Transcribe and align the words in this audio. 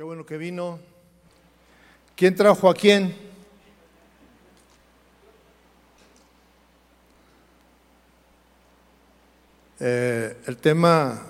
Qué 0.00 0.04
bueno 0.04 0.24
que 0.24 0.38
vino. 0.38 0.78
¿Quién 2.16 2.34
trajo 2.34 2.70
a 2.70 2.74
quién? 2.74 3.14
Eh, 9.78 10.38
el 10.46 10.56
tema 10.56 11.20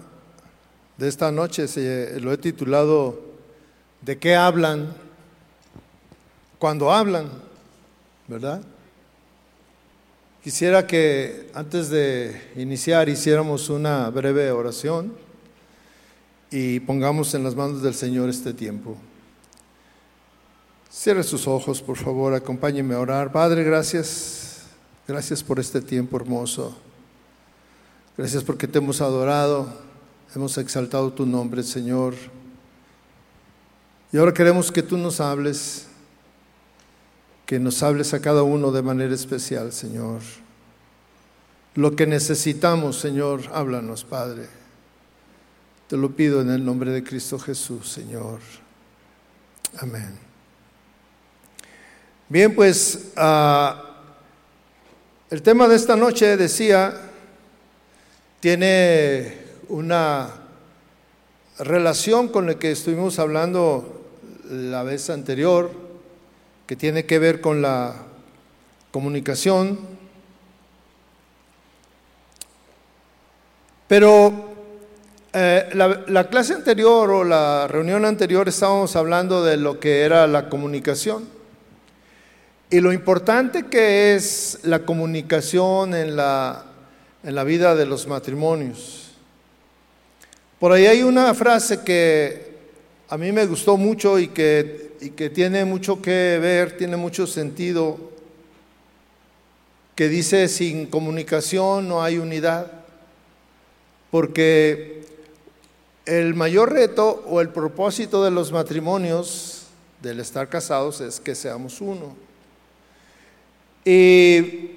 de 0.97 1.09
esta 1.09 1.33
noche 1.33 1.67
se, 1.67 2.21
lo 2.21 2.33
he 2.33 2.39
titulado 2.39 3.21
¿De 4.03 4.19
qué 4.19 4.37
hablan 4.37 4.95
cuando 6.61 6.93
hablan? 6.93 7.29
¿Verdad? 8.29 8.63
Quisiera 10.45 10.87
que 10.87 11.51
antes 11.55 11.91
de 11.91 12.53
iniciar 12.55 13.09
hiciéramos 13.09 13.69
una 13.69 14.09
breve 14.11 14.53
oración 14.53 15.30
y 16.51 16.81
pongamos 16.81 17.35
en 17.35 17.45
las 17.45 17.55
manos 17.55 17.83
del 17.83 17.95
Señor 17.95 18.29
este 18.29 18.53
tiempo. 18.53 18.97
Cierre 20.91 21.23
sus 21.23 21.47
ojos, 21.47 21.81
por 21.81 21.97
favor, 21.97 22.35
acompáñeme 22.35 22.95
a 22.95 22.99
orar. 22.99 23.31
Padre, 23.31 23.63
gracias. 23.63 24.63
Gracias 25.07 25.43
por 25.43 25.61
este 25.61 25.81
tiempo 25.81 26.17
hermoso. 26.17 26.77
Gracias 28.17 28.43
porque 28.43 28.67
te 28.67 28.79
hemos 28.79 29.01
adorado, 29.01 29.69
hemos 30.35 30.59
exaltado 30.59 31.13
tu 31.13 31.25
nombre, 31.27 31.63
Señor. 31.63 32.15
Y 34.13 34.19
ahora 34.19 34.35
queremos 34.35 34.73
que 34.73 34.83
tú 34.83 34.99
nos 34.99 35.21
hables, 35.21 35.87
que 37.47 37.61
nos 37.61 37.83
hables 37.83 38.13
a 38.13 38.21
cada 38.21 38.43
uno 38.43 38.73
de 38.73 38.83
manera 38.83 39.15
especial, 39.15 39.73
Señor. 39.73 40.21
Lo 41.77 41.95
que 41.95 42.07
necesitamos, 42.07 42.99
Señor, 42.99 43.43
háblanos, 43.53 44.05
Padre. 44.05 44.60
Te 45.91 45.97
lo 45.97 46.15
pido 46.15 46.41
en 46.41 46.51
el 46.51 46.65
nombre 46.65 46.93
de 46.93 47.03
Cristo 47.03 47.37
Jesús, 47.37 47.91
Señor. 47.91 48.39
Amén. 49.81 50.17
Bien, 52.29 52.55
pues 52.55 53.11
ah, 53.17 53.97
el 55.31 55.43
tema 55.43 55.67
de 55.67 55.75
esta 55.75 55.97
noche, 55.97 56.37
decía, 56.37 57.11
tiene 58.39 59.37
una 59.69 60.31
relación 61.59 62.29
con 62.29 62.49
el 62.51 62.59
que 62.59 62.71
estuvimos 62.71 63.19
hablando 63.19 64.13
la 64.49 64.85
vez 64.85 65.11
anterior, 65.11 65.73
que 66.69 66.77
tiene 66.77 67.05
que 67.05 67.19
ver 67.19 67.41
con 67.41 67.63
la 67.63 67.97
comunicación. 68.93 69.77
Pero 73.89 74.50
eh, 75.33 75.69
la, 75.75 76.29
clase 76.29 76.55
anterior 76.55 77.09
o 77.09 77.23
la 77.23 77.69
reunión 77.69 78.05
anterior 78.05 78.49
estábamos 78.49 78.97
hablando 78.97 79.45
de 79.45 79.57
lo 79.57 79.79
que 79.79 80.01
era 80.01 80.27
la 80.27 80.49
comunicación 80.49 81.29
y 82.69 82.81
lo 82.81 82.93
importante 82.93 83.67
que 83.67 84.17
es 84.17 84.59
la 84.65 84.81
comunicación 84.81 85.95
en 85.95 86.17
la, 86.17 86.65
en 87.23 87.37
la 87.37 87.45
vida 87.45 87.77
de 87.77 87.87
los 87.87 88.09
matrimonios. 88.09 89.13
Por 90.59 90.73
ahí 90.73 90.87
hay 90.87 91.05
una 91.05 91.33
frase 91.33 91.83
que 91.85 92.51
a 93.09 93.17
mí 93.17 93.31
me 93.31 93.47
gustó 93.47 93.77
mucho 93.77 94.19
y 94.19 94.29
que, 94.29 94.97
y 95.01 95.11
que 95.11 95.31
tiene 95.31 95.65
mucho 95.65 96.03
que 96.03 96.39
ver, 96.41 96.77
tiene 96.77 96.97
mucho 96.97 97.29
sentido, 97.29 98.11
que 99.95 100.09
dice, 100.09 100.49
sin 100.49 100.87
comunicación 100.87 101.89
no 101.89 102.03
hay 102.03 102.19
unidad, 102.19 102.71
porque 104.11 105.01
el 106.07 106.35
mayor 106.35 106.73
reto 106.73 107.25
o 107.27 107.41
el 107.41 107.51
propósito 107.51 108.25
de 108.25 108.31
los 108.31 108.53
matrimonios, 108.53 109.67
del 110.03 110.21
estar 110.21 110.49
casados, 110.49 111.01
es 111.01 111.21
que 111.21 111.35
seamos 111.35 111.81
uno. 111.81 112.17
Y 113.85 114.71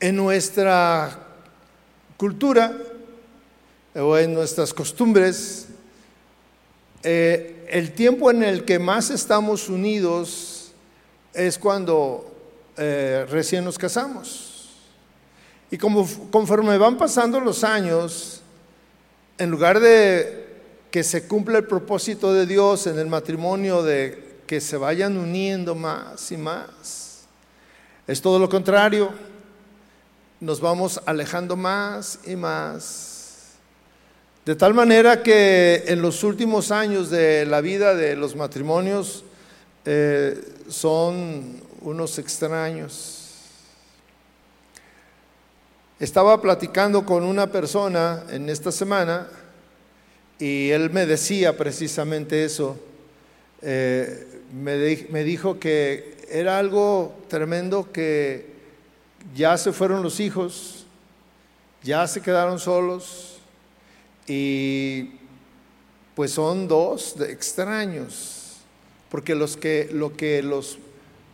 en 0.00 0.16
nuestra 0.16 1.18
cultura 2.16 2.76
o 3.94 4.16
en 4.16 4.34
nuestras 4.34 4.74
costumbres, 4.74 5.68
eh, 7.02 7.66
el 7.68 7.92
tiempo 7.92 8.30
en 8.30 8.42
el 8.42 8.64
que 8.64 8.78
más 8.78 9.10
estamos 9.10 9.68
unidos 9.68 10.72
es 11.32 11.58
cuando 11.58 12.30
eh, 12.76 13.26
recién 13.30 13.64
nos 13.64 13.78
casamos. 13.78 14.70
Y 15.70 15.78
como, 15.78 16.06
conforme 16.30 16.76
van 16.76 16.98
pasando 16.98 17.40
los 17.40 17.64
años, 17.64 18.41
en 19.38 19.50
lugar 19.50 19.80
de 19.80 20.46
que 20.90 21.02
se 21.02 21.26
cumpla 21.26 21.58
el 21.58 21.64
propósito 21.64 22.32
de 22.34 22.46
Dios 22.46 22.86
en 22.86 22.98
el 22.98 23.06
matrimonio 23.06 23.82
de 23.82 24.32
que 24.46 24.60
se 24.60 24.76
vayan 24.76 25.16
uniendo 25.16 25.74
más 25.74 26.30
y 26.30 26.36
más. 26.36 27.22
Es 28.06 28.20
todo 28.20 28.38
lo 28.38 28.48
contrario. 28.48 29.10
Nos 30.40 30.60
vamos 30.60 31.00
alejando 31.06 31.56
más 31.56 32.18
y 32.26 32.36
más. 32.36 33.52
De 34.44 34.56
tal 34.56 34.74
manera 34.74 35.22
que 35.22 35.84
en 35.86 36.02
los 36.02 36.24
últimos 36.24 36.70
años 36.70 37.10
de 37.10 37.46
la 37.46 37.60
vida 37.60 37.94
de 37.94 38.16
los 38.16 38.34
matrimonios 38.34 39.24
eh, 39.84 40.38
son 40.68 41.62
unos 41.80 42.18
extraños. 42.18 43.21
Estaba 46.02 46.42
platicando 46.42 47.06
con 47.06 47.22
una 47.22 47.52
persona 47.52 48.24
en 48.28 48.48
esta 48.48 48.72
semana 48.72 49.28
y 50.36 50.70
él 50.70 50.90
me 50.90 51.06
decía 51.06 51.56
precisamente 51.56 52.44
eso. 52.44 52.76
Eh, 53.60 54.42
me, 54.52 55.22
dijo 55.22 55.60
que 55.60 56.16
era 56.28 56.58
algo 56.58 57.14
tremendo 57.28 57.92
que 57.92 58.46
ya 59.36 59.56
se 59.56 59.72
fueron 59.72 60.02
los 60.02 60.18
hijos, 60.18 60.86
ya 61.84 62.04
se 62.08 62.20
quedaron 62.20 62.58
solos 62.58 63.38
y 64.26 65.10
pues 66.16 66.32
son 66.32 66.66
dos 66.66 67.14
extraños, 67.20 68.56
porque 69.08 69.36
los 69.36 69.56
que, 69.56 69.88
lo 69.92 70.16
que 70.16 70.42
los, 70.42 70.80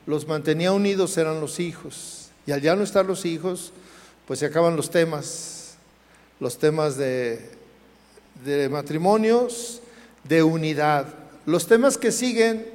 los 0.04 0.28
mantenía 0.28 0.72
unidos 0.72 1.16
eran 1.16 1.40
los 1.40 1.58
hijos. 1.58 2.28
Y 2.46 2.52
al 2.52 2.60
ya 2.60 2.76
no 2.76 2.82
estar 2.82 3.06
los 3.06 3.24
hijos, 3.24 3.72
pues 4.28 4.38
se 4.38 4.46
acaban 4.46 4.76
los 4.76 4.90
temas, 4.90 5.74
los 6.38 6.56
temas 6.58 6.96
de 6.96 7.58
de 8.44 8.68
matrimonios, 8.68 9.80
de 10.24 10.42
unidad. 10.42 11.06
Los 11.46 11.66
temas 11.66 11.98
que 11.98 12.12
siguen, 12.12 12.66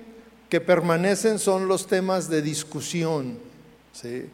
que 0.50 0.62
permanecen, 0.62 1.40
son 1.40 1.68
los 1.68 1.88
temas 1.88 2.30
de 2.30 2.42
discusión, 2.42 3.38
¿sí? 3.94 4.26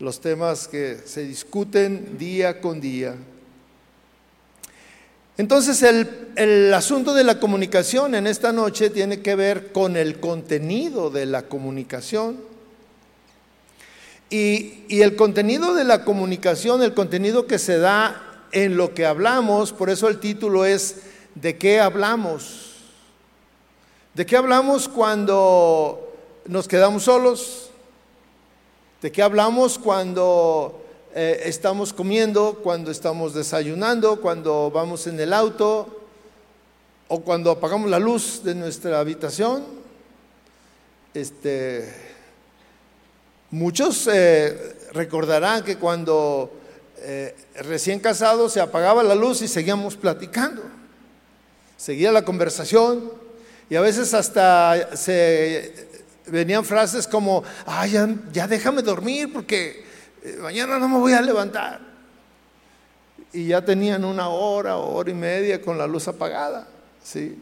los 0.00 0.20
temas 0.20 0.68
que 0.68 0.98
se 1.04 1.24
discuten 1.24 2.18
día 2.18 2.60
con 2.60 2.80
día. 2.80 3.14
Entonces 5.36 5.82
el, 5.82 6.72
asunto 6.74 7.12
de 7.12 7.24
la 7.24 7.40
comunicación 7.40 8.14
en 8.14 8.26
esta 8.26 8.52
noche 8.52 8.90
tiene 8.90 9.20
que 9.20 9.34
ver 9.34 9.72
con 9.72 9.96
el 9.96 10.20
contenido 10.20 11.10
de 11.10 11.26
la 11.26 11.42
comunicación. 11.42 12.38
Y, 14.30 15.00
el 15.02 15.16
contenido 15.16 15.74
de 15.74 15.84
la 15.84 16.04
comunicación, 16.04 16.82
el 16.82 16.94
contenido 16.94 17.46
que 17.46 17.58
se 17.58 17.78
da 17.78 18.42
en 18.52 18.76
lo 18.76 18.94
que 18.94 19.06
hablamos, 19.06 19.72
por 19.72 19.90
eso 19.90 20.08
el 20.08 20.20
título 20.20 20.64
es 20.64 21.02
¿De 21.34 21.58
qué 21.58 21.80
hablamos? 21.80 22.74
¿De 24.14 24.24
qué 24.24 24.36
hablamos 24.36 24.88
cuando 24.88 26.12
nos 26.46 26.68
quedamos 26.68 27.04
solos? 27.04 27.70
¿De 29.02 29.10
qué 29.10 29.22
hablamos 29.22 29.78
cuando 29.78 30.84
eh, 31.14 31.42
estamos 31.44 31.92
comiendo, 31.92 32.60
cuando 32.62 32.90
estamos 32.90 33.34
desayunando, 33.34 34.20
cuando 34.20 34.70
vamos 34.70 35.06
en 35.06 35.18
el 35.18 35.32
auto 35.32 36.00
o 37.08 37.20
cuando 37.20 37.50
apagamos 37.50 37.90
la 37.90 37.98
luz 37.98 38.42
de 38.44 38.54
nuestra 38.54 39.00
habitación? 39.00 39.64
Este, 41.12 42.13
muchos 43.54 44.08
eh, 44.12 44.76
recordarán 44.92 45.62
que 45.62 45.76
cuando 45.76 46.52
eh, 46.98 47.34
recién 47.54 48.00
casados 48.00 48.52
se 48.52 48.60
apagaba 48.60 49.02
la 49.02 49.14
luz 49.14 49.42
y 49.42 49.48
seguíamos 49.48 49.96
platicando. 49.96 50.62
Seguía 51.76 52.10
la 52.10 52.24
conversación 52.24 53.12
y 53.70 53.76
a 53.76 53.80
veces 53.80 54.12
hasta 54.12 54.96
se 54.96 56.02
venían 56.26 56.64
frases 56.64 57.06
como, 57.06 57.44
ay, 57.64 57.94
ya, 58.32 58.48
déjame 58.48 58.82
dormir 58.82 59.32
porque 59.32 59.84
eh, 60.22 60.38
mañana 60.40 60.78
no 60.78 60.88
me 60.88 60.98
voy 60.98 61.12
a 61.12 61.22
levantar. 61.22 61.80
Y 63.32 63.48
ya 63.48 63.64
tenían 63.64 64.04
una 64.04 64.28
hora 64.28 64.76
hora 64.76 65.10
y 65.10 65.14
media 65.14 65.60
con 65.62 65.78
la 65.78 65.86
luz 65.86 66.08
apagada. 66.08 66.66
¿sí? 67.02 67.40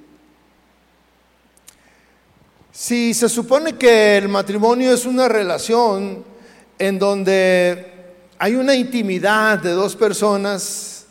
Si 2.74 3.12
se 3.12 3.28
supone 3.28 3.74
que 3.74 4.16
el 4.16 4.30
matrimonio 4.30 4.94
es 4.94 5.04
una 5.04 5.28
relación 5.28 6.24
en 6.78 6.98
donde 6.98 7.86
hay 8.38 8.54
una 8.54 8.74
intimidad 8.74 9.58
de 9.58 9.72
dos 9.72 9.94
personas, 9.94 11.04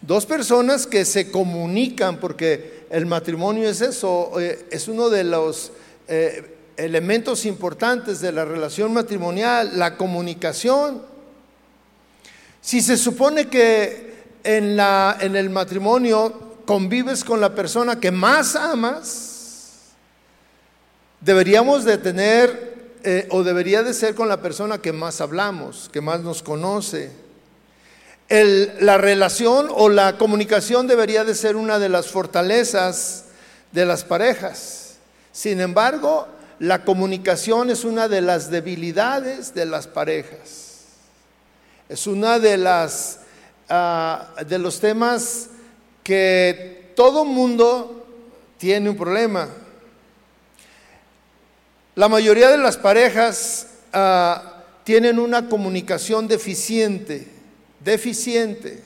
dos 0.00 0.24
personas 0.26 0.86
que 0.86 1.04
se 1.04 1.32
comunican, 1.32 2.18
porque 2.18 2.86
el 2.88 3.04
matrimonio 3.04 3.68
es 3.68 3.80
eso, 3.80 4.38
eh, 4.38 4.68
es 4.70 4.86
uno 4.86 5.10
de 5.10 5.24
los 5.24 5.72
eh, 6.06 6.56
elementos 6.76 7.46
importantes 7.46 8.20
de 8.20 8.30
la 8.30 8.44
relación 8.44 8.94
matrimonial, 8.94 9.76
la 9.76 9.96
comunicación. 9.96 11.02
Si 12.60 12.80
se 12.80 12.96
supone 12.96 13.48
que 13.48 14.14
en, 14.44 14.76
la, 14.76 15.18
en 15.20 15.34
el 15.34 15.50
matrimonio 15.50 16.60
convives 16.64 17.24
con 17.24 17.40
la 17.40 17.56
persona 17.56 17.98
que 17.98 18.12
más 18.12 18.54
amas, 18.54 19.35
deberíamos 21.20 21.84
de 21.84 21.98
tener 21.98 22.76
eh, 23.04 23.28
o 23.30 23.44
debería 23.44 23.82
de 23.82 23.94
ser 23.94 24.14
con 24.14 24.28
la 24.28 24.40
persona 24.40 24.78
que 24.78 24.92
más 24.92 25.20
hablamos, 25.20 25.88
que 25.92 26.00
más 26.00 26.20
nos 26.20 26.42
conoce. 26.42 27.10
la 28.28 28.98
relación 28.98 29.68
o 29.70 29.88
la 29.88 30.18
comunicación 30.18 30.88
debería 30.88 31.24
de 31.24 31.36
ser 31.36 31.54
una 31.54 31.78
de 31.78 31.88
las 31.88 32.08
fortalezas 32.08 33.26
de 33.70 33.86
las 33.86 34.02
parejas. 34.02 34.96
Sin 35.30 35.60
embargo, 35.60 36.26
la 36.58 36.84
comunicación 36.84 37.70
es 37.70 37.84
una 37.84 38.08
de 38.08 38.22
las 38.22 38.50
debilidades 38.50 39.54
de 39.54 39.66
las 39.66 39.86
parejas. 39.86 40.84
Es 41.88 42.06
una 42.06 42.38
de 42.38 42.56
las 42.56 43.20
ah, 43.68 44.34
de 44.44 44.58
los 44.58 44.80
temas 44.80 45.50
que 46.02 46.92
todo 46.96 47.24
mundo 47.24 48.06
tiene 48.58 48.90
un 48.90 48.96
problema. 48.96 49.48
La 51.96 52.10
mayoría 52.10 52.50
de 52.50 52.58
las 52.58 52.76
parejas 52.76 53.68
ah, 53.90 54.64
tienen 54.84 55.18
una 55.18 55.48
comunicación 55.48 56.28
deficiente, 56.28 57.26
deficiente. 57.82 58.82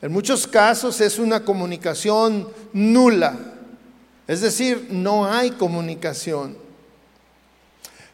En 0.00 0.12
muchos 0.12 0.46
casos 0.46 1.00
es 1.00 1.18
una 1.18 1.44
comunicación 1.44 2.48
nula, 2.72 3.36
es 4.28 4.40
decir, 4.40 4.86
no 4.88 5.26
hay 5.26 5.50
comunicación. 5.50 6.56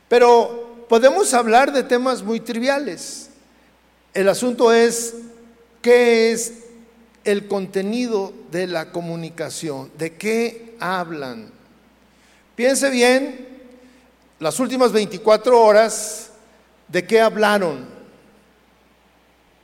Pero 0.08 0.86
podemos 0.88 1.34
hablar 1.34 1.70
de 1.70 1.82
temas 1.82 2.22
muy 2.22 2.40
triviales. 2.40 3.28
El 4.14 4.30
asunto 4.30 4.72
es 4.72 5.16
qué 5.82 6.32
es 6.32 6.54
el 7.24 7.46
contenido 7.46 8.32
de 8.50 8.68
la 8.68 8.90
comunicación, 8.90 9.90
de 9.98 10.14
qué 10.14 10.76
hablan. 10.80 11.50
Piense 12.56 12.88
bien 12.88 13.53
las 14.38 14.58
últimas 14.60 14.92
24 14.92 15.60
horas, 15.60 16.30
¿de 16.88 17.06
qué 17.06 17.20
hablaron? 17.20 17.86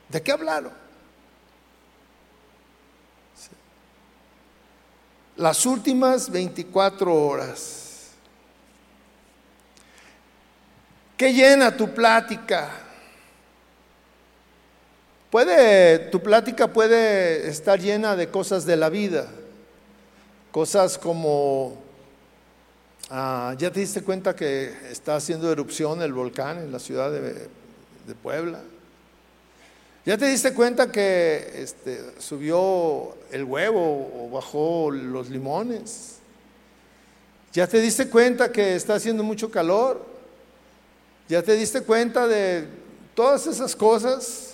¿De 0.09 0.21
qué 0.21 0.31
hablaron? 0.31 0.71
Las 5.37 5.65
últimas 5.65 6.29
24 6.29 7.13
horas. 7.13 8.11
¿Qué 11.17 11.33
llena 11.33 11.75
tu 11.75 11.93
plática? 11.93 12.69
Puede, 15.29 15.99
tu 16.09 16.21
plática 16.21 16.67
puede 16.67 17.47
estar 17.47 17.79
llena 17.79 18.15
de 18.15 18.29
cosas 18.29 18.65
de 18.65 18.75
la 18.75 18.89
vida, 18.89 19.27
cosas 20.51 20.97
como 20.97 21.80
Ah, 23.13 23.55
¿Ya 23.57 23.69
te 23.69 23.81
diste 23.81 24.03
cuenta 24.03 24.33
que 24.33 24.73
está 24.89 25.17
haciendo 25.17 25.51
erupción 25.51 26.01
el 26.01 26.13
volcán 26.13 26.59
en 26.59 26.71
la 26.71 26.79
ciudad 26.79 27.11
de, 27.11 27.49
Puebla? 28.23 28.61
¿Ya 30.05 30.17
te 30.17 30.27
diste 30.27 30.53
cuenta 30.53 30.89
que 30.89 31.51
este, 31.55 31.99
subió 32.19 33.17
el 33.29 33.43
huevo 33.43 34.09
o 34.15 34.29
bajó 34.29 34.91
los 34.91 35.29
limones? 35.29 36.19
¿Ya 37.51 37.67
te 37.67 37.81
diste 37.81 38.07
cuenta 38.07 38.49
que 38.49 38.75
está 38.77 38.95
haciendo 38.95 39.23
mucho 39.23 39.51
calor? 39.51 40.05
¿Ya 41.27 41.43
te 41.43 41.57
diste 41.57 41.81
cuenta 41.81 42.29
de 42.29 42.65
todas 43.13 43.45
esas 43.45 43.75
cosas? 43.75 44.53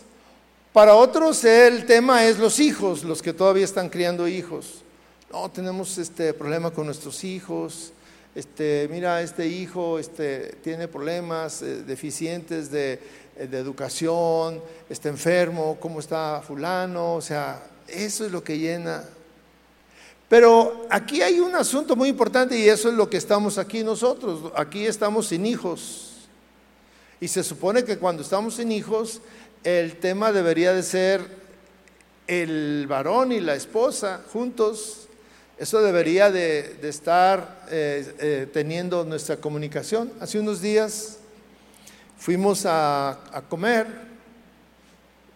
Para 0.74 0.96
otros 0.96 1.44
el 1.44 1.86
tema 1.86 2.26
es 2.26 2.40
los 2.40 2.60
hijos, 2.60 3.04
los 3.04 3.22
que 3.22 3.34
todavía 3.34 3.66
están 3.66 3.88
criando 3.88 4.28
hijos. 4.28 4.82
No, 5.32 5.48
tenemos 5.52 6.00
este 6.00 6.34
problema 6.34 6.72
con 6.72 6.88
nuestros 6.88 7.24
hijos, 7.24 7.94
este, 8.38 8.88
mira, 8.92 9.20
este 9.24 9.48
hijo 9.48 9.98
este, 9.98 10.58
tiene 10.62 10.88
problemas 10.88 11.64
eh, 11.64 11.82
deficientes 11.82 12.70
de, 12.70 13.00
eh, 13.36 13.48
de, 13.48 13.58
educación, 13.58 14.62
está 14.88 15.10
enfermo, 15.10 15.76
¿cómo 15.80 16.00
está 16.00 16.44
fulano? 16.46 17.16
O 17.16 17.22
sea, 17.22 17.64
eso 17.88 18.28
es 18.28 18.32
lo 18.32 18.44
que 18.44 18.60
llena. 18.60 19.04
Pero 20.30 20.86
aquí 20.92 21.24
hay 21.24 21.40
un 21.40 21.56
asunto 21.56 21.96
muy 21.96 22.10
importante 22.10 22.56
y 22.56 22.70
eso 22.70 22.90
es 22.90 22.94
lo 22.94 23.10
que 23.10 23.18
estamos 23.18 23.58
aquí 23.58 23.84
nosotros. 23.84 24.52
Aquí 24.56 24.86
estamos 24.86 25.30
sin 25.30 25.44
hijos. 25.44 26.28
Y 27.20 27.30
se 27.30 27.44
supone 27.44 27.84
que 27.84 27.98
cuando 27.98 28.22
estamos 28.22 28.54
sin 28.54 28.72
hijos, 28.72 29.20
el 29.64 29.98
tema 29.98 30.32
debería 30.32 30.76
de 30.76 30.84
ser 30.84 31.28
el 32.28 32.86
varón 32.88 33.32
y 33.32 33.40
la 33.40 33.56
esposa 33.56 34.22
juntos 34.32 35.07
eso 35.58 35.82
debería 35.82 36.30
de, 36.30 36.78
estar 36.84 37.66
eh, 37.72 38.16
eh, 38.20 38.48
teniendo 38.54 39.04
nuestra 39.04 39.38
comunicación. 39.38 40.14
Hace 40.20 40.40
unos 40.40 40.62
días 40.62 41.18
fuimos 42.18 42.64
a, 42.66 43.20
comer 43.50 43.88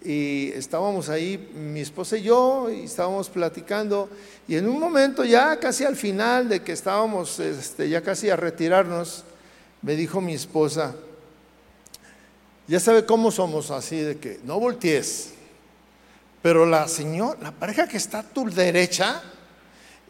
y 0.04 0.52
estábamos 0.54 1.10
ahí, 1.10 1.52
mi 1.56 1.80
esposa 1.80 2.18
y 2.18 2.24
yo, 2.24 2.70
y 2.70 2.84
estábamos 2.84 3.30
platicando, 3.30 4.10
y 4.48 4.56
en 4.56 4.68
un 4.68 4.80
momento 4.80 5.24
ya 5.24 5.60
casi 5.60 5.86
al 5.86 5.96
final 5.96 6.50
de 6.50 6.62
que 6.62 6.72
estábamos 6.72 7.40
este, 7.40 7.90
ya 7.90 8.02
casi 8.02 8.30
a 8.30 8.36
retirarnos, 8.36 9.24
me 9.82 9.96
dijo 9.96 10.22
mi 10.22 10.34
esposa, 10.34 10.96
ya 12.68 12.80
sabe 12.80 13.06
cómo 13.06 13.32
somos 13.32 13.70
así, 13.70 13.98
de 14.00 14.18
que 14.18 14.40
no 14.44 14.60
voltees, 14.60 15.34
pero 16.42 16.66
la 16.66 16.88
señora, 16.88 17.40
la 17.42 17.52
pareja 17.52 17.88
que 17.88 17.98
está 17.98 18.20
a 18.20 18.24
tu 18.24 18.50
derecha, 18.50 19.22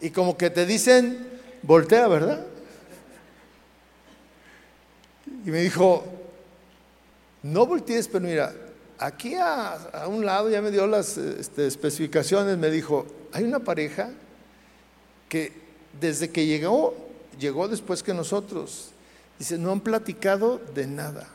y 0.02 0.10
como 0.10 0.36
que 0.36 0.50
te 0.50 0.66
dicen, 0.66 1.28
voltea, 1.62 2.08
¿verdad? 2.08 2.44
Y 5.46 5.50
me 5.50 5.62
dijo, 5.62 6.04
no 7.44 7.66
voltees, 7.66 8.08
pero 8.08 8.24
mira, 8.24 8.52
aquí 8.98 9.36
a, 9.36 10.06
un 10.08 10.26
lado 10.26 10.50
ya 10.50 10.60
me 10.60 10.72
dio 10.72 10.88
las 10.88 11.16
este, 11.16 11.68
especificaciones, 11.68 12.58
me 12.58 12.68
dijo, 12.68 13.06
hay 13.32 13.44
una 13.44 13.60
pareja 13.60 14.10
que 15.28 15.52
desde 16.00 16.30
que 16.30 16.46
llegó, 16.46 16.96
llegó 17.38 17.68
después 17.68 18.02
que 18.02 18.12
nosotros, 18.12 18.90
dice, 19.38 19.56
no 19.56 19.70
han 19.70 19.80
platicado 19.80 20.60
de 20.74 20.88
nada. 20.88 21.28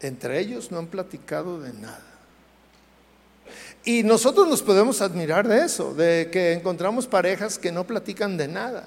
Entre 0.00 0.40
ellos 0.40 0.72
no 0.72 0.78
han 0.78 0.88
platicado 0.88 1.60
de 1.60 1.72
nada. 1.74 2.11
Y 3.84 4.04
nosotros 4.04 4.46
nos 4.46 4.62
podemos 4.62 5.00
admirar 5.00 5.48
de 5.48 5.64
eso, 5.64 5.92
de 5.94 6.28
que 6.30 6.52
encontramos 6.52 7.06
parejas 7.06 7.58
que 7.58 7.72
no 7.72 7.84
platican 7.84 8.36
de 8.36 8.46
nada. 8.46 8.86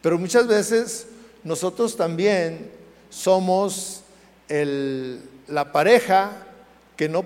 Pero 0.00 0.18
muchas 0.18 0.46
veces 0.46 1.06
nosotros 1.44 1.96
también 1.96 2.70
somos 3.10 4.02
la 4.48 5.72
pareja 5.72 6.30
que 6.96 7.08
no 7.08 7.24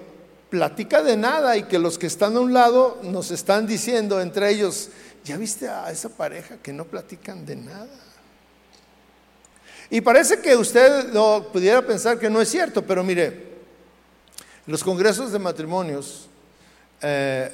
platica 0.51 1.03
de 1.03 1.17
nada 1.17 1.57
y 1.57 1.63
que 1.63 1.79
los 1.79 1.97
que 1.97 2.09
están 2.09 2.37
a 2.37 2.41
un 2.41 2.53
lado 2.53 2.99
nos 3.05 3.31
están 3.31 3.67
diciendo 3.67 4.21
entre 4.21 4.51
ellos, 4.51 4.91
¿ya 5.25 5.37
viste 5.37 5.69
a 5.69 5.91
esa 5.91 6.09
pareja 6.09 6.57
que 6.57 6.73
no 6.73 6.85
platican 6.85 7.47
de 7.47 7.57
nada? 7.57 8.01
Y 9.89 10.01
parece 10.01 10.41
que 10.41 10.57
usted 10.57 11.13
no 11.13 11.47
pudiera 11.53 11.83
pensar 11.83 12.19
que 12.19 12.29
no 12.29 12.41
es 12.41 12.49
cierto, 12.49 12.83
pero 12.83 13.05
mire, 13.05 13.53
los 14.67 14.83
congresos 14.83 15.33
de 15.33 15.39
matrimonios 15.39 16.29
eh, 17.03 17.51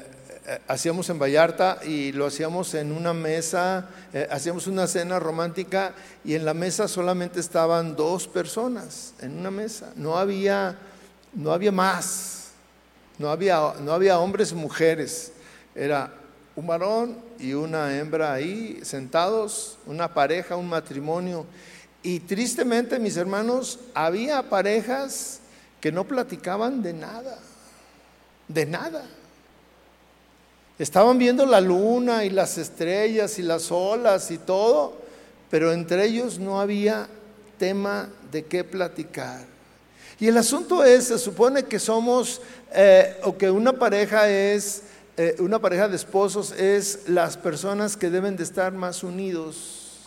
eh, 0.47 0.59
hacíamos 0.67 1.11
en 1.11 1.19
Vallarta 1.19 1.79
y 1.85 2.13
lo 2.13 2.25
hacíamos 2.25 2.73
en 2.73 2.91
una 2.91 3.13
mesa, 3.13 3.91
eh, 4.15 4.27
hacíamos 4.31 4.67
una 4.67 4.87
cena 4.87 5.19
romántica 5.19 5.93
y 6.25 6.35
en 6.35 6.47
la 6.47 6.55
mesa 6.55 6.89
solamente 6.89 7.39
estaban 7.39 7.97
dos 7.97 8.27
personas, 8.27 9.13
en 9.21 9.39
una 9.39 9.51
mesa, 9.51 9.93
no 9.95 10.17
había, 10.17 10.75
no 11.35 11.53
había 11.53 11.71
más, 11.71 12.49
no 13.19 13.29
había, 13.29 13.75
no 13.81 13.93
había 13.93 14.19
hombres 14.19 14.53
y 14.53 14.55
mujeres, 14.55 15.33
era 15.75 16.13
un 16.57 16.67
varón 16.67 17.19
y 17.39 17.53
una 17.53 17.99
hembra 17.99 18.33
ahí 18.33 18.81
sentados, 18.83 19.79
una 19.85 20.15
pareja, 20.15 20.57
un 20.57 20.69
matrimonio. 20.69 21.45
Y 22.03 22.21
tristemente, 22.21 22.99
mis 22.99 23.19
hermanos, 23.19 23.81
había 23.93 24.43
parejas 24.49 25.41
que 25.79 25.93
no 25.93 26.05
platicaban 26.05 26.83
de 26.83 26.95
nada, 26.95 27.39
de 28.49 28.65
nada. 28.65 29.05
Estaban 30.79 31.19
viendo 31.19 31.45
la 31.45 31.61
luna 31.61 32.25
y 32.25 32.31
las 32.31 32.57
estrellas 32.59 33.39
y 33.39 33.43
las 33.43 33.73
olas 33.73 34.31
y 34.31 34.39
todo, 34.39 34.97
pero 35.51 35.73
entre 35.73 36.05
ellos 36.05 36.39
no 36.39 36.61
había 36.61 37.09
tema 37.59 38.09
de 38.31 38.45
qué 38.45 38.63
platicar. 38.63 39.45
Y 40.21 40.29
el 40.29 40.37
asunto 40.37 40.85
es, 40.85 41.05
se 41.05 41.19
supone 41.19 41.65
que 41.65 41.79
somos, 41.79 42.41
eh, 42.73 43.17
o 43.25 43.37
que 43.37 43.51
una 43.51 43.73
pareja 43.73 44.29
es 44.29 44.83
eh, 45.21 45.35
una 45.41 45.59
pareja 45.59 45.89
de 45.89 45.97
esposos 45.97 46.53
es 46.53 47.09
las 47.09 47.37
personas 47.37 47.97
que 47.97 48.09
deben 48.09 48.37
de 48.37 48.45
estar 48.45 48.73
más 48.73 49.03
unidos 49.03 49.99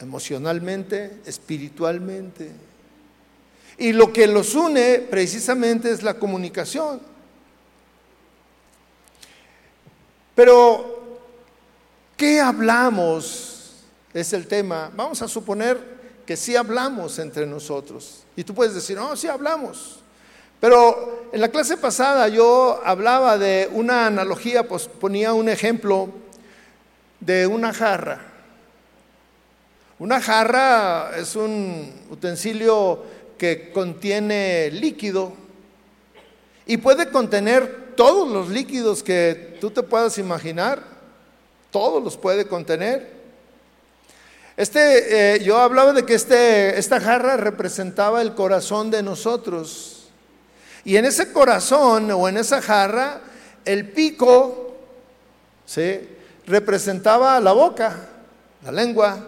emocionalmente, 0.00 1.20
espiritualmente. 1.24 2.50
Y 3.78 3.92
lo 3.92 4.12
que 4.12 4.26
los 4.26 4.56
une 4.56 5.06
precisamente 5.08 5.92
es 5.92 6.02
la 6.02 6.14
comunicación. 6.14 7.00
Pero, 10.36 11.18
¿qué 12.16 12.40
hablamos? 12.40 13.72
Es 14.12 14.34
el 14.34 14.46
tema. 14.46 14.92
Vamos 14.94 15.22
a 15.22 15.28
suponer 15.28 15.96
que 16.26 16.36
sí 16.36 16.54
hablamos 16.54 17.18
entre 17.18 17.46
nosotros. 17.46 18.22
Y 18.36 18.44
tú 18.44 18.54
puedes 18.54 18.74
decir, 18.74 18.96
no, 18.96 19.16
sí 19.16 19.28
hablamos. 19.28 20.00
Pero 20.60 21.30
en 21.32 21.40
la 21.40 21.48
clase 21.48 21.78
pasada 21.78 22.28
yo 22.28 22.82
hablaba 22.84 23.38
de 23.38 23.70
una 23.72 24.06
analogía, 24.06 24.68
pues 24.68 24.88
ponía 24.88 25.32
un 25.32 25.48
ejemplo 25.48 26.10
de 27.20 27.46
una 27.46 27.72
jarra. 27.72 28.20
Una 29.98 30.20
jarra 30.20 31.12
es 31.16 31.34
un 31.34 31.92
utensilio 32.10 33.02
que 33.38 33.70
contiene 33.72 34.70
líquido 34.70 35.32
y 36.66 36.76
puede 36.76 37.10
contener 37.10 37.85
todos 37.96 38.30
los 38.30 38.48
líquidos 38.48 39.02
que 39.02 39.56
tú 39.60 39.70
te 39.70 39.82
puedas 39.82 40.18
imaginar, 40.18 40.82
todos 41.70 42.02
los 42.02 42.16
puede 42.16 42.46
contener. 42.46 43.16
Este, 44.56 45.34
eh, 45.34 45.42
yo 45.42 45.58
hablaba 45.58 45.92
de 45.92 46.04
que 46.06 46.14
este, 46.14 46.78
esta 46.78 47.00
jarra 47.00 47.36
representaba 47.36 48.22
el 48.22 48.34
corazón 48.34 48.90
de 48.90 49.02
nosotros. 49.02 50.08
Y 50.84 50.96
en 50.96 51.04
ese 51.04 51.32
corazón 51.32 52.10
o 52.10 52.28
en 52.28 52.36
esa 52.36 52.62
jarra, 52.62 53.20
el 53.64 53.90
pico 53.90 54.74
¿sí? 55.66 56.08
representaba 56.46 57.40
la 57.40 57.52
boca, 57.52 58.08
la 58.64 58.72
lengua. 58.72 59.18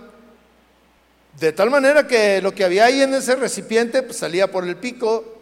De 1.39 1.53
tal 1.53 1.71
manera 1.71 2.07
que 2.07 2.41
lo 2.41 2.55
que 2.55 2.65
había 2.65 2.87
ahí 2.87 3.01
en 3.03 3.15
ese 3.15 3.37
recipiente 3.37 4.03
pues, 4.03 4.19
salía 4.19 4.51
por 4.51 4.65
el 4.65 4.77
pico, 4.77 5.38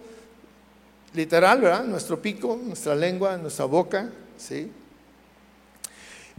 literal, 1.17 1.63
¿verdad? 1.63 1.85
Nuestro 1.85 2.21
pico, 2.21 2.61
nuestra 2.63 2.95
lengua, 2.95 3.39
nuestra 3.39 3.65
boca, 3.65 4.11
¿sí? 4.37 4.71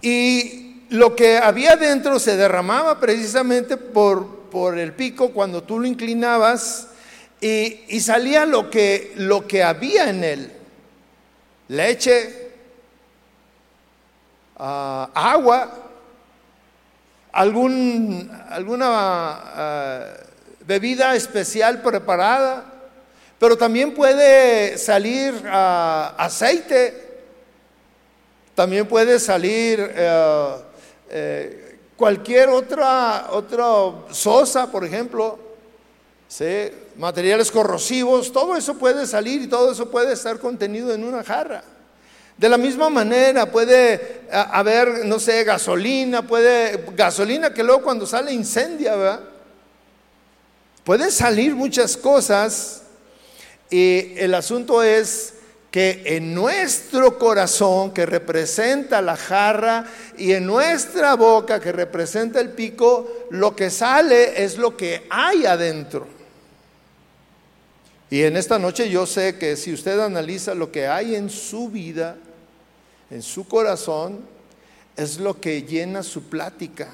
Y 0.01 0.83
lo 0.89 1.15
que 1.15 1.39
había 1.39 1.75
dentro 1.75 2.19
se 2.19 2.37
derramaba 2.37 2.99
precisamente 2.99 3.75
por, 3.75 4.49
por 4.51 4.77
el 4.77 4.93
pico 4.93 5.31
cuando 5.31 5.63
tú 5.63 5.79
lo 5.79 5.87
inclinabas 5.87 6.89
y, 7.41 7.99
salía 7.99 8.45
lo 8.45 8.69
que, 8.69 9.13
lo 9.17 9.47
que 9.47 9.63
había 9.63 10.09
en 10.09 10.23
él. 10.23 10.51
Leche, 11.69 12.51
ah, 14.57 15.09
agua, 15.13 15.89
algún, 17.31 18.31
alguna 18.49 18.85
ah, 18.89 20.13
bebida 20.67 21.15
especial 21.15 21.81
preparada, 21.81 22.76
pero 23.39 23.57
también 23.57 23.93
puede 23.93 24.77
salir 24.77 25.33
ah, 25.45 26.15
aceite, 26.17 27.05
también 28.55 28.87
puede 28.87 29.19
salir 29.19 29.79
eh, 29.79 30.55
eh, 31.09 31.79
cualquier 31.95 32.49
otra, 32.49 33.27
otra 33.31 33.65
sosa, 34.11 34.71
por 34.71 34.83
ejemplo. 34.83 35.37
materiales 36.97 37.51
corrosivos, 37.51 38.31
todo 38.31 38.55
eso 38.55 38.73
puede 38.75 39.05
salir 39.05 39.43
y 39.43 39.47
todo 39.47 39.71
eso 39.71 39.91
puede 39.91 40.13
estar 40.13 40.39
contenido 40.39 40.91
en 40.91 41.03
una 41.03 41.23
jarra. 41.23 41.63
De 42.35 42.49
la 42.49 42.57
misma 42.57 42.89
manera 42.89 43.51
puede 43.51 44.21
haber, 44.31 45.05
no 45.05 45.19
sé, 45.19 45.43
gasolina, 45.43 46.25
puede, 46.25 46.85
gasolina 46.95 47.53
que 47.53 47.63
luego 47.63 47.83
cuando 47.83 48.07
sale 48.07 48.33
incendia, 48.33 48.95
¿verdad? 48.95 49.19
Pueden 50.83 51.11
salir 51.11 51.53
muchas 51.55 51.95
cosas 51.97 52.83
y 53.69 54.13
el 54.17 54.33
asunto 54.33 54.81
es 54.81 55.33
que 55.71 56.03
en 56.05 56.33
nuestro 56.33 57.17
corazón, 57.19 57.93
que 57.93 58.05
representa 58.05 59.01
la 59.01 59.17
jarra, 59.17 59.85
y 60.17 60.31
en 60.31 60.45
nuestra 60.45 61.15
boca, 61.15 61.59
que 61.59 61.71
representa 61.71 62.39
el 62.39 62.49
pico, 62.51 63.27
lo 63.31 63.55
que 63.55 63.69
sale 63.69 64.43
es 64.43 64.57
lo 64.57 64.77
que 64.77 65.05
hay 65.09 65.45
adentro. 65.45 66.07
Y 68.09 68.23
en 68.23 68.37
esta 68.37 68.57
noche 68.57 68.89
yo 68.89 69.05
sé 69.05 69.37
que 69.37 69.57
si 69.57 69.73
usted 69.73 69.99
analiza 69.99 70.55
lo 70.55 70.71
que 70.71 70.87
hay 70.87 71.15
en 71.15 71.29
su 71.29 71.69
vida, 71.69 72.15
en 73.11 73.21
su 73.21 73.47
corazón, 73.47 74.21
es 74.95 75.19
lo 75.19 75.39
que 75.39 75.63
llena 75.63 76.01
su 76.03 76.23
plática. 76.23 76.87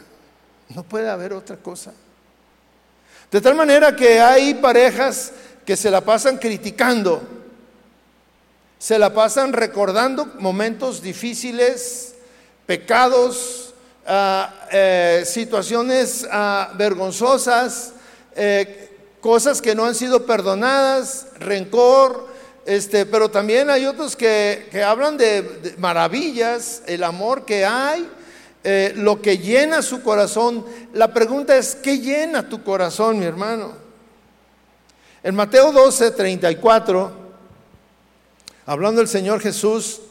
No 0.70 0.84
puede 0.84 1.10
haber 1.10 1.34
otra 1.34 1.58
cosa. 1.58 1.94
De 3.32 3.42
tal 3.42 3.56
manera 3.56 3.96
que 3.96 4.20
hay 4.20 4.56
parejas 4.56 5.32
que 5.66 5.78
se 5.78 5.90
la 5.90 6.02
pasan 6.02 6.38
criticando, 6.38 7.22
se 8.78 9.00
la 9.00 9.14
pasan 9.14 9.54
recordando 9.54 10.26
momentos 10.40 11.02
difíciles, 11.02 12.16
pecados, 12.66 13.74
ah, 14.06 14.54
eh, 14.72 15.24
situaciones 15.26 16.28
ah, 16.30 16.74
vergonzosas, 16.76 17.94
eh, 18.36 18.90
cosas 19.22 19.62
que 19.62 19.74
no 19.74 19.86
han 19.86 19.96
sido 19.96 20.26
perdonadas, 20.26 21.28
rencor, 21.40 22.28
este, 22.66 23.06
pero 23.06 23.30
también 23.30 23.70
hay 23.70 23.86
otros 23.86 24.16
que, 24.16 24.70
hablan 24.86 25.18
de, 25.18 25.76
maravillas, 25.78 26.82
el 26.86 27.04
amor 27.04 27.46
que 27.46 27.66
hay, 27.66 28.10
eh, 28.66 28.94
lo 28.96 29.22
que 29.22 29.38
llena 29.38 29.82
su 29.82 30.02
corazón. 30.02 30.66
La 30.94 31.14
pregunta 31.14 31.56
es, 31.56 31.76
¿qué 31.76 32.00
llena 32.00 32.50
tu 32.50 32.64
corazón, 32.64 33.20
mi 33.20 33.26
hermano? 33.26 33.83
En 35.24 35.36
Mateo 35.36 35.72
12, 35.72 36.12
34, 36.12 37.12
hablando 38.66 39.00
el 39.00 39.08
Señor 39.08 39.40
Jesús, 39.40 40.02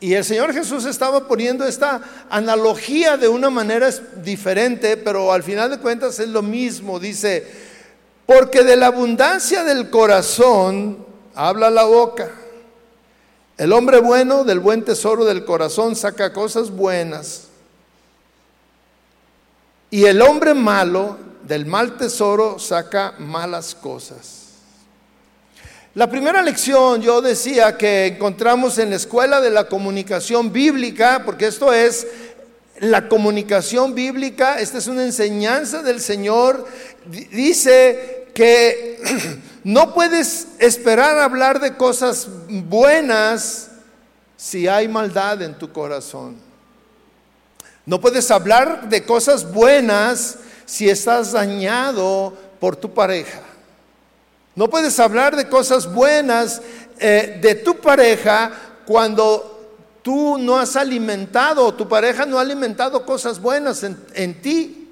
y 0.00 0.12
el 0.14 0.24
Señor 0.24 0.52
Jesús 0.52 0.84
estaba 0.84 1.26
poniendo 1.26 1.64
esta 1.64 2.02
analogía 2.28 3.16
de 3.16 3.28
una 3.28 3.48
manera 3.48 3.88
diferente, 4.22 4.96
pero 4.96 5.32
al 5.32 5.42
final 5.42 5.70
de 5.70 5.78
cuentas 5.78 6.18
es 6.18 6.28
lo 6.28 6.42
mismo. 6.42 7.00
Dice, 7.00 7.46
porque 8.26 8.62
de 8.62 8.76
la 8.76 8.88
abundancia 8.88 9.64
del 9.64 9.88
corazón 9.88 11.06
habla 11.34 11.70
la 11.70 11.84
boca. 11.84 12.30
El 13.56 13.72
hombre 13.72 14.00
bueno 14.00 14.44
del 14.44 14.60
buen 14.60 14.84
tesoro 14.84 15.24
del 15.24 15.46
corazón 15.46 15.96
saca 15.96 16.32
cosas 16.32 16.70
buenas. 16.70 17.44
Y 19.90 20.04
el 20.04 20.20
hombre 20.20 20.52
malo 20.52 21.16
del 21.44 21.64
mal 21.64 21.96
tesoro 21.96 22.58
saca 22.58 23.14
malas 23.18 23.74
cosas. 23.74 24.35
La 25.96 26.10
primera 26.10 26.42
lección 26.42 27.00
yo 27.00 27.22
decía 27.22 27.78
que 27.78 28.04
encontramos 28.04 28.76
en 28.76 28.90
la 28.90 28.96
escuela 28.96 29.40
de 29.40 29.48
la 29.48 29.66
comunicación 29.66 30.52
bíblica, 30.52 31.22
porque 31.24 31.46
esto 31.46 31.72
es 31.72 32.06
la 32.80 33.08
comunicación 33.08 33.94
bíblica, 33.94 34.60
esta 34.60 34.76
es 34.76 34.88
una 34.88 35.04
enseñanza 35.04 35.82
del 35.82 36.02
Señor, 36.02 36.66
dice 37.06 38.28
que 38.34 39.00
no 39.64 39.94
puedes 39.94 40.48
esperar 40.58 41.18
hablar 41.18 41.60
de 41.60 41.78
cosas 41.78 42.28
buenas 42.46 43.70
si 44.36 44.68
hay 44.68 44.88
maldad 44.88 45.40
en 45.40 45.56
tu 45.56 45.72
corazón. 45.72 46.36
No 47.86 48.02
puedes 48.02 48.30
hablar 48.30 48.90
de 48.90 49.02
cosas 49.02 49.50
buenas 49.50 50.40
si 50.66 50.90
estás 50.90 51.32
dañado 51.32 52.36
por 52.60 52.76
tu 52.76 52.92
pareja. 52.92 53.45
No 54.56 54.70
puedes 54.70 54.98
hablar 54.98 55.36
de 55.36 55.48
cosas 55.48 55.92
buenas 55.92 56.62
eh, 56.98 57.38
de 57.42 57.54
tu 57.56 57.76
pareja 57.76 58.50
cuando 58.86 59.76
tú 60.02 60.38
no 60.38 60.58
has 60.58 60.76
alimentado, 60.76 61.74
tu 61.74 61.86
pareja 61.86 62.24
no 62.24 62.38
ha 62.38 62.40
alimentado 62.40 63.04
cosas 63.04 63.38
buenas 63.38 63.82
en, 63.82 64.02
en 64.14 64.40
ti. 64.40 64.88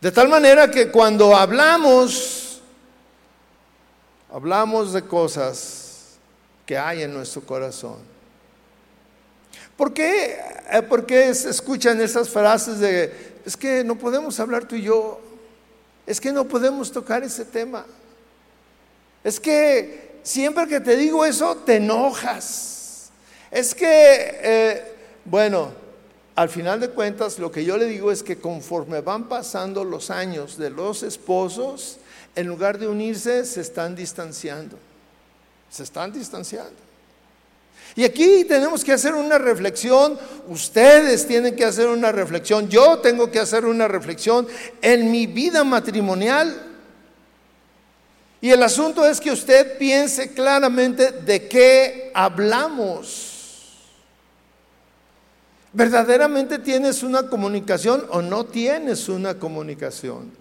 De 0.00 0.12
tal 0.12 0.28
manera 0.28 0.70
que 0.70 0.92
cuando 0.92 1.36
hablamos, 1.36 2.60
hablamos 4.32 4.92
de 4.92 5.02
cosas 5.02 6.18
que 6.64 6.78
hay 6.78 7.02
en 7.02 7.12
nuestro 7.12 7.42
corazón. 7.42 7.96
¿Por 9.76 9.92
qué, 9.92 10.38
eh, 10.70 10.82
¿Por 10.82 11.04
qué 11.04 11.34
se 11.34 11.50
escuchan 11.50 12.00
esas 12.00 12.28
frases 12.28 12.78
de, 12.78 13.40
es 13.44 13.56
que 13.56 13.82
no 13.82 13.96
podemos 13.96 14.38
hablar 14.38 14.66
tú 14.66 14.76
y 14.76 14.82
yo, 14.82 15.20
es 16.06 16.20
que 16.20 16.30
no 16.30 16.44
podemos 16.44 16.92
tocar 16.92 17.24
ese 17.24 17.44
tema? 17.44 17.84
Es 19.22 19.38
que 19.38 20.20
siempre 20.22 20.66
que 20.66 20.80
te 20.80 20.96
digo 20.96 21.24
eso, 21.24 21.56
te 21.56 21.76
enojas. 21.76 23.10
Es 23.50 23.74
que, 23.74 23.86
eh, 23.88 24.94
bueno, 25.24 25.72
al 26.36 26.48
final 26.48 26.80
de 26.80 26.90
cuentas, 26.90 27.38
lo 27.38 27.50
que 27.50 27.64
yo 27.64 27.76
le 27.76 27.86
digo 27.86 28.10
es 28.10 28.22
que 28.22 28.38
conforme 28.38 29.00
van 29.00 29.28
pasando 29.28 29.84
los 29.84 30.10
años 30.10 30.56
de 30.56 30.70
los 30.70 31.02
esposos, 31.02 31.98
en 32.36 32.46
lugar 32.46 32.78
de 32.78 32.88
unirse, 32.88 33.44
se 33.44 33.60
están 33.60 33.94
distanciando. 33.94 34.78
Se 35.68 35.82
están 35.82 36.12
distanciando. 36.12 36.90
Y 37.96 38.04
aquí 38.04 38.44
tenemos 38.44 38.84
que 38.84 38.92
hacer 38.92 39.14
una 39.14 39.36
reflexión, 39.36 40.18
ustedes 40.48 41.26
tienen 41.26 41.56
que 41.56 41.64
hacer 41.64 41.88
una 41.88 42.12
reflexión, 42.12 42.68
yo 42.68 42.98
tengo 43.00 43.30
que 43.30 43.40
hacer 43.40 43.64
una 43.64 43.88
reflexión 43.88 44.46
en 44.80 45.10
mi 45.10 45.26
vida 45.26 45.64
matrimonial. 45.64 46.69
Y 48.40 48.50
el 48.50 48.62
asunto 48.62 49.04
es 49.04 49.20
que 49.20 49.30
usted 49.30 49.76
piense 49.76 50.32
claramente 50.32 51.12
de 51.12 51.46
qué 51.46 52.10
hablamos. 52.14 53.26
¿Verdaderamente 55.72 56.58
tienes 56.58 57.02
una 57.02 57.28
comunicación 57.28 58.06
o 58.10 58.22
no 58.22 58.46
tienes 58.46 59.08
una 59.08 59.34
comunicación? 59.34 60.32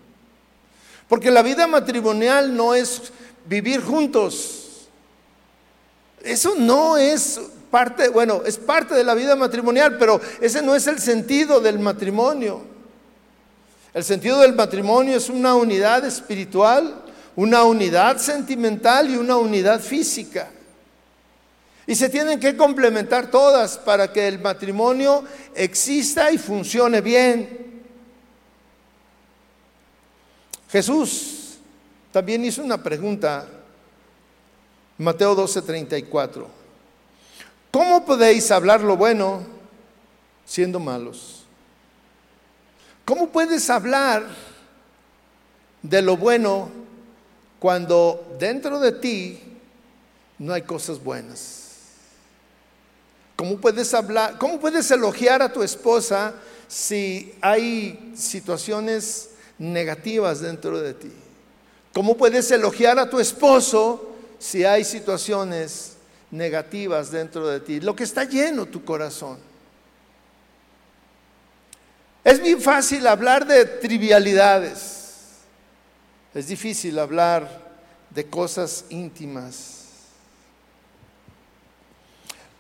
Porque 1.10 1.30
la 1.30 1.42
vida 1.42 1.68
matrimonial 1.68 2.56
no 2.56 2.74
es 2.74 3.12
vivir 3.46 3.82
juntos. 3.82 4.88
Eso 6.24 6.56
no 6.58 6.98
es 6.98 7.40
parte, 7.70 8.08
bueno, 8.10 8.44
es 8.46 8.58
parte 8.58 8.96
de 8.96 9.04
la 9.04 9.14
vida 9.14 9.36
matrimonial, 9.36 9.98
pero 9.98 10.22
ese 10.40 10.62
no 10.62 10.74
es 10.74 10.88
el 10.88 11.00
sentido 11.00 11.60
del 11.60 11.80
matrimonio. 11.80 12.62
El 13.94 14.04
sentido 14.04 14.40
del 14.40 14.56
matrimonio 14.56 15.18
es 15.18 15.30
una 15.30 15.56
unidad 15.56 16.06
espiritual 16.06 17.04
una 17.40 17.64
unidad 17.64 18.18
sentimental 18.18 19.10
y 19.10 19.16
una 19.16 19.38
unidad 19.38 19.80
física. 19.80 20.52
Y 21.88 21.96
se 21.96 22.10
tienen 22.10 22.38
que 22.38 22.58
complementar 22.58 23.32
todas 23.32 23.78
para 23.78 24.12
que 24.12 24.28
el 24.28 24.40
matrimonio 24.40 25.24
exista 25.56 26.34
y 26.34 26.38
funcione 26.38 27.00
bien. 27.00 27.82
Jesús 30.70 31.60
también 32.12 32.44
hizo 32.44 32.62
una 32.62 32.84
pregunta, 32.84 33.48
Mateo 34.98 35.34
12:34. 35.34 36.46
¿Cómo 37.72 38.06
podéis 38.06 38.52
hablar 38.52 38.82
lo 38.82 38.98
bueno 38.98 39.44
siendo 40.46 40.78
malos? 40.78 41.46
¿Cómo 43.06 43.30
puedes 43.30 43.70
hablar 43.70 44.28
de 45.82 46.02
lo 46.02 46.18
bueno 46.18 46.89
cuando 47.60 48.36
dentro 48.40 48.80
de 48.80 48.94
ti 48.94 49.40
no 50.38 50.54
hay 50.54 50.62
cosas 50.62 51.04
buenas. 51.04 51.60
¿Cómo 53.36 53.58
puedes 53.58 53.94
hablar, 53.94 54.38
cómo 54.38 54.60
puedes 54.60 54.90
elogiar 54.92 55.42
a 55.42 55.52
tu 55.52 55.64
esposa 55.64 56.34
si 56.68 57.34
hay 57.42 58.12
situaciones 58.16 59.30
negativas 59.58 60.42
dentro 60.42 60.80
de 60.80 60.94
ti? 60.94 61.12
¿Cómo 61.94 62.18
puedes 62.18 62.50
elogiar 62.52 63.00
a 63.00 63.10
tu 63.10 63.20
esposo 63.20 64.16
si 64.38 64.64
hay 64.64 64.84
situaciones 64.84 65.94
negativas 66.32 67.12
dentro 67.12 67.48
de 67.48 67.60
ti? 67.60 67.80
Lo 67.80 67.96
que 67.96 68.04
está 68.04 68.24
lleno 68.24 68.66
tu 68.66 68.84
corazón. 68.84 69.38
Es 72.24 72.40
muy 72.40 72.56
fácil 72.56 73.08
hablar 73.08 73.46
de 73.46 73.66
trivialidades. 73.66 74.99
Es 76.34 76.48
difícil 76.48 77.00
hablar 77.00 77.50
de 78.12 78.26
cosas 78.28 78.86
íntimas. 78.90 79.80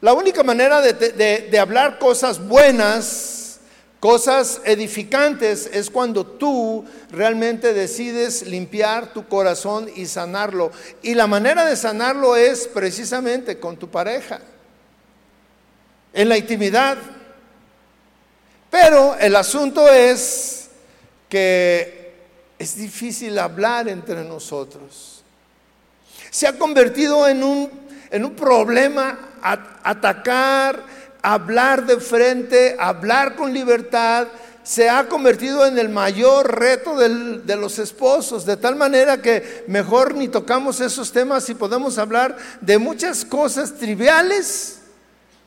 La 0.01 0.13
única 0.13 0.41
manera 0.41 0.81
de, 0.81 1.59
hablar 1.59 1.99
cosas 1.99 2.39
buenas, 2.47 3.59
cosas 3.99 4.61
edificantes, 4.63 5.69
es 5.71 5.91
cuando 5.91 6.25
tú 6.25 6.83
realmente 7.11 7.73
decides 7.73 8.47
limpiar 8.47 9.13
tu 9.13 9.27
corazón 9.27 9.87
y 9.95 10.07
sanarlo. 10.07 10.71
Y 11.03 11.13
la 11.13 11.27
manera 11.27 11.65
de 11.65 11.75
sanarlo 11.75 12.35
es 12.35 12.65
precisamente 12.67 13.59
con 13.59 13.77
tu 13.77 13.89
pareja, 13.89 14.39
en 16.13 16.27
la 16.27 16.37
intimidad. 16.37 16.97
Pero 18.71 19.15
el 19.19 19.35
asunto 19.35 19.87
es 19.89 20.69
que 21.27 21.98
es 22.59 22.75
difícil 22.75 23.39
hablar 23.39 23.87
entre 23.87 24.23
nosotros. 24.25 25.23
Se 26.29 26.45
ha 26.45 26.59
convertido 26.59 27.25
en 27.27 27.41
un, 27.41 27.71
en 28.11 28.25
un 28.25 28.35
problema 28.35 29.17
atacar, 29.41 30.83
hablar 31.21 31.85
de 31.85 31.99
frente, 32.01 32.75
hablar 32.77 33.35
con 33.37 33.53
libertad. 33.53 34.27
Se 34.61 34.89
ha 34.89 35.07
convertido 35.07 35.65
en 35.65 35.79
el 35.79 35.87
mayor 35.87 36.59
reto 36.59 36.97
de 36.97 37.55
los 37.55 37.79
esposos, 37.79 38.45
de 38.45 38.57
tal 38.57 38.75
manera 38.75 39.21
que 39.21 39.63
mejor 39.67 40.13
ni 40.13 40.27
tocamos 40.27 40.81
esos 40.81 41.13
temas 41.13 41.49
y 41.49 41.55
podemos 41.55 41.97
hablar 41.97 42.35
de 42.59 42.77
muchas 42.77 43.23
cosas 43.23 43.77
triviales, 43.77 44.81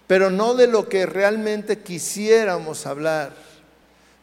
pero 0.06 0.30
no 0.30 0.54
de 0.54 0.66
lo 0.66 0.88
que 0.88 1.04
realmente 1.04 1.80
quisiéramos 1.80 2.86
hablar 2.86 3.51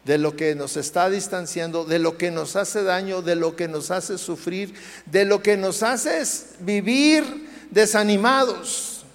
de 0.10 0.18
lo 0.18 0.36
que 0.36 0.56
nos 0.56 0.76
está 0.76 1.08
distanciando, 1.08 1.86
de 1.86 2.00
lo 2.00 2.18
que 2.18 2.32
nos 2.32 2.56
hace 2.56 2.82
daño, 2.82 3.22
de 3.22 3.36
lo 3.36 3.56
que 3.56 3.68
nos 3.68 3.92
hace 3.92 4.18
sufrir, 4.18 4.74
de 5.06 5.24
lo 5.24 5.44
que 5.44 5.56
nos 5.56 5.84
hace 5.84 6.24
vivir 6.62 7.48
desanimados, 7.70 9.06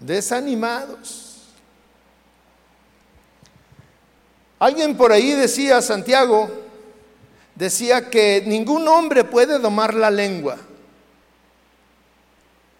desanimados. 0.00 1.42
Alguien 4.58 4.96
por 4.96 5.12
ahí 5.12 5.32
decía, 5.32 5.82
Santiago, 5.82 6.50
decía 7.54 8.08
que 8.08 8.42
ningún 8.46 8.88
hombre 8.88 9.24
puede 9.24 9.58
domar 9.58 9.92
la 9.92 10.10
lengua. 10.10 10.56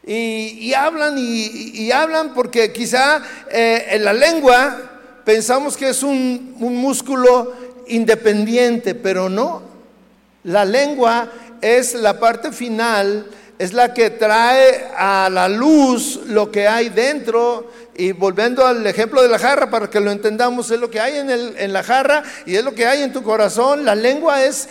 Y, 0.02 0.72
hablan 0.72 1.16
y, 1.18 1.92
hablan 1.92 2.32
porque 2.32 2.72
quizá 2.72 3.22
eh, 3.50 3.84
en 3.90 4.04
la 4.04 4.14
lengua 4.14 4.93
pensamos 5.24 5.76
que 5.76 5.88
es 5.88 6.02
un, 6.02 6.54
músculo 6.58 7.52
independiente, 7.88 8.94
pero 8.94 9.28
no. 9.28 9.62
La 10.44 10.64
lengua 10.64 11.30
es 11.60 11.94
la 11.94 12.18
parte 12.20 12.52
final, 12.52 13.26
es 13.58 13.72
la 13.72 13.94
que 13.94 14.10
trae 14.10 14.88
a 14.96 15.28
la 15.30 15.48
luz 15.48 16.20
lo 16.26 16.50
que 16.50 16.68
hay 16.68 16.90
dentro. 16.90 17.70
Y 17.96 18.12
volviendo 18.12 18.66
al 18.66 18.86
ejemplo 18.86 19.22
de 19.22 19.28
la 19.28 19.38
jarra, 19.38 19.70
para 19.70 19.88
que 19.88 20.00
lo 20.00 20.10
entendamos, 20.10 20.70
es 20.70 20.80
lo 20.80 20.90
que 20.90 21.00
hay 21.00 21.16
en, 21.16 21.30
en 21.30 21.72
la 21.72 21.82
jarra 21.82 22.22
y 22.44 22.56
es 22.56 22.64
lo 22.64 22.74
que 22.74 22.86
hay 22.86 23.02
en 23.02 23.12
tu 23.12 23.22
corazón. 23.22 23.84
La 23.84 23.94
lengua 23.94 24.44
es 24.44 24.68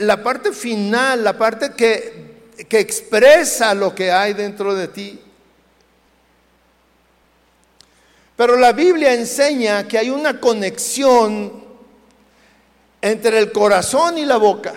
la 0.00 0.22
parte 0.22 0.52
final, 0.52 1.24
la 1.24 1.38
parte 1.38 1.72
que, 1.76 2.24
que 2.68 2.80
expresa 2.80 3.74
lo 3.74 3.94
que 3.94 4.10
hay 4.10 4.34
dentro 4.34 4.74
de 4.74 4.88
ti. 4.88 5.20
Pero 8.36 8.56
la 8.56 8.72
Biblia 8.72 9.14
enseña 9.14 9.86
que 9.86 9.98
hay 9.98 10.10
una 10.10 10.40
conexión 10.40 11.64
entre 13.00 13.38
el 13.38 13.52
corazón 13.52 14.18
y 14.18 14.24
la 14.24 14.38
boca. 14.38 14.74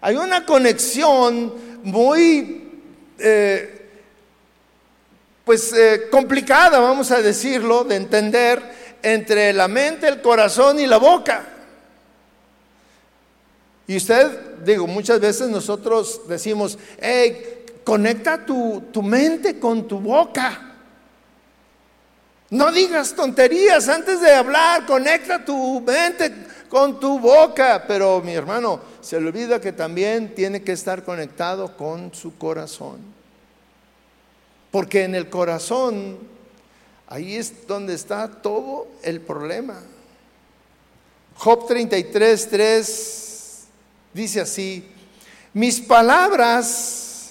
Hay 0.00 0.16
una 0.16 0.44
conexión 0.44 1.54
muy, 1.84 2.82
eh, 3.18 3.90
pues, 5.44 5.72
eh, 5.72 6.08
complicada, 6.10 6.80
vamos 6.80 7.10
a 7.10 7.22
decirlo, 7.22 7.84
de 7.84 7.96
entender 7.96 8.62
entre 9.02 9.52
la 9.52 9.68
mente, 9.68 10.08
el 10.08 10.20
corazón 10.20 10.80
y 10.80 10.86
la 10.86 10.96
boca. 10.96 11.46
Y 13.86 13.96
usted, 13.96 14.56
digo, 14.64 14.86
muchas 14.86 15.20
veces 15.20 15.48
nosotros 15.50 16.22
decimos, 16.26 16.78
hey, 16.98 17.64
conecta 17.84 18.44
tu, 18.44 18.84
tu 18.90 19.02
mente 19.02 19.60
con 19.60 19.86
tu 19.86 20.00
boca. 20.00 20.73
No 22.54 22.70
digas 22.70 23.14
tonterías 23.14 23.88
antes 23.88 24.20
de 24.20 24.32
hablar, 24.32 24.86
conecta 24.86 25.44
tu 25.44 25.80
mente 25.80 26.32
con 26.68 27.00
tu 27.00 27.18
boca, 27.18 27.82
pero 27.84 28.20
mi 28.20 28.32
hermano, 28.32 28.80
se 29.00 29.20
le 29.20 29.26
olvida 29.26 29.60
que 29.60 29.72
también 29.72 30.36
tiene 30.36 30.62
que 30.62 30.70
estar 30.70 31.02
conectado 31.02 31.76
con 31.76 32.14
su 32.14 32.38
corazón. 32.38 33.00
Porque 34.70 35.02
en 35.02 35.16
el 35.16 35.28
corazón, 35.28 36.16
ahí 37.08 37.34
es 37.34 37.66
donde 37.66 37.94
está 37.94 38.28
todo 38.28 38.86
el 39.02 39.20
problema. 39.20 39.80
Job 41.34 41.66
33, 41.66 42.50
3 42.50 43.64
dice 44.12 44.40
así, 44.42 44.88
mis 45.54 45.80
palabras 45.80 47.30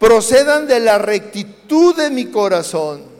procedan 0.00 0.66
de 0.66 0.80
la 0.80 0.98
rectitud 0.98 1.94
de 1.94 2.10
mi 2.10 2.26
corazón 2.26 3.11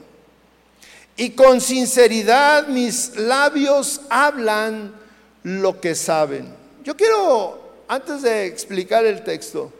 y 1.16 1.30
con 1.30 1.60
sinceridad 1.60 2.68
mis 2.68 3.16
labios 3.16 4.00
hablan 4.08 4.94
lo 5.42 5.80
que 5.80 5.94
saben. 5.94 6.48
Yo 6.84 6.96
quiero, 6.96 7.60
antes 7.88 8.22
de 8.22 8.46
explicar 8.46 9.04
el 9.04 9.22
texto, 9.22 9.72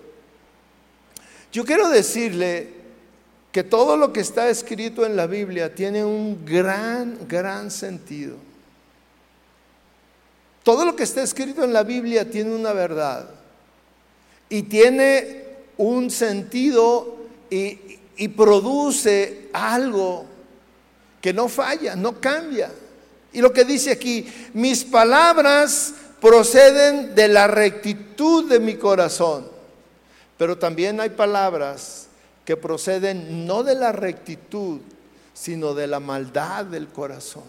yo 1.53 1.64
quiero 1.64 1.88
decirle 1.88 2.68
que 3.53 3.62
todo 3.62 3.97
lo 3.97 4.12
que 4.12 4.21
está 4.21 4.49
escrito 4.49 5.05
en 5.05 5.16
la 5.16 5.27
Biblia 5.27 5.75
tiene 5.75 6.05
un 6.05 6.45
gran, 6.45 7.29
gran 7.29 7.71
sentido. 7.71 8.37
Todo 10.62 10.85
lo 10.85 10.97
que 10.97 11.03
está 11.03 11.23
escrito 11.23 11.64
en 11.64 11.73
la 11.73 11.83
Biblia 11.83 12.31
tiene 12.31 12.55
una 12.55 12.73
verdad 12.73 13.29
y 14.49 14.62
tiene 14.62 15.45
un 15.77 16.11
sentido 16.11 17.16
y, 17.51 17.99
produce 18.37 19.49
algo 19.53 20.27
que 21.23 21.33
no 21.33 21.49
falla, 21.49 21.97
no 21.97 22.21
cambia. 22.21 22.71
Y 23.33 23.41
lo 23.41 23.53
que 23.53 23.65
dice 23.65 23.93
aquí, 23.93 24.31
mis 24.53 24.85
palabras 24.85 25.95
proceden 26.21 27.15
de 27.15 27.29
la 27.29 27.47
rectitud 27.47 28.51
de 28.51 28.61
mi 28.61 28.75
corazón, 28.75 29.49
pero 30.37 30.59
también 30.59 31.01
hay 31.01 31.11
palabras 31.11 32.09
que 32.45 32.57
proceden 32.57 33.47
no 33.47 33.63
de 33.63 33.77
la 33.77 33.93
rectitud, 33.93 34.81
sino 35.33 35.73
de 35.75 35.87
la 35.87 36.01
maldad 36.01 36.67
del 36.67 36.89
corazón. 36.89 37.45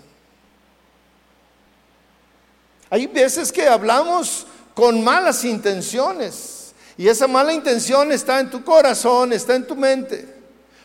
Hay 2.89 3.07
veces 3.07 3.51
que 3.51 3.67
hablamos 3.67 4.45
con 4.75 5.03
malas 5.03 5.43
intenciones 5.43 6.73
y 6.95 7.07
esa 7.07 7.27
mala 7.27 7.53
intención 7.53 8.11
está 8.11 8.39
en 8.39 8.51
tu 8.51 8.63
corazón, 8.63 9.33
está 9.33 9.55
en 9.55 9.65
tu 9.65 9.75
mente. 9.75 10.42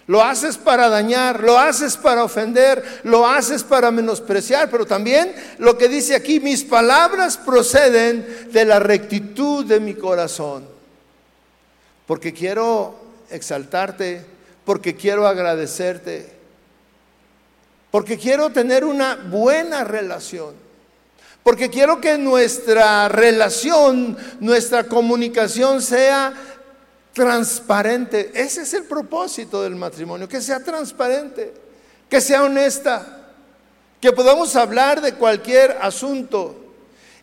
Lo 0.09 0.23
haces 0.25 0.57
para 0.57 0.89
dañar, 0.89 1.43
lo 1.43 1.59
haces 1.59 1.99
para 1.99 2.25
ofender, 2.25 2.83
lo 3.03 3.27
haces 3.27 3.63
para 3.63 3.91
menospreciar, 3.91 4.71
pero 4.71 4.87
también 4.87 5.35
lo 5.59 5.77
que 5.77 5.87
dice 5.87 6.15
aquí, 6.15 6.41
mis 6.41 6.65
palabras 6.65 7.37
proceden 7.37 8.49
de 8.51 8.65
la 8.65 8.79
rectitud 8.79 9.67
de 9.67 9.81
mi 9.81 9.93
corazón. 9.93 10.67
Porque 12.07 12.33
quiero 12.33 12.95
exaltarte, 13.29 14.25
porque 14.65 14.97
quiero 14.97 15.27
agradecerte, 15.27 16.33
porque 17.91 18.17
quiero 18.17 18.49
tener 18.49 18.87
una 18.87 19.15
buena 19.15 19.85
relación, 19.85 20.55
porque 21.43 21.69
quiero 21.69 22.01
que 22.01 22.17
nuestra 22.17 23.11
relación, 23.11 24.17
nuestra 24.41 24.85
comunicación 24.85 25.83
sea 25.83 26.33
transparente. 27.13 28.31
Ese 28.35 28.63
es 28.63 28.75
el 28.75 28.85
propósito 28.85 29.63
del 29.63 29.77
matrimonio, 29.77 30.29
que 30.29 30.41
sea 30.41 30.63
transparente, 30.63 31.53
que 32.09 32.21
sea 32.21 32.45
honesta, 32.45 33.33
que 34.01 34.13
podamos 34.13 34.55
hablar 34.57 35.01
de 35.01 35.15
cualquier 35.15 35.79
asunto 35.81 36.55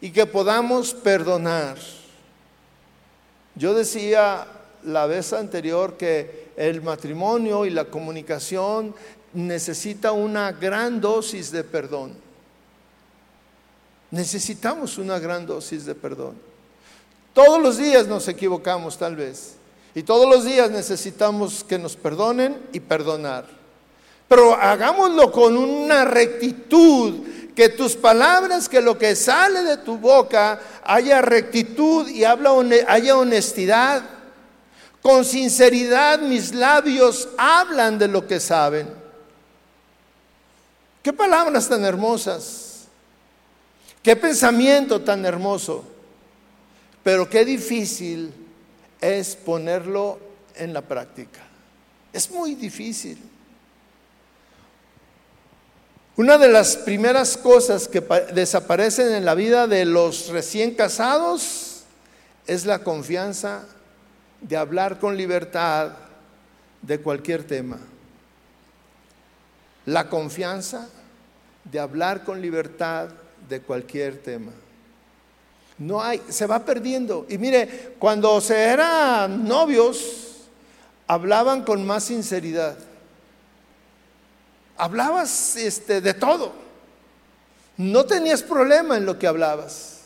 y 0.01 0.11
que 0.11 0.25
podamos 0.25 0.93
perdonar. 0.93 1.77
Yo 3.55 3.73
decía 3.73 4.47
la 4.83 5.05
vez 5.05 5.33
anterior 5.33 5.97
que 5.97 6.51
el 6.57 6.81
matrimonio 6.81 7.65
y 7.65 7.69
la 7.69 7.85
comunicación 7.85 8.93
necesita 9.33 10.11
una 10.11 10.51
gran 10.51 11.01
dosis 11.01 11.51
de 11.51 11.63
perdón. 11.63 12.13
Necesitamos 14.11 14.97
una 14.97 15.19
gran 15.19 15.45
dosis 15.45 15.85
de 15.85 15.95
perdón. 15.95 16.35
Todos 17.33 17.61
los 17.61 17.77
días 17.77 18.07
nos 18.07 18.27
equivocamos 18.27 18.97
tal 18.97 19.15
vez. 19.15 19.54
Y 19.95 20.03
todos 20.03 20.29
los 20.29 20.43
días 20.43 20.69
necesitamos 20.69 21.63
que 21.63 21.79
nos 21.79 21.95
perdonen 21.95 22.61
y 22.73 22.81
perdonar. 22.81 23.45
Pero 24.27 24.53
hagámoslo 24.53 25.31
con 25.31 25.55
una 25.55 26.03
rectitud, 26.03 27.23
que 27.55 27.69
tus 27.69 27.95
palabras, 27.95 28.67
que 28.67 28.81
lo 28.81 28.97
que 28.97 29.15
sale 29.15 29.63
de 29.63 29.77
tu 29.77 29.97
boca 29.97 30.59
haya 30.83 31.21
rectitud 31.21 32.07
y 32.09 32.25
haya 32.25 33.17
honestidad. 33.17 34.03
Con 35.01 35.23
sinceridad 35.23 36.19
mis 36.19 36.53
labios 36.53 37.29
hablan 37.37 37.97
de 37.97 38.09
lo 38.09 38.27
que 38.27 38.39
saben. 38.39 38.89
Qué 41.01 41.13
palabras 41.13 41.69
tan 41.69 41.85
hermosas. 41.85 42.87
Qué 44.03 44.15
pensamiento 44.15 45.01
tan 45.01 45.25
hermoso. 45.25 45.85
Pero 47.03 47.29
qué 47.29 47.45
difícil 47.45 48.33
es 49.01 49.35
ponerlo 49.35 50.19
en 50.55 50.73
la 50.73 50.81
práctica. 50.81 51.41
Es 52.13 52.29
muy 52.31 52.55
difícil. 52.55 53.17
Una 56.17 56.37
de 56.37 56.47
las 56.47 56.77
primeras 56.77 57.35
cosas 57.35 57.89
que 57.89 57.99
desaparecen 58.33 59.13
en 59.13 59.25
la 59.25 59.35
vida 59.35 59.67
de 59.67 59.83
los 59.83 60.29
recién 60.29 60.73
casados 60.73 61.83
es 62.47 62.65
la 62.65 62.79
confianza 62.79 63.65
de 64.39 64.55
hablar 64.55 64.99
con 64.99 65.17
libertad 65.17 65.91
de 66.81 67.01
cualquier 67.01 67.43
tema. 67.43 67.79
La 69.85 70.09
confianza 70.09 70.87
de 71.65 71.79
hablar 71.79 72.23
con 72.23 72.41
libertad 72.41 73.09
de 73.49 73.59
cualquier 73.61 74.17
tema. 74.21 74.51
No 75.77 76.01
hay, 76.01 76.21
se 76.29 76.45
va 76.45 76.63
perdiendo. 76.63 77.25
Y 77.29 77.37
mire, 77.37 77.95
cuando 77.99 78.39
se 78.39 78.55
eran 78.55 79.47
novios, 79.47 80.47
hablaban 81.07 81.63
con 81.63 81.85
más 81.85 82.05
sinceridad. 82.05 82.77
Hablabas 84.77 85.55
este, 85.55 86.01
de 86.01 86.13
todo. 86.13 86.53
No 87.77 88.05
tenías 88.05 88.41
problema 88.41 88.97
en 88.97 89.05
lo 89.05 89.19
que 89.19 89.27
hablabas. 89.27 90.01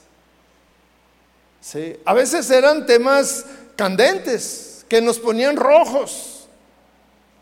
¿Sí? 1.62 1.98
A 2.06 2.14
veces 2.14 2.50
eran 2.50 2.86
temas 2.86 3.46
candentes 3.76 4.86
que 4.90 5.02
nos 5.02 5.20
ponían 5.20 5.56
rojos, 5.56 6.48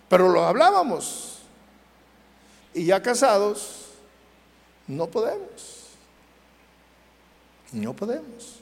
pero 0.09 0.29
lo 0.29 0.43
hablábamos. 0.43 1.39
Y 2.73 2.85
ya 2.85 3.01
casados, 3.01 3.85
no 4.85 5.07
podemos. 5.07 5.76
No 7.71 7.93
podemos. 7.93 8.59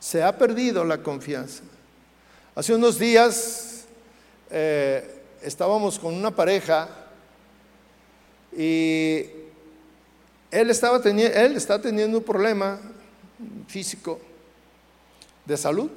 Se 0.00 0.22
ha 0.22 0.36
perdido 0.36 0.84
la 0.84 1.02
confianza. 1.02 1.62
Hace 2.54 2.74
unos 2.74 2.98
días 2.98 3.84
eh, 4.50 5.22
estábamos 5.42 5.98
con 5.98 6.14
una 6.14 6.30
pareja 6.30 6.88
y 8.56 9.26
él, 10.50 10.68
estaba 10.70 11.00
él 11.04 11.56
está 11.56 11.80
teniendo 11.80 12.18
un 12.18 12.24
problema 12.24 12.78
físico 13.68 14.20
de 15.46 15.56
salud. 15.56 15.90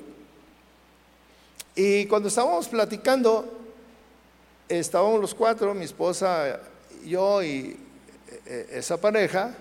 Y 1.75 2.05
cuando 2.05 2.29
estábamos 2.29 2.67
platicando, 2.69 3.51
estábamos 4.69 5.19
los 5.19 5.35
cuatro, 5.35 5.73
mi 5.73 5.83
esposa, 5.83 6.61
yo 7.05 7.43
y 7.43 7.77
eh, 8.45 8.69
esa 8.71 8.99
pareja, 8.99 9.53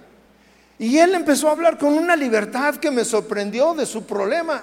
y 0.78 0.98
él 0.98 1.14
empezó 1.14 1.48
a 1.48 1.52
hablar 1.52 1.78
con 1.78 1.94
una 1.94 2.16
libertad 2.16 2.76
que 2.76 2.90
me 2.90 3.04
sorprendió 3.04 3.74
de 3.74 3.86
su 3.86 4.04
problema. 4.04 4.62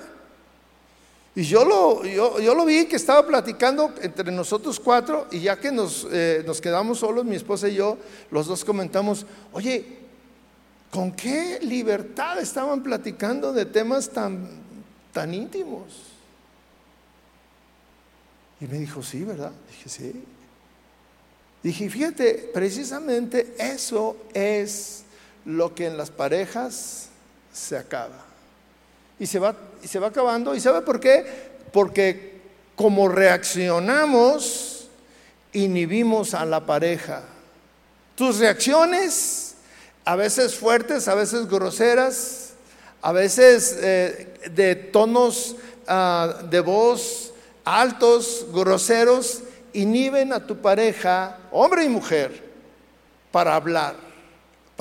Y 1.34 1.44
yo 1.44 1.64
lo, 1.64 2.06
yo, 2.06 2.54
lo 2.54 2.66
vi 2.66 2.86
que 2.86 2.98
estaba 2.98 3.26
platicando 3.26 3.94
entre 4.02 4.32
nosotros 4.32 4.80
cuatro 4.80 5.28
y 5.32 5.40
ya 5.40 5.58
que 5.58 5.72
nos, 5.72 6.06
eh, 6.12 6.44
nos 6.46 6.60
quedamos 6.60 7.00
solos, 7.00 7.24
mi 7.24 7.38
esposa 7.38 7.70
y 7.70 7.76
yo, 7.76 7.98
los 8.32 8.48
dos 8.48 8.66
comentamos, 8.66 9.26
oye, 9.54 10.00
¿con 10.92 11.14
qué 11.14 11.60
libertad 11.62 12.38
estaban 12.40 12.84
platicando 12.84 13.54
de 13.54 13.66
temas 13.66 14.10
tan, 14.10 14.50
tan 15.14 15.34
íntimos? 15.34 16.12
Y 18.60 18.66
me 18.66 18.78
dijo, 18.78 19.02
sí, 19.02 19.24
¿verdad? 19.24 19.54
Dije, 19.70 19.90
sí. 19.90 20.24
Dije, 21.64 21.90
fíjate, 21.90 22.52
precisamente 22.54 23.56
eso 23.58 24.18
es 24.34 25.06
lo 25.46 25.74
que 25.74 25.88
en 25.88 25.98
las 25.98 26.10
parejas 26.10 27.10
se 27.54 27.78
acaba. 27.78 28.26
Y 29.20 29.28
se 29.28 29.40
va, 29.40 29.56
y 29.84 29.88
se 29.88 30.00
va 30.00 30.08
acabando. 30.08 30.56
¿Y 30.56 30.60
sabe 30.60 30.82
por 30.82 31.00
qué? 31.00 31.26
Porque 31.72 32.42
como 32.76 33.08
reaccionamos, 33.08 34.88
inhibimos 35.54 36.34
a 36.34 36.46
la 36.46 36.66
pareja. 36.66 37.24
Tus 38.16 38.40
reacciones, 38.40 39.56
a 40.06 40.16
veces 40.16 40.56
fuertes, 40.56 41.08
a 41.08 41.16
veces 41.16 41.48
groseras, 41.48 42.52
a 43.02 43.12
veces 43.12 43.78
eh, 43.82 44.34
de 44.52 44.76
tonos 44.76 45.56
ah, 45.88 46.42
de 46.50 46.60
voz 46.60 47.32
altos, 47.64 48.48
groseros, 48.52 49.44
inhiben 49.74 50.34
a 50.34 50.46
tu 50.46 50.58
pareja, 50.58 51.38
hombre 51.52 51.86
y 51.86 51.90
mujer, 51.90 52.44
para 53.32 53.56
hablar 53.56 54.11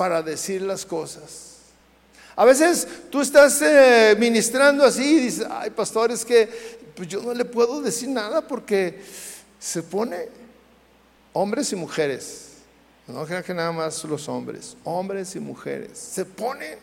para 0.01 0.23
decir 0.23 0.63
las 0.63 0.83
cosas. 0.83 1.57
A 2.35 2.43
veces 2.43 2.87
tú 3.11 3.21
estás 3.21 3.61
eh, 3.61 4.15
ministrando 4.17 4.83
así 4.83 5.17
y 5.17 5.19
dices, 5.19 5.45
ay 5.47 5.69
pastor, 5.69 6.09
es 6.09 6.25
que 6.25 6.49
pues 6.95 7.07
yo 7.07 7.21
no 7.21 7.35
le 7.35 7.45
puedo 7.45 7.83
decir 7.83 8.09
nada 8.09 8.41
porque 8.41 8.99
se 9.59 9.83
pone 9.83 10.27
hombres 11.33 11.71
y 11.71 11.75
mujeres. 11.75 12.47
No 13.05 13.23
crean 13.27 13.43
que 13.43 13.53
nada 13.53 13.71
más 13.71 14.03
los 14.05 14.27
hombres, 14.27 14.75
hombres 14.85 15.35
y 15.35 15.39
mujeres. 15.39 15.99
Se 15.99 16.25
pone 16.25 16.79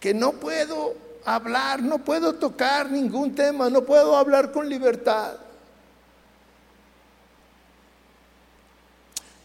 que 0.00 0.14
no 0.14 0.32
puedo 0.32 0.94
hablar, 1.22 1.82
no 1.82 1.98
puedo 1.98 2.34
tocar 2.34 2.90
ningún 2.90 3.34
tema, 3.34 3.68
no 3.68 3.82
puedo 3.82 4.16
hablar 4.16 4.52
con 4.52 4.70
libertad. 4.70 5.36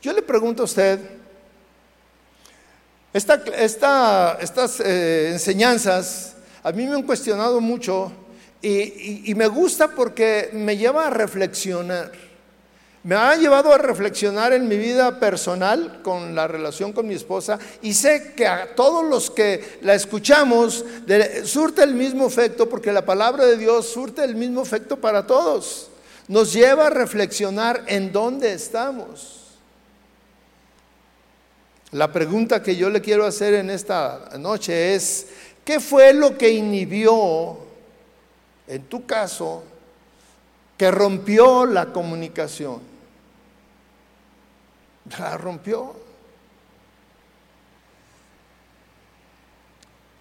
Yo 0.01 0.13
le 0.13 0.21
pregunto 0.21 0.61
a 0.61 0.65
usted, 0.65 1.20
estas 3.13 4.79
eh, 4.79 5.29
enseñanzas 5.33 6.35
a 6.63 6.71
mí 6.71 6.85
me 6.85 6.95
han 6.95 7.03
cuestionado 7.03 7.59
mucho 7.59 8.11
y, 8.61 9.33
me 9.35 9.47
gusta 9.47 9.87
porque 9.89 10.49
me 10.53 10.77
lleva 10.77 11.07
a 11.07 11.09
reflexionar. 11.09 12.11
Me 13.03 13.15
ha 13.15 13.35
llevado 13.35 13.73
a 13.73 13.79
reflexionar 13.79 14.53
en 14.53 14.67
mi 14.67 14.77
vida 14.77 15.19
personal 15.19 16.01
con 16.03 16.35
la 16.35 16.47
relación 16.47 16.93
con 16.93 17.07
mi 17.07 17.15
esposa 17.15 17.57
y 17.81 17.95
sé 17.95 18.33
que 18.35 18.45
a 18.45 18.75
todos 18.75 19.03
los 19.03 19.31
que 19.31 19.79
la 19.81 19.95
escuchamos 19.95 20.85
surte 21.45 21.81
el 21.81 21.95
mismo 21.95 22.27
efecto 22.27 22.69
porque 22.69 22.91
la 22.91 23.03
palabra 23.03 23.45
de 23.45 23.57
Dios 23.57 23.89
surte 23.89 24.23
el 24.23 24.35
mismo 24.35 24.61
efecto 24.61 24.97
para 24.97 25.25
todos. 25.25 25.89
Nos 26.27 26.53
lleva 26.53 26.87
a 26.87 26.89
reflexionar 26.91 27.83
en 27.87 28.11
dónde 28.11 28.53
estamos. 28.53 29.40
La 31.91 32.09
pregunta 32.09 32.63
que 32.63 32.77
yo 32.77 32.89
le 32.89 33.01
quiero 33.01 33.25
hacer 33.25 33.53
en 33.55 33.69
esta 33.69 34.29
noche 34.39 34.95
es, 34.95 35.27
¿qué 35.65 35.81
fue 35.81 36.13
lo 36.13 36.37
que 36.37 36.49
inhibió, 36.49 37.57
en 38.65 38.83
tu 38.83 39.05
caso, 39.05 39.63
que 40.77 40.89
rompió 40.89 41.65
la 41.65 41.87
comunicación? 41.87 42.79
La 45.19 45.37
rompió. 45.37 45.93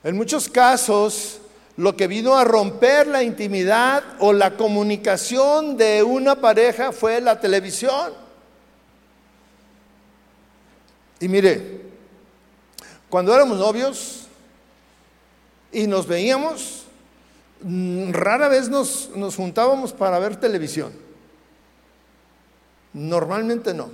En 0.02 0.16
muchos 0.16 0.48
casos, 0.48 1.40
lo 1.76 1.96
que 1.96 2.08
vino 2.08 2.36
a 2.36 2.42
romper 2.42 3.06
la 3.06 3.22
intimidad 3.22 4.02
o 4.18 4.32
la 4.32 4.56
comunicación 4.56 5.76
de 5.76 6.02
una 6.02 6.34
pareja 6.34 6.90
fue 6.90 7.20
la 7.20 7.38
televisión. 7.38 8.19
Y 11.20 11.28
mire, 11.28 11.82
cuando 13.10 13.34
éramos 13.34 13.58
novios 13.58 14.26
y 15.70 15.86
nos 15.86 16.06
veíamos, 16.06 16.84
mm, 17.62 18.12
rara 18.12 18.48
vez 18.48 18.68
nos, 18.68 19.10
nos 19.14 19.36
juntábamos 19.36 19.92
para 19.92 20.18
ver 20.18 20.36
televisión. 20.36 20.92
Normalmente 22.92 23.74
no. 23.74 23.90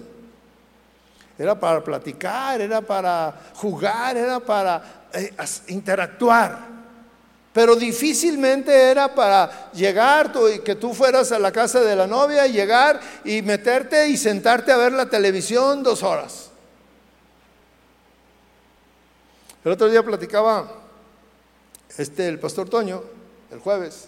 Era 1.38 1.58
para 1.58 1.84
platicar, 1.84 2.60
era 2.60 2.80
para 2.80 3.34
jugar, 3.54 4.16
era 4.16 4.40
para 4.40 5.08
eh, 5.12 5.34
interactuar. 5.68 6.76
Pero 7.52 7.74
difícilmente 7.74 8.70
era 8.90 9.14
para 9.14 9.70
llegar 9.72 10.32
y 10.54 10.60
que 10.60 10.74
tú 10.74 10.92
fueras 10.92 11.32
a 11.32 11.38
la 11.38 11.52
casa 11.52 11.80
de 11.80 11.96
la 11.96 12.06
novia 12.06 12.46
y 12.46 12.52
llegar 12.52 13.00
y 13.24 13.42
meterte 13.42 14.08
y 14.08 14.16
sentarte 14.16 14.72
a 14.72 14.76
ver 14.76 14.92
la 14.92 15.06
televisión 15.06 15.82
dos 15.82 16.02
horas. 16.02 16.45
El 19.66 19.72
otro 19.72 19.90
día 19.90 20.05
platicaba 20.05 20.70
este, 21.98 22.29
el 22.29 22.38
pastor 22.38 22.68
Toño, 22.68 23.02
el 23.50 23.59
jueves, 23.59 24.07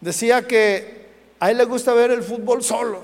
decía 0.00 0.46
que 0.46 1.08
a 1.40 1.50
él 1.50 1.58
le 1.58 1.64
gusta 1.64 1.92
ver 1.94 2.12
el 2.12 2.22
fútbol 2.22 2.62
solo, 2.62 3.02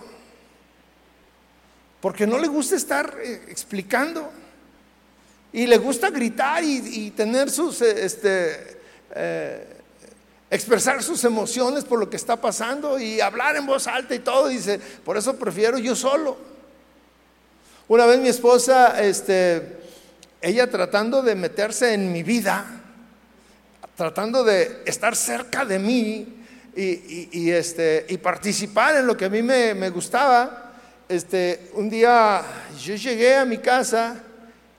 porque 2.01 2.29
no 2.29 2.39
le 2.39 2.47
gusta 2.47 2.77
estar 2.77 3.13
eh, 3.21 3.47
explicando 3.49 4.31
y 5.53 5.67
le 5.67 5.79
gusta 5.79 6.11
gritar 6.11 6.63
y, 6.63 7.11
tener 7.11 7.51
sus, 7.51 7.83
eh, 7.83 8.05
este, 8.05 8.79
eh, 9.17 9.67
expresar 10.51 11.03
sus 11.03 11.25
emociones 11.25 11.83
por 11.83 11.99
lo 11.99 12.09
que 12.09 12.19
está 12.19 12.41
pasando 12.41 13.01
y 13.01 13.21
hablar 13.21 13.57
en 13.57 13.67
voz 13.67 13.89
alta 13.89 14.15
y 14.15 14.21
todo. 14.21 14.47
Dice, 14.47 14.79
por 15.05 15.17
eso 15.17 15.35
prefiero 15.37 15.77
yo 15.77 15.97
solo. 15.97 16.37
Una 17.89 18.07
vez 18.07 18.21
mi 18.21 18.29
esposa, 18.29 19.03
este, 19.03 19.88
ella 20.41 20.71
tratando 20.71 21.23
de 21.23 21.35
meterse 21.35 21.95
en 21.95 22.13
mi 22.13 22.23
vida, 22.23 22.65
tratando 23.97 24.45
de 24.45 24.83
estar 24.87 25.17
cerca 25.17 25.65
de 25.65 25.79
mí 25.79 26.35
y, 26.77 27.51
este, 27.51 28.07
y 28.09 28.19
participar 28.19 28.97
en 28.97 29.07
lo 29.07 29.17
que 29.17 29.25
a 29.25 29.29
mí 29.29 29.43
me, 29.43 29.91
gustaba. 29.91 30.73
Este, 31.09 31.71
un 31.75 31.91
día 31.91 32.43
yo 32.81 32.95
llegué 32.95 33.35
a 33.35 33.45
mi 33.45 33.59
casa 33.59 34.23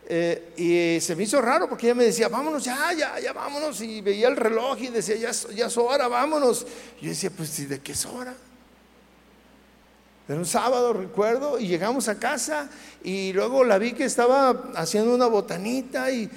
eh, 0.08 0.54
y 0.56 1.02
se 1.02 1.16
me 1.16 1.24
hizo 1.24 1.42
raro 1.42 1.68
porque 1.68 1.88
ella 1.88 1.96
me 1.96 2.06
decía, 2.06 2.30
vámonos 2.30 2.64
ya, 2.64 2.94
ya, 2.94 3.20
ya, 3.20 3.34
vámonos. 3.34 3.82
Y 3.82 4.00
veía 4.02 4.30
el 4.30 4.38
reloj 4.38 4.80
y 4.82 4.88
decía, 4.88 5.16
ya, 5.18 5.32
ya 5.54 5.66
es 5.66 5.78
hora, 5.78 6.08
vámonos. 6.08 6.66
Yo 7.02 7.10
decía, 7.10 7.32
pues, 7.36 7.68
¿de 7.68 7.80
qué 7.80 7.92
es 7.92 8.06
hora? 8.06 8.34
Era 10.30 10.38
un 10.38 10.46
sábado, 10.46 10.94
recuerdo, 10.94 11.58
y 11.58 11.66
llegamos 11.66 12.08
a 12.08 12.20
casa 12.20 12.70
y 13.04 13.34
luego 13.34 13.64
la 13.64 13.80
vi 13.80 13.94
que 13.94 14.06
estaba 14.06 14.70
haciendo 14.76 15.16
una 15.16 15.26
botanita 15.26 16.12
y, 16.12 16.30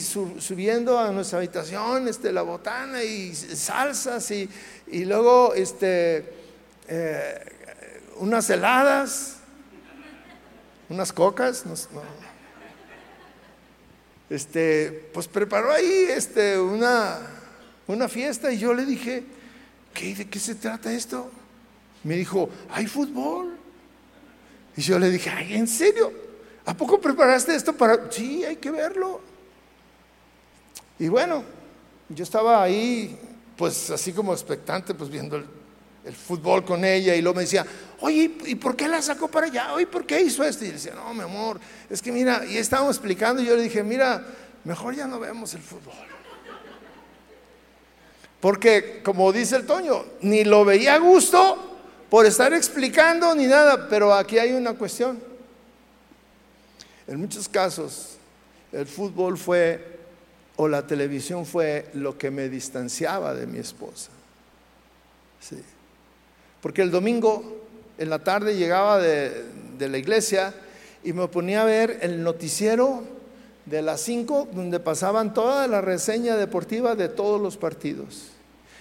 subiendo 0.00 0.98
a 0.98 1.12
nuestra 1.12 1.38
habitación 1.38 2.08
este, 2.08 2.32
la 2.32 2.42
botana 2.42 3.04
y 3.04 3.32
salsas 3.36 4.32
y, 4.32 4.48
luego 5.04 5.54
este, 5.54 6.28
eh, 6.88 7.38
unas 8.16 8.50
heladas, 8.50 9.36
unas 10.88 11.12
cocas. 11.12 11.62
Este, 14.28 15.08
pues 15.14 15.28
preparó 15.28 15.70
ahí 15.70 16.06
este, 16.08 16.58
una, 16.58 17.20
una 17.86 18.08
fiesta 18.08 18.50
y 18.50 18.58
yo 18.58 18.74
le 18.74 18.84
dije, 18.84 19.22
¿qué, 19.94 20.16
¿de 20.16 20.28
qué 20.28 20.40
se 20.40 20.56
trata 20.56 20.92
esto? 20.92 21.30
Me 22.06 22.14
dijo, 22.14 22.48
¿hay 22.70 22.86
fútbol? 22.86 23.56
Y 24.76 24.80
yo 24.80 24.96
le 24.96 25.10
dije, 25.10 25.28
ay, 25.28 25.54
¿en 25.54 25.66
serio? 25.66 26.12
¿A 26.64 26.72
poco 26.72 27.00
preparaste 27.00 27.52
esto 27.52 27.72
para...? 27.72 28.08
Sí, 28.12 28.44
hay 28.44 28.56
que 28.56 28.70
verlo. 28.70 29.20
Y 31.00 31.08
bueno, 31.08 31.42
yo 32.08 32.22
estaba 32.22 32.62
ahí, 32.62 33.18
pues 33.56 33.90
así 33.90 34.12
como 34.12 34.32
expectante, 34.32 34.94
pues 34.94 35.10
viendo 35.10 35.34
el, 35.34 35.46
fútbol 36.14 36.64
con 36.64 36.84
ella 36.84 37.16
y 37.16 37.22
luego 37.22 37.38
me 37.38 37.42
decía, 37.42 37.66
oye, 37.98 38.30
¿y 38.46 38.54
por 38.54 38.76
qué 38.76 38.86
la 38.86 39.02
sacó 39.02 39.26
para 39.26 39.46
allá? 39.46 39.72
Oye, 39.72 39.88
¿por 39.88 40.06
qué 40.06 40.20
hizo 40.20 40.44
esto? 40.44 40.64
Y 40.64 40.70
decía, 40.70 40.94
no, 40.94 41.12
mi 41.12 41.22
amor, 41.22 41.58
es 41.90 42.00
que 42.00 42.12
mira, 42.12 42.46
y 42.46 42.56
estábamos 42.56 42.94
explicando 42.94 43.42
y 43.42 43.46
yo 43.46 43.56
le 43.56 43.62
dije, 43.62 43.82
mira, 43.82 44.24
mejor 44.62 44.94
ya 44.94 45.08
no 45.08 45.18
vemos 45.18 45.52
el 45.54 45.62
fútbol. 45.62 45.92
Porque, 48.38 49.00
como 49.02 49.32
dice 49.32 49.56
el 49.56 49.66
Toño, 49.66 50.04
ni 50.20 50.44
lo 50.44 50.64
veía 50.64 50.94
a 50.94 50.98
gusto, 50.98 51.75
por 52.10 52.26
estar 52.26 52.52
explicando 52.52 53.34
ni 53.34 53.46
nada, 53.46 53.88
pero 53.88 54.14
aquí 54.14 54.38
hay 54.38 54.52
una 54.52 54.74
cuestión. 54.74 55.18
En 57.06 57.20
muchos 57.20 57.48
casos, 57.48 58.16
el 58.72 58.86
fútbol 58.86 59.38
fue 59.38 59.96
o 60.56 60.68
la 60.68 60.86
televisión 60.86 61.44
fue 61.44 61.88
lo 61.94 62.16
que 62.16 62.30
me 62.30 62.48
distanciaba 62.48 63.34
de 63.34 63.46
mi 63.46 63.58
esposa. 63.58 64.10
Sí. 65.40 65.62
Porque 66.60 66.82
el 66.82 66.90
domingo 66.90 67.64
en 67.98 68.10
la 68.10 68.18
tarde 68.20 68.56
llegaba 68.56 68.98
de, 68.98 69.44
de 69.78 69.88
la 69.88 69.98
iglesia 69.98 70.54
y 71.04 71.12
me 71.12 71.28
ponía 71.28 71.62
a 71.62 71.66
ver 71.66 71.98
el 72.02 72.22
noticiero 72.22 73.02
de 73.66 73.82
las 73.82 74.00
5 74.00 74.48
donde 74.52 74.80
pasaban 74.80 75.34
toda 75.34 75.66
la 75.66 75.80
reseña 75.80 76.36
deportiva 76.36 76.94
de 76.94 77.08
todos 77.08 77.40
los 77.40 77.56
partidos. 77.56 78.28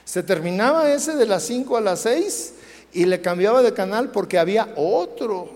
Se 0.06 0.24
terminaba 0.24 0.92
ese 0.92 1.16
de 1.16 1.26
las 1.26 1.44
5 1.44 1.78
a 1.78 1.82
las 1.82 2.02
6 2.02 2.54
y 2.96 3.06
le 3.06 3.20
cambiaba 3.22 3.62
de 3.62 3.74
canal 3.74 4.10
porque 4.10 4.40
había 4.40 4.70
otro. 4.78 5.50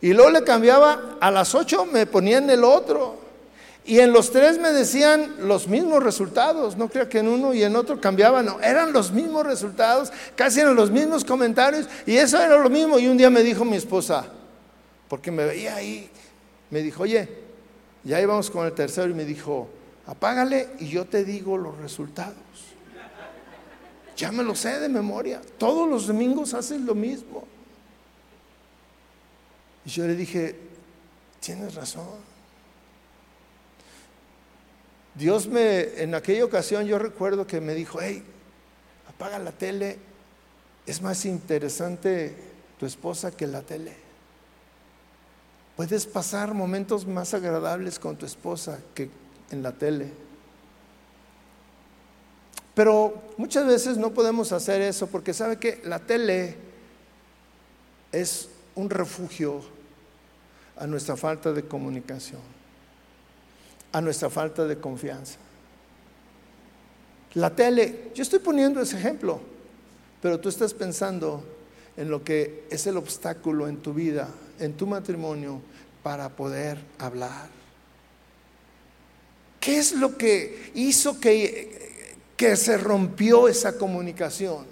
Y 0.00 0.12
luego 0.12 0.30
le 0.30 0.42
cambiaba 0.42 1.16
a 1.20 1.30
las 1.30 1.54
8, 1.54 1.86
me 1.86 2.04
ponían 2.04 2.50
el 2.50 2.64
otro. 2.64 3.22
Y 3.84 4.00
en 4.00 4.12
los 4.12 4.32
tres 4.32 4.58
me 4.58 4.72
decían 4.72 5.36
los 5.46 5.68
mismos 5.68 6.02
resultados. 6.02 6.76
No 6.76 6.88
creo 6.88 7.08
que 7.08 7.20
en 7.20 7.28
uno 7.28 7.54
y 7.54 7.62
en 7.62 7.76
otro 7.76 8.00
cambiaban. 8.00 8.46
No, 8.46 8.60
eran 8.60 8.92
los 8.92 9.12
mismos 9.12 9.46
resultados, 9.46 10.12
casi 10.34 10.60
eran 10.60 10.74
los 10.74 10.90
mismos 10.90 11.24
comentarios. 11.24 11.88
Y 12.06 12.16
eso 12.16 12.36
era 12.40 12.58
lo 12.58 12.68
mismo. 12.68 12.98
Y 12.98 13.06
un 13.06 13.16
día 13.16 13.30
me 13.30 13.42
dijo 13.42 13.64
mi 13.64 13.76
esposa, 13.76 14.26
porque 15.08 15.30
me 15.30 15.44
veía 15.44 15.76
ahí, 15.76 16.10
me 16.70 16.82
dijo, 16.82 17.04
oye, 17.04 17.28
ya 18.02 18.20
íbamos 18.20 18.50
con 18.50 18.66
el 18.66 18.72
tercero. 18.72 19.08
Y 19.08 19.14
me 19.14 19.24
dijo, 19.24 19.68
apágale 20.06 20.70
y 20.80 20.88
yo 20.88 21.04
te 21.04 21.24
digo 21.24 21.56
los 21.56 21.78
resultados. 21.78 22.41
Ya 24.16 24.30
me 24.30 24.42
lo 24.42 24.54
sé 24.54 24.78
de 24.78 24.88
memoria. 24.88 25.40
Todos 25.58 25.88
los 25.88 26.06
domingos 26.06 26.54
hacen 26.54 26.86
lo 26.86 26.94
mismo. 26.94 27.44
Y 29.84 29.90
yo 29.90 30.06
le 30.06 30.14
dije, 30.14 30.56
tienes 31.40 31.74
razón. 31.74 32.32
Dios 35.14 35.46
me, 35.46 36.02
en 36.02 36.14
aquella 36.14 36.44
ocasión 36.44 36.86
yo 36.86 36.98
recuerdo 36.98 37.46
que 37.46 37.60
me 37.60 37.74
dijo, 37.74 38.00
hey, 38.00 38.22
apaga 39.08 39.38
la 39.38 39.52
tele, 39.52 39.98
es 40.86 41.02
más 41.02 41.24
interesante 41.26 42.34
tu 42.78 42.86
esposa 42.86 43.30
que 43.30 43.46
la 43.46 43.62
tele. 43.62 43.92
Puedes 45.76 46.06
pasar 46.06 46.54
momentos 46.54 47.06
más 47.06 47.34
agradables 47.34 47.98
con 47.98 48.16
tu 48.16 48.26
esposa 48.26 48.78
que 48.94 49.10
en 49.50 49.62
la 49.62 49.72
tele. 49.72 50.10
Pero 52.74 53.22
muchas 53.36 53.66
veces 53.66 53.96
no 53.98 54.14
podemos 54.14 54.52
hacer 54.52 54.80
eso 54.80 55.06
porque 55.06 55.34
sabe 55.34 55.58
que 55.58 55.80
la 55.84 55.98
tele 55.98 56.56
es 58.10 58.48
un 58.74 58.88
refugio 58.88 59.60
a 60.76 60.86
nuestra 60.86 61.16
falta 61.16 61.52
de 61.52 61.64
comunicación, 61.64 62.40
a 63.92 64.00
nuestra 64.00 64.30
falta 64.30 64.64
de 64.64 64.78
confianza. 64.78 65.38
La 67.34 67.54
tele, 67.54 68.10
yo 68.14 68.22
estoy 68.22 68.38
poniendo 68.38 68.80
ese 68.80 68.98
ejemplo, 68.98 69.40
pero 70.20 70.40
tú 70.40 70.48
estás 70.48 70.72
pensando 70.74 71.44
en 71.96 72.10
lo 72.10 72.24
que 72.24 72.66
es 72.70 72.86
el 72.86 72.96
obstáculo 72.96 73.68
en 73.68 73.78
tu 73.78 73.92
vida, 73.92 74.28
en 74.58 74.74
tu 74.74 74.86
matrimonio, 74.86 75.60
para 76.02 76.30
poder 76.30 76.78
hablar. 76.98 77.48
¿Qué 79.60 79.78
es 79.78 79.92
lo 79.92 80.16
que 80.16 80.72
hizo 80.74 81.20
que, 81.20 81.91
que 82.36 82.56
se 82.56 82.76
rompió 82.78 83.48
esa 83.48 83.76
comunicación? 83.78 84.66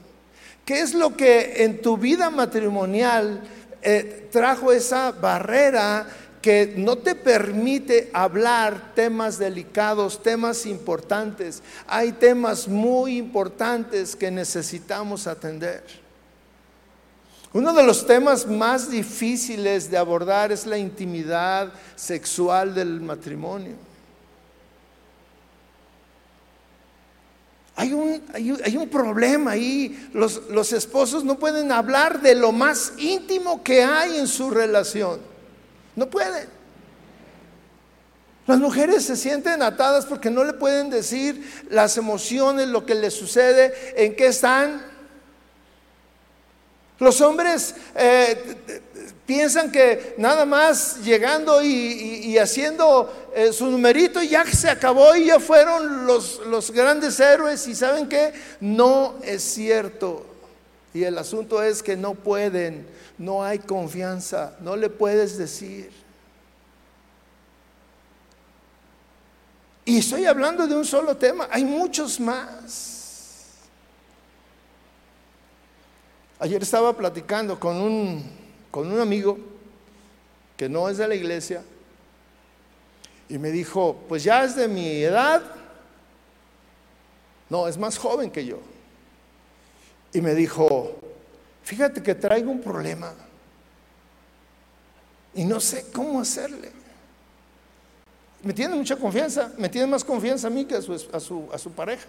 ¿Qué 0.64 0.81
es 0.81 0.94
lo 0.94 1.16
que 1.16 1.64
en 1.64 1.83
tu 1.83 1.96
vida 1.96 2.31
matrimonial 2.31 3.42
eh, 3.83 4.29
trajo 4.31 4.73
esa 4.73 5.11
barrera 5.11 6.07
que 6.42 6.75
no 6.77 6.96
te 6.96 7.14
permite 7.14 8.11
hablar 8.12 8.94
temas 8.94 9.38
delicados, 9.38 10.23
temas 10.23 10.64
importantes. 10.64 11.62
Hay 11.87 12.12
temas 12.12 12.66
muy 12.66 13.18
importantes 13.18 14.16
que 14.16 14.31
necesitamos 14.31 15.27
atender. 15.27 15.83
Uno 17.53 17.75
de 17.75 17.83
los 17.83 18.07
temas 18.07 18.46
más 18.46 18.90
difíciles 18.90 19.90
de 19.90 19.99
abordar 19.99 20.53
es 20.53 20.66
la 20.66 20.79
intimidad 20.79 21.73
sexual 21.96 22.75
del 22.75 23.01
matrimonio. 23.01 23.75
Hay 27.81 27.95
un, 27.95 28.23
hay 28.35 28.77
un, 28.77 28.88
problema 28.90 29.53
ahí. 29.53 30.11
Los, 30.12 30.43
los 30.51 30.71
esposos 30.75 31.25
no 31.25 31.38
pueden 31.38 31.73
hablar 31.73 32.21
de 32.21 32.35
lo 32.35 32.53
más 32.53 32.93
íntimo 32.99 33.64
que 33.64 33.83
hay 33.83 34.19
en 34.19 34.29
su 34.29 34.51
relación. 34.51 35.19
No 35.97 36.11
pueden. 36.11 36.47
Las 38.47 38.59
mujeres 38.59 39.07
se 39.07 39.16
sienten 39.16 39.62
atadas 39.62 40.05
porque 40.05 40.29
no 40.29 40.45
le 40.45 40.53
pueden 40.53 40.90
decir 40.90 41.43
las 41.71 41.97
emociones, 41.97 42.69
lo 42.69 42.85
que 42.85 42.95
les 42.95 43.14
sucede, 43.14 43.73
en 43.97 44.14
qué 44.14 44.27
están. 44.27 44.83
Los 46.99 47.23
hombres 47.23 47.75
eh, 47.95 48.83
piensan 49.31 49.71
que 49.71 50.16
nada 50.19 50.45
más 50.45 51.05
llegando 51.05 51.62
y, 51.62 52.37
haciendo 52.37 53.31
eh, 53.33 53.53
su 53.53 53.66
numerito 53.66 54.21
ya 54.21 54.45
se 54.45 54.69
acabó 54.69 55.14
y 55.14 55.27
ya 55.27 55.38
fueron 55.38 56.05
los, 56.05 56.40
los 56.47 56.73
grandes 56.73 57.21
héroes 57.21 57.64
y 57.69 57.77
saben 57.77 58.09
que 58.09 58.33
no 58.59 59.14
es 59.23 59.40
cierto. 59.40 60.27
Y 60.93 61.05
el 61.05 61.16
asunto 61.16 61.62
es 61.62 61.81
que 61.81 61.97
no 61.97 62.14
pueden 62.14 62.88
no 63.19 63.45
hay 63.45 63.61
confianza, 63.61 64.57
no 64.62 64.75
le 64.75 64.90
puedes 64.90 65.38
decir. 65.38 65.93
Y 69.85 69.99
estoy 69.99 70.27
hablando 70.27 70.66
de 70.66 70.75
un 70.75 70.85
solo 70.85 71.16
tema, 71.16 71.47
hay 71.53 71.64
muchos 71.64 72.19
más. 72.19 73.61
Ayer 76.40 76.61
estaba 76.61 76.97
platicando 76.97 77.61
con 77.61 77.77
un, 77.77 78.39
con 78.70 78.90
un 78.90 79.00
amigo 79.00 79.38
que 80.56 80.68
no 80.68 80.88
es 80.88 80.98
de 80.98 81.09
la 81.09 81.14
iglesia 81.14 81.62
y 83.28 83.38
me 83.38 83.50
dijo, 83.50 84.04
pues 84.09 84.24
ya 84.24 84.44
es 84.44 84.56
de 84.56 84.68
mi 84.68 85.02
edad, 85.02 85.42
no, 87.48 87.66
es 87.68 87.78
más 87.78 87.96
joven 87.96 88.30
que 88.30 88.44
yo. 88.44 88.59
Y 90.12 90.20
me 90.20 90.35
dijo, 90.35 90.98
fíjate 91.62 92.02
que 92.02 92.14
traigo 92.14 92.50
un 92.50 92.61
problema 92.61 93.14
y 95.35 95.44
no 95.44 95.61
sé 95.61 95.87
cómo 95.92 96.20
hacerle. 96.20 96.72
Me 98.42 98.52
tiene 98.52 98.74
mucha 98.74 98.96
confianza, 98.96 99.52
me 99.59 99.68
tiene 99.68 99.87
más 99.87 100.02
confianza 100.02 100.48
a 100.48 100.50
mí 100.50 100.64
que 100.64 100.74
a 100.74 100.83
su, 100.83 100.92
a 101.12 101.20
su, 101.20 101.48
a 101.52 101.59
su 101.59 101.70
pareja. 101.72 102.06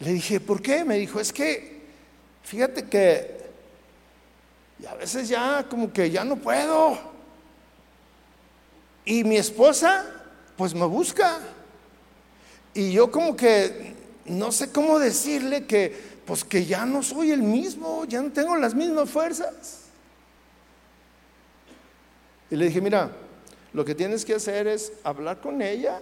Le 0.00 0.12
dije, 0.12 0.40
¿por 0.40 0.60
qué? 0.62 0.84
Me 0.84 0.96
dijo, 0.98 1.20
es 1.20 1.32
que, 1.32 1.82
fíjate 2.42 2.88
que 2.88 3.47
a 4.86 4.94
veces 4.94 5.28
ya 5.28 5.66
como 5.68 5.92
que 5.92 6.10
ya 6.10 6.24
no 6.24 6.36
puedo. 6.36 6.98
Y 9.04 9.24
mi 9.24 9.36
esposa, 9.36 10.04
pues 10.56 10.74
me 10.74 10.86
busca. 10.86 11.38
Y 12.74 12.92
yo 12.92 13.10
como 13.10 13.36
que 13.36 13.94
no 14.26 14.52
sé 14.52 14.70
cómo 14.70 14.98
decirle 14.98 15.66
que 15.66 16.18
pues 16.26 16.44
que 16.44 16.66
ya 16.66 16.84
no 16.84 17.02
soy 17.02 17.30
el 17.30 17.42
mismo, 17.42 18.04
ya 18.04 18.20
no 18.20 18.30
tengo 18.30 18.54
las 18.56 18.74
mismas 18.74 19.08
fuerzas. 19.08 19.84
Y 22.50 22.56
le 22.56 22.66
dije, 22.66 22.80
mira, 22.80 23.10
lo 23.72 23.84
que 23.84 23.94
tienes 23.94 24.24
que 24.24 24.34
hacer 24.34 24.66
es 24.66 24.92
hablar 25.04 25.40
con 25.40 25.62
ella 25.62 26.00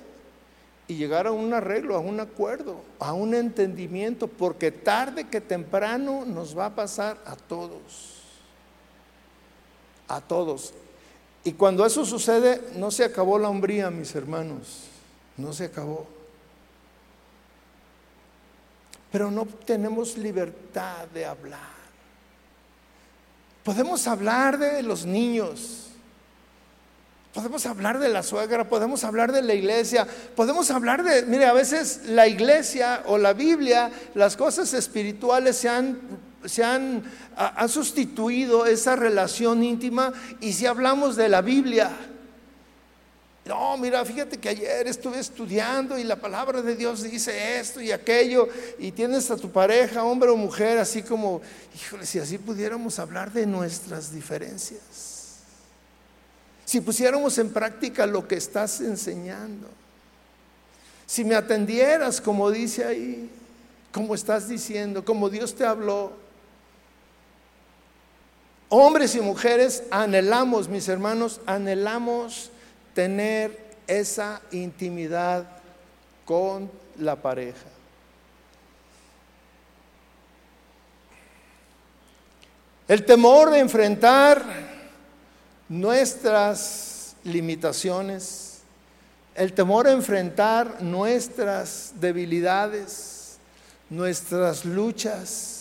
y 0.88 0.94
llegar 0.94 1.26
a 1.26 1.32
un 1.32 1.54
arreglo, 1.54 1.94
a 1.94 2.00
un 2.00 2.18
acuerdo, 2.18 2.82
a 2.98 3.12
un 3.12 3.34
entendimiento, 3.34 4.26
porque 4.26 4.72
tarde 4.72 5.28
que 5.28 5.40
temprano 5.40 6.24
nos 6.24 6.58
va 6.58 6.66
a 6.66 6.74
pasar 6.74 7.18
a 7.24 7.36
todos. 7.36 8.15
A 10.08 10.20
todos. 10.20 10.72
Y 11.44 11.52
cuando 11.52 11.86
eso 11.86 12.04
sucede, 12.04 12.60
no 12.74 12.90
se 12.90 13.04
acabó 13.04 13.38
la 13.38 13.48
hombría, 13.48 13.90
mis 13.90 14.14
hermanos. 14.14 14.84
No 15.36 15.52
se 15.52 15.64
acabó 15.64 16.06
pero 19.16 19.30
no 19.30 19.46
tenemos 19.46 20.18
libertad 20.18 21.06
de 21.14 21.24
hablar. 21.24 21.76
Podemos 23.64 24.06
hablar 24.06 24.58
de 24.58 24.82
los 24.82 25.06
niños, 25.06 25.86
podemos 27.32 27.64
hablar 27.64 27.98
de 27.98 28.10
la 28.10 28.22
suegra, 28.22 28.68
podemos 28.68 29.04
hablar 29.04 29.32
de 29.32 29.40
la 29.40 29.54
iglesia, 29.54 30.06
podemos 30.36 30.70
hablar 30.70 31.02
de, 31.02 31.22
mire, 31.22 31.46
a 31.46 31.54
veces 31.54 32.02
la 32.04 32.28
iglesia 32.28 33.04
o 33.06 33.16
la 33.16 33.32
Biblia, 33.32 33.90
las 34.14 34.36
cosas 34.36 34.74
espirituales 34.74 35.56
se 35.56 35.70
han, 35.70 35.98
se 36.46 36.64
han, 36.64 37.04
han 37.36 37.68
sustituido 37.68 38.66
esa 38.66 38.96
relación 38.96 39.62
íntima 39.62 40.12
y 40.40 40.52
si 40.52 40.66
hablamos 40.66 41.16
de 41.16 41.28
la 41.28 41.42
Biblia, 41.42 41.90
no, 43.46 43.76
mira, 43.76 44.04
fíjate 44.04 44.38
que 44.38 44.48
ayer 44.48 44.88
estuve 44.88 45.20
estudiando 45.20 45.96
y 45.96 46.02
la 46.02 46.16
palabra 46.16 46.62
de 46.62 46.74
Dios 46.74 47.02
dice 47.02 47.60
esto 47.60 47.80
y 47.80 47.92
aquello, 47.92 48.48
y 48.78 48.90
tienes 48.90 49.30
a 49.30 49.36
tu 49.36 49.52
pareja, 49.52 50.02
hombre 50.02 50.30
o 50.30 50.36
mujer, 50.36 50.78
así 50.78 51.02
como, 51.02 51.40
híjole, 51.74 52.06
si 52.06 52.18
así 52.18 52.38
pudiéramos 52.38 52.98
hablar 52.98 53.32
de 53.32 53.46
nuestras 53.46 54.12
diferencias, 54.12 55.36
si 56.64 56.80
pusiéramos 56.80 57.38
en 57.38 57.52
práctica 57.52 58.04
lo 58.04 58.26
que 58.26 58.34
estás 58.34 58.80
enseñando, 58.80 59.68
si 61.06 61.24
me 61.24 61.36
atendieras 61.36 62.20
como 62.20 62.50
dice 62.50 62.84
ahí, 62.84 63.30
como 63.92 64.14
estás 64.14 64.48
diciendo, 64.48 65.04
como 65.04 65.30
Dios 65.30 65.54
te 65.54 65.64
habló. 65.64 66.12
Hombres 68.68 69.14
y 69.14 69.20
mujeres 69.20 69.84
anhelamos, 69.90 70.68
mis 70.68 70.88
hermanos, 70.88 71.40
anhelamos 71.46 72.50
tener 72.94 73.76
esa 73.86 74.40
intimidad 74.50 75.46
con 76.24 76.70
la 76.98 77.14
pareja. 77.16 77.68
El 82.88 83.04
temor 83.04 83.50
de 83.50 83.58
enfrentar 83.58 84.44
nuestras 85.68 87.16
limitaciones, 87.24 88.60
el 89.34 89.52
temor 89.52 89.86
a 89.86 89.92
enfrentar 89.92 90.82
nuestras 90.82 91.92
debilidades, 92.00 93.38
nuestras 93.90 94.64
luchas. 94.64 95.55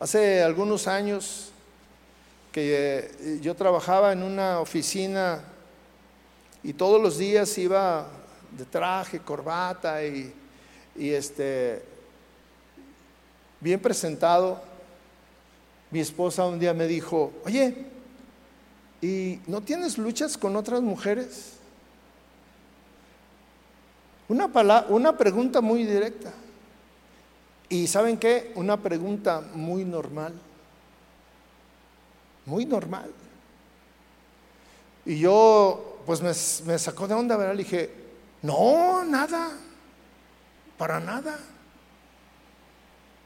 Hace 0.00 0.44
algunos 0.44 0.86
años 0.86 1.50
que 2.52 3.10
eh, 3.18 3.40
yo 3.42 3.56
trabajaba 3.56 4.12
en 4.12 4.22
una 4.22 4.60
oficina 4.60 5.40
y 6.62 6.72
todos 6.72 7.02
los 7.02 7.18
días 7.18 7.58
iba 7.58 8.06
de 8.56 8.64
traje, 8.64 9.18
corbata 9.18 10.04
y, 10.04 10.32
este, 10.94 11.82
bien 13.58 13.80
presentado. 13.80 14.62
Mi 15.90 15.98
esposa 15.98 16.46
un 16.46 16.60
día 16.60 16.74
me 16.74 16.86
dijo, 16.86 17.32
oye, 17.44 17.86
¿y 19.02 19.40
no 19.48 19.62
tienes 19.62 19.98
luchas 19.98 20.38
con 20.38 20.54
otras 20.54 20.80
mujeres? 20.80 21.54
Una, 24.28 24.46
una 24.90 25.18
pregunta 25.18 25.60
muy 25.60 25.82
directa. 25.84 26.32
Y 27.68 27.86
¿saben 27.86 28.16
qué? 28.16 28.52
Una 28.54 28.76
pregunta 28.78 29.42
muy 29.54 29.84
normal 29.84 30.34
muy 32.48 32.64
normal. 32.64 33.12
Y 35.04 35.20
yo, 35.20 36.00
pues 36.06 36.20
me, 36.64 36.78
sacó 36.78 37.06
de 37.06 37.14
onda, 37.14 37.36
¿verdad? 37.36 37.54
Le 37.54 37.62
dije, 37.62 37.90
no, 38.42 39.04
nada, 39.04 39.50
para 40.76 40.98
nada. 40.98 41.38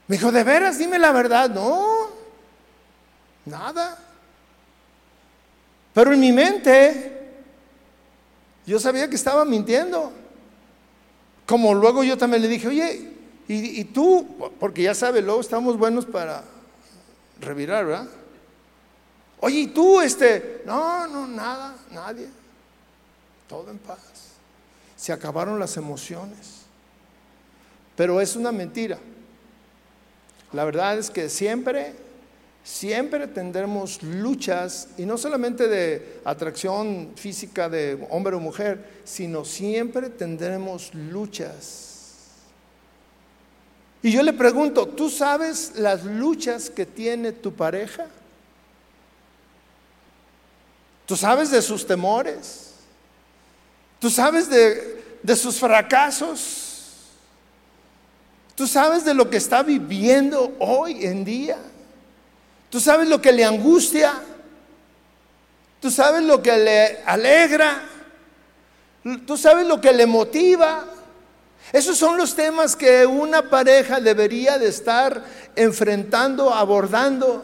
Me 0.07 0.17
dijo, 0.17 0.31
¿de 0.31 0.43
veras? 0.43 0.77
Dime 0.77 0.99
la 0.99 1.11
verdad. 1.11 1.49
No, 1.49 2.09
nada. 3.45 3.97
Pero 5.93 6.13
en 6.13 6.19
mi 6.19 6.31
mente, 6.31 7.31
yo 8.65 8.79
sabía 8.79 9.09
que 9.09 9.15
estaba 9.15 9.45
mintiendo. 9.45 10.11
Como 11.45 11.73
luego 11.73 12.03
yo 12.03 12.17
también 12.17 12.41
le 12.41 12.47
dije, 12.49 12.67
oye, 12.67 13.12
Y, 13.47 13.83
tú, 13.85 14.51
porque 14.59 14.83
ya 14.83 14.95
sabes, 14.95 15.23
luego 15.23 15.41
estamos 15.41 15.77
buenos 15.77 16.05
para 16.05 16.43
revirar, 17.41 17.85
¿verdad? 17.85 18.07
Oye, 19.41 19.59
¿y 19.59 19.67
tú, 19.67 19.99
este? 19.99 20.61
No, 20.65 21.05
no, 21.07 21.27
nada, 21.27 21.75
nadie. 21.91 22.29
Todo 23.47 23.69
en 23.69 23.77
paz. 23.77 23.99
Se 24.95 25.11
acabaron 25.11 25.59
las 25.59 25.75
emociones. 25.75 26.61
Pero 27.97 28.21
es 28.21 28.37
una 28.37 28.53
mentira. 28.53 28.97
La 30.53 30.63
verdad 30.63 30.97
es 30.97 31.09
que 31.09 31.27
siempre, 31.27 31.93
siempre 32.63 33.27
tendremos 33.27 34.01
luchas, 34.01 34.87
y 34.97 35.05
no 35.05 35.17
solamente 35.17 35.67
de 35.67 36.21
atracción 36.23 37.11
física 37.17 37.67
de 37.67 38.07
hombre 38.09 38.35
o 38.35 38.39
mujer, 38.39 39.01
sino 39.03 39.43
siempre 39.43 40.09
tendremos 40.09 40.93
luchas. 40.93 41.92
Y 44.03 44.11
yo 44.11 44.21
le 44.21 44.33
pregunto, 44.33 44.85
¿tú 44.85 45.09
sabes 45.09 45.71
las 45.75 46.03
luchas 46.03 46.69
que 46.69 46.85
tiene 46.85 47.31
tu 47.31 47.53
pareja? 47.53 48.05
¿Tú 51.05 51.15
sabes 51.15 51.49
de 51.51 51.61
sus 51.61 51.87
temores? 51.87 52.73
¿Tú 53.99 54.09
sabes 54.09 54.49
de, 54.49 55.17
de 55.23 55.35
sus 55.37 55.57
fracasos? 55.57 56.73
Tú 58.55 58.67
sabes 58.67 59.05
de 59.05 59.13
lo 59.13 59.29
que 59.29 59.37
está 59.37 59.63
viviendo 59.63 60.53
hoy 60.59 61.05
en 61.05 61.23
día. 61.23 61.57
Tú 62.69 62.81
sabes 62.81 63.07
lo 63.07 63.21
que 63.21 63.31
le 63.31 63.45
angustia. 63.45 64.21
Tú 65.79 65.89
sabes 65.89 66.23
lo 66.23 66.43
que 66.43 66.57
le 66.57 66.99
alegra. 67.05 67.83
Tú 69.25 69.37
sabes 69.37 69.65
lo 69.65 69.79
que 69.79 69.93
le 69.93 70.05
motiva. 70.05 70.92
Esos 71.73 71.97
son 71.97 72.17
los 72.17 72.33
temas 72.35 72.75
que 72.75 73.05
una 73.05 73.49
pareja 73.49 73.99
debería 73.99 74.57
de 74.57 74.69
estar 74.69 75.25
enfrentando, 75.55 76.53
abordando. 76.53 77.43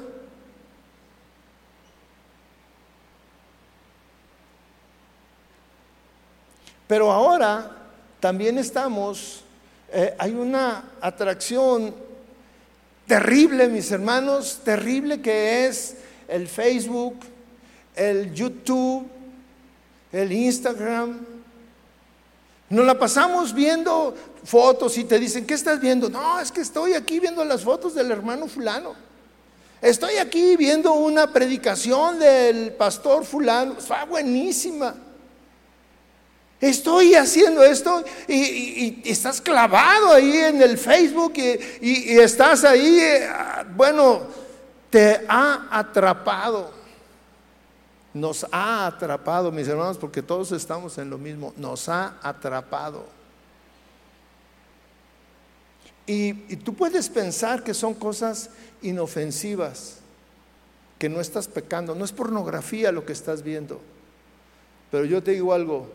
Pero 6.88 7.12
ahora 7.12 7.72
también 8.22 8.58
estamos 8.58 9.44
eh, 9.92 10.14
hay 10.20 10.34
una 10.34 10.84
atracción 11.02 11.96
terrible, 13.08 13.68
mis 13.70 13.92
hermanos, 13.92 14.62
terrible 14.64 15.20
que 15.20 15.66
es 15.66 15.96
el 16.28 16.48
Facebook, 16.48 17.18
el 17.96 18.32
YouTube, 18.32 19.08
el 20.12 20.32
Instagram. 20.32 21.39
Nos 22.70 22.86
la 22.86 22.98
pasamos 22.98 23.54
viendo 23.54 24.16
fotos 24.44 24.98
y 24.98 25.04
te 25.04 25.18
dicen, 25.20 25.46
¿qué 25.46 25.56
estás 25.56 25.80
viendo? 25.80 26.10
No, 26.10 26.40
es 26.40 26.52
que 26.52 26.62
estoy 26.62 26.94
aquí 26.94 27.20
viendo 27.20 27.44
las 27.44 27.64
fotos 27.64 27.96
del 27.96 28.12
hermano 28.12 28.48
fulano. 28.48 28.94
Estoy 29.82 30.18
aquí 30.18 30.56
viendo 30.56 30.94
una 30.94 31.32
predicación 31.32 32.20
del 32.20 32.74
pastor 32.74 33.26
fulano. 33.26 33.76
Está 33.80 34.06
buenísima 34.06 34.96
estoy 36.60 37.16
haciendo 37.16 37.64
esto 37.64 38.04
y, 38.28 39.02
estás 39.10 39.42
clavado 39.42 40.14
ahí 40.14 40.38
en 40.38 40.62
el 40.62 40.78
Facebook 40.78 41.34
y, 41.38 42.18
estás 42.20 42.64
ahí, 42.64 43.00
eh, 43.00 43.30
bueno, 43.76 44.22
te 44.90 45.26
ha 45.28 45.68
atrapado. 45.72 46.79
Nos 48.14 48.46
ha 48.52 48.88
atrapado, 48.88 49.52
mis 49.52 49.68
hermanos, 49.68 49.98
porque 49.98 50.22
todos 50.22 50.52
estamos 50.52 50.98
en 50.98 51.10
lo 51.10 51.18
mismo. 51.18 51.54
Nos 51.58 51.90
ha 51.90 52.18
atrapado. 52.22 53.06
Y, 56.08 56.34
tú 56.58 56.74
puedes 56.74 57.08
pensar 57.08 57.64
que 57.64 57.76
son 57.76 57.94
cosas 57.94 58.50
inofensivas, 58.82 60.00
que 60.98 61.08
no 61.08 61.22
estás 61.22 61.48
pecando. 61.48 61.94
No 61.94 62.04
es 62.04 62.12
pornografía 62.12 62.92
lo 62.92 63.06
que 63.06 63.14
estás 63.14 63.44
viendo. 63.44 63.80
Pero 64.90 65.06
yo 65.06 65.22
te 65.22 65.32
digo 65.32 65.54
algo, 65.54 65.88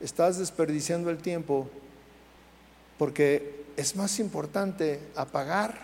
estás 0.00 0.38
desperdiciando 0.38 1.10
el 1.10 1.18
tiempo 1.18 1.68
porque 2.96 3.64
es 3.76 3.94
más 3.94 4.18
importante 4.18 5.00
apagar 5.14 5.78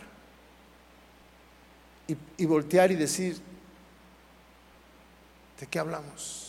y, 2.37 2.45
voltear 2.45 2.91
y 2.91 2.97
decir, 2.97 3.41
¿de 5.59 5.67
qué 5.67 5.79
hablamos? 5.79 6.45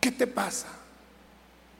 ¿Qué 0.00 0.10
te 0.10 0.26
pasa? 0.26 0.68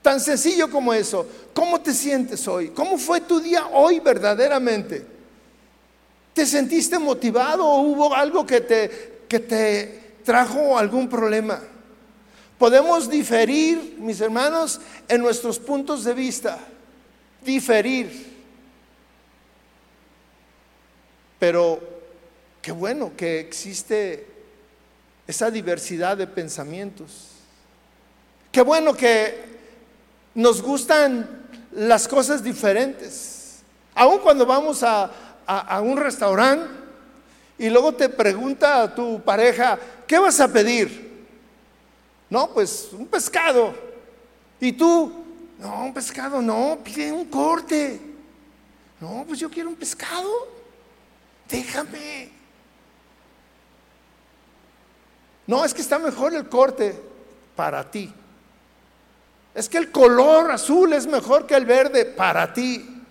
Tan 0.01 0.19
sencillo 0.19 0.69
como 0.69 0.93
eso. 0.93 1.27
¿Cómo 1.53 1.81
te 1.81 1.93
sientes 1.93 2.47
hoy? 2.47 2.69
¿Cómo 2.69 2.97
fue 2.97 3.21
tu 3.21 3.39
día 3.39 3.67
hoy 3.67 3.99
verdaderamente? 3.99 5.05
¿Te 6.33 6.45
sentiste 6.45 6.99
motivado 6.99 7.65
o 7.65 7.81
hubo 7.81 8.13
algo 8.13 8.45
que 8.45 8.61
te, 8.61 9.23
que 9.27 9.39
te 9.39 10.17
trajo 10.23 10.77
algún 10.77 11.07
problema? 11.07 11.61
Podemos 12.57 13.09
diferir, 13.09 13.95
mis 13.99 14.21
hermanos, 14.21 14.79
en 15.07 15.21
nuestros 15.21 15.59
puntos 15.59 16.03
de 16.03 16.13
vista, 16.13 16.59
diferir. 17.43 18.33
Pero 21.39 21.94
qué 22.65 22.71
bueno 22.71 23.11
que 23.15 23.39
existe 23.39 24.25
esa 25.27 25.51
diversidad 25.51 26.17
de 26.17 26.25
pensamientos. 26.25 27.27
Qué 28.51 28.59
bueno 28.63 28.95
que 28.95 29.45
nos 30.33 30.63
gustan 30.63 31.45
las 31.73 32.07
cosas 32.07 32.43
diferentes. 32.43 33.59
Aun 33.93 34.17
cuando 34.17 34.47
vamos 34.47 34.81
a, 34.81 35.11
un 35.83 35.95
restaurante 35.95 36.67
y 37.59 37.69
luego 37.69 37.93
te 37.93 38.09
pregunta 38.09 38.95
tu 38.95 39.21
pareja, 39.21 39.77
¿qué 40.07 40.17
vas 40.17 40.39
a 40.39 40.51
pedir? 40.51 41.27
No, 42.31 42.49
pues 42.49 42.89
un 42.93 43.05
pescado. 43.05 43.75
¿Y 44.59 44.71
tú? 44.71 45.13
No, 45.59 45.83
un 45.83 45.93
pescado 45.93 46.41
no, 46.41 46.79
pide 46.83 47.11
un 47.11 47.25
corte. 47.25 48.01
No, 48.99 49.23
pues 49.27 49.39
yo 49.39 49.51
quiero 49.51 49.69
un 49.69 49.75
pescado. 49.75 50.47
Déjame. 51.47 52.34
No, 55.47 55.63
es 55.63 55.73
que 55.73 55.81
está 55.81 55.99
mejor 55.99 56.33
el 56.33 56.49
corte 56.49 56.99
para 57.55 57.89
ti. 57.89 58.11
Es 59.53 59.69
que 59.69 59.77
el 59.77 59.91
color 59.91 60.51
azul 60.51 60.93
es 60.93 61.07
mejor 61.07 61.45
que 61.45 61.55
el 61.55 61.65
verde 61.65 62.05
para 62.05 62.51
ti. 62.53 63.03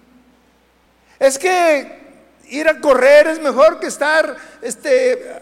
Es 1.18 1.38
que 1.38 2.04
ir 2.48 2.68
a 2.68 2.80
correr 2.80 3.28
es 3.28 3.40
mejor 3.40 3.80
que 3.80 3.86
estar 3.86 4.36
este, 4.60 5.40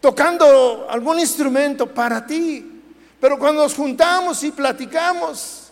tocando 0.00 0.86
algún 0.88 1.18
instrumento 1.18 1.92
para 1.92 2.24
ti. 2.24 2.82
Pero 3.20 3.38
cuando 3.38 3.62
nos 3.62 3.74
juntamos 3.74 4.42
y 4.44 4.52
platicamos, 4.52 5.63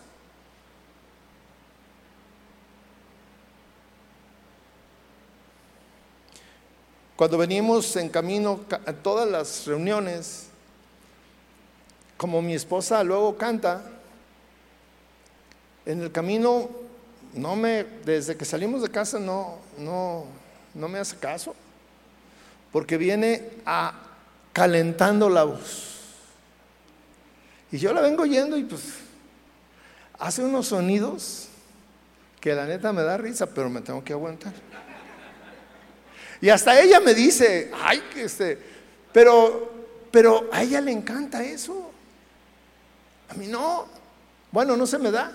cuando 7.22 7.38
venimos 7.38 7.94
en 7.94 8.08
camino 8.08 8.58
a 8.84 8.92
todas 8.92 9.30
las 9.30 9.64
reuniones, 9.64 10.48
como 12.16 12.42
mi 12.42 12.52
esposa 12.52 13.04
luego 13.04 13.36
canta, 13.36 13.80
en 15.86 16.02
el 16.02 16.10
camino 16.10 16.68
no 17.34 17.54
me, 17.54 17.84
desde 18.04 18.36
que 18.36 18.44
salimos 18.44 18.82
de 18.82 18.88
casa 18.88 19.20
no, 19.20 19.58
no, 19.78 20.24
no 20.74 20.88
me 20.88 20.98
hace 20.98 21.16
caso, 21.16 21.54
porque 22.72 22.96
viene 22.96 23.50
a 23.66 23.94
calentando 24.52 25.30
la 25.30 25.44
voz. 25.44 26.00
Y 27.70 27.78
yo 27.78 27.92
la 27.92 28.00
vengo 28.00 28.24
oyendo 28.24 28.56
y 28.56 28.64
pues 28.64 28.82
hace 30.18 30.42
unos 30.42 30.66
sonidos 30.66 31.46
que 32.40 32.52
la 32.52 32.66
neta 32.66 32.92
me 32.92 33.02
da 33.02 33.16
risa, 33.16 33.46
pero 33.46 33.70
me 33.70 33.80
tengo 33.80 34.02
que 34.02 34.12
aguantar. 34.12 34.54
Y 36.43 36.51
hasta 36.51 36.78
ella 36.78 37.01
me 37.01 37.14
dice, 37.14 37.70
ay, 37.72 38.03
que 38.12 38.24
este, 38.24 38.59
pero, 39.12 39.72
pero 40.11 40.51
a 40.53 40.62
ella 40.62 40.80
le 40.80 40.90
encanta 40.90 41.43
eso. 41.43 41.90
A 43.28 43.34
mí 43.34 43.47
no. 43.47 43.86
Bueno, 44.51 44.76
no 44.76 44.84
se 44.84 44.99
me 44.99 45.12
da. 45.12 45.32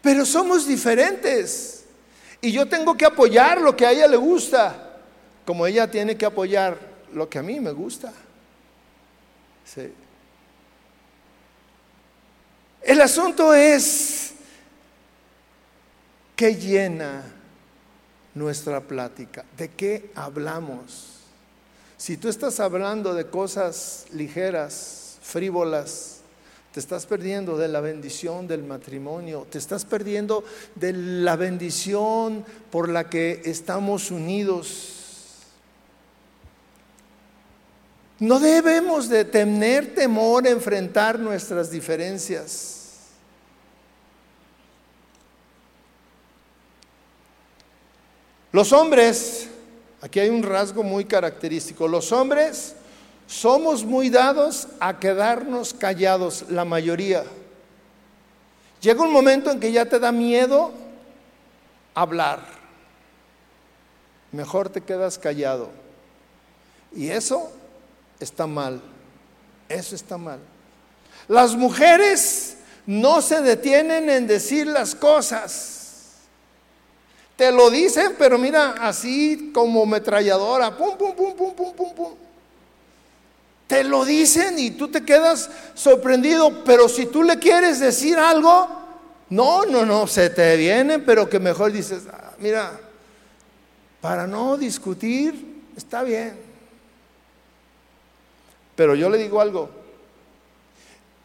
Pero 0.00 0.24
somos 0.24 0.66
diferentes. 0.66 1.84
Y 2.40 2.50
yo 2.50 2.66
tengo 2.66 2.96
que 2.96 3.04
apoyar 3.04 3.60
lo 3.60 3.76
que 3.76 3.84
a 3.84 3.92
ella 3.92 4.08
le 4.08 4.16
gusta 4.16 4.86
como 5.44 5.66
ella 5.66 5.90
tiene 5.90 6.16
que 6.16 6.26
apoyar 6.26 6.78
lo 7.14 7.28
que 7.28 7.38
a 7.38 7.42
mí 7.42 7.58
me 7.58 7.72
gusta. 7.72 8.12
El 12.82 13.00
asunto 13.00 13.52
es 13.52 14.32
que 16.36 16.54
llena 16.54 17.37
nuestra 18.38 18.80
plática, 18.80 19.44
de 19.56 19.68
qué 19.68 20.10
hablamos. 20.14 21.06
Si 21.96 22.16
tú 22.16 22.28
estás 22.28 22.60
hablando 22.60 23.12
de 23.14 23.26
cosas 23.26 24.06
ligeras, 24.12 25.18
frívolas, 25.22 26.18
Te 26.72 26.80
estás 26.80 27.06
perdiendo 27.06 27.56
de 27.56 27.66
la 27.66 27.80
bendición 27.80 28.46
del 28.46 28.62
matrimonio, 28.62 29.46
te 29.50 29.58
estás 29.58 29.84
perdiendo 29.84 30.44
de 30.74 30.92
la 30.92 31.34
bendición 31.34 32.44
por 32.70 32.90
la 32.90 33.08
que 33.08 33.40
estamos 33.46 34.10
unidos. 34.10 34.94
No 38.20 38.38
debemos 38.38 39.08
de 39.08 39.24
tener 39.24 39.94
temor 39.94 40.46
a 40.46 40.50
enfrentar 40.50 41.18
nuestras 41.18 41.70
diferencias. 41.70 42.77
Los 48.52 48.72
hombres, 48.72 49.48
aquí 50.00 50.20
hay 50.20 50.30
un 50.30 50.42
rasgo 50.42 50.82
muy 50.82 51.04
característico, 51.04 51.86
los 51.86 52.12
hombres 52.12 52.74
somos 53.26 53.84
muy 53.84 54.08
dados 54.08 54.68
a 54.80 54.98
quedarnos 54.98 55.74
callados, 55.74 56.46
la 56.48 56.64
mayoría. 56.64 57.24
Llega 58.80 59.02
un 59.02 59.12
momento 59.12 59.50
en 59.50 59.60
que 59.60 59.70
ya 59.70 59.84
te 59.84 59.98
da 59.98 60.12
miedo 60.12 60.72
hablar. 61.94 62.40
Mejor 64.32 64.70
te 64.70 64.80
quedas 64.80 65.18
callado. 65.18 65.70
Y 66.94 67.08
eso 67.10 67.50
está 68.18 68.46
mal. 68.46 68.80
Eso 69.68 69.94
está 69.94 70.16
mal. 70.16 70.38
Las 71.26 71.54
mujeres 71.54 72.56
no 72.86 73.20
se 73.20 73.42
detienen 73.42 74.08
en 74.08 74.26
decir 74.26 74.66
las 74.66 74.94
cosas. 74.94 75.77
Te 77.38 77.52
lo 77.52 77.70
dicen, 77.70 78.16
pero 78.18 78.36
mira, 78.36 78.74
así 78.80 79.52
como 79.54 79.86
metralladora, 79.86 80.76
pum, 80.76 80.98
pum, 80.98 81.14
pum, 81.14 81.36
pum, 81.36 81.54
pum, 81.54 81.72
pum, 81.72 81.94
pum. 81.94 82.14
Te 83.68 83.84
lo 83.84 84.04
dicen 84.04 84.58
y 84.58 84.72
tú 84.72 84.88
te 84.88 85.04
quedas 85.04 85.48
sorprendido, 85.72 86.64
pero 86.64 86.88
si 86.88 87.06
tú 87.06 87.22
le 87.22 87.38
quieres 87.38 87.78
decir 87.78 88.18
algo, 88.18 88.66
no, 89.30 89.64
no, 89.66 89.86
no, 89.86 90.08
se 90.08 90.30
te 90.30 90.56
viene, 90.56 90.98
pero 90.98 91.30
que 91.30 91.38
mejor 91.38 91.70
dices, 91.70 92.08
ah, 92.12 92.32
mira, 92.40 92.72
para 94.00 94.26
no 94.26 94.56
discutir, 94.56 95.62
está 95.76 96.02
bien. 96.02 96.36
Pero 98.74 98.96
yo 98.96 99.08
le 99.08 99.16
digo 99.16 99.40
algo, 99.40 99.70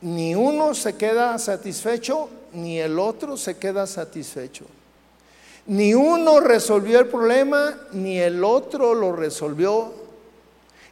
ni 0.01 0.35
uno 0.35 0.75
se 0.75 0.95
queda 0.95 1.39
satisfecho, 1.39 2.29
ni 2.51 2.77
el 2.77 2.99
otro 2.99 3.35
se 3.35 3.57
queda 3.57 3.87
satisfecho. 3.87 4.67
Ni 5.65 5.93
uno 5.93 6.39
resolvió 6.39 6.99
el 6.99 7.07
problema, 7.07 7.77
ni 7.93 8.19
el 8.19 8.43
otro 8.43 8.93
lo 8.93 9.15
resolvió 9.15 9.93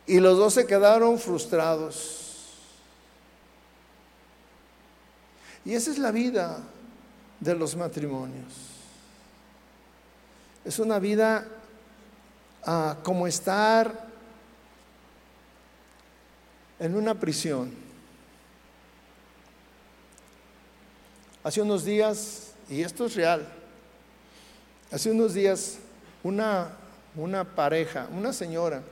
y 0.06 0.20
los 0.20 0.38
dos 0.38 0.54
se 0.54 0.66
quedaron 0.66 1.20
frustrados. 1.20 2.18
Y 5.66 5.74
esa 5.74 5.92
es 5.92 5.98
la 5.98 6.12
vida 6.12 6.58
de 7.40 7.56
los 7.56 7.76
matrimonios. 7.76 8.54
Es 10.64 10.80
una 10.80 11.00
vida 11.00 11.48
ah, 12.66 12.98
como 13.04 13.28
estar 13.28 14.08
en 16.80 16.96
una 16.96 17.20
prisión. 17.20 17.72
Hace 21.44 21.62
unos 21.62 21.84
días, 21.84 22.54
y 22.70 22.82
esto 22.82 23.06
es 23.06 23.16
real, 23.16 23.48
hace 24.92 25.10
unos 25.10 25.34
días 25.34 25.78
una, 26.24 26.70
una 27.16 27.44
pareja, 27.44 28.08
una 28.12 28.34
señora, 28.34 28.84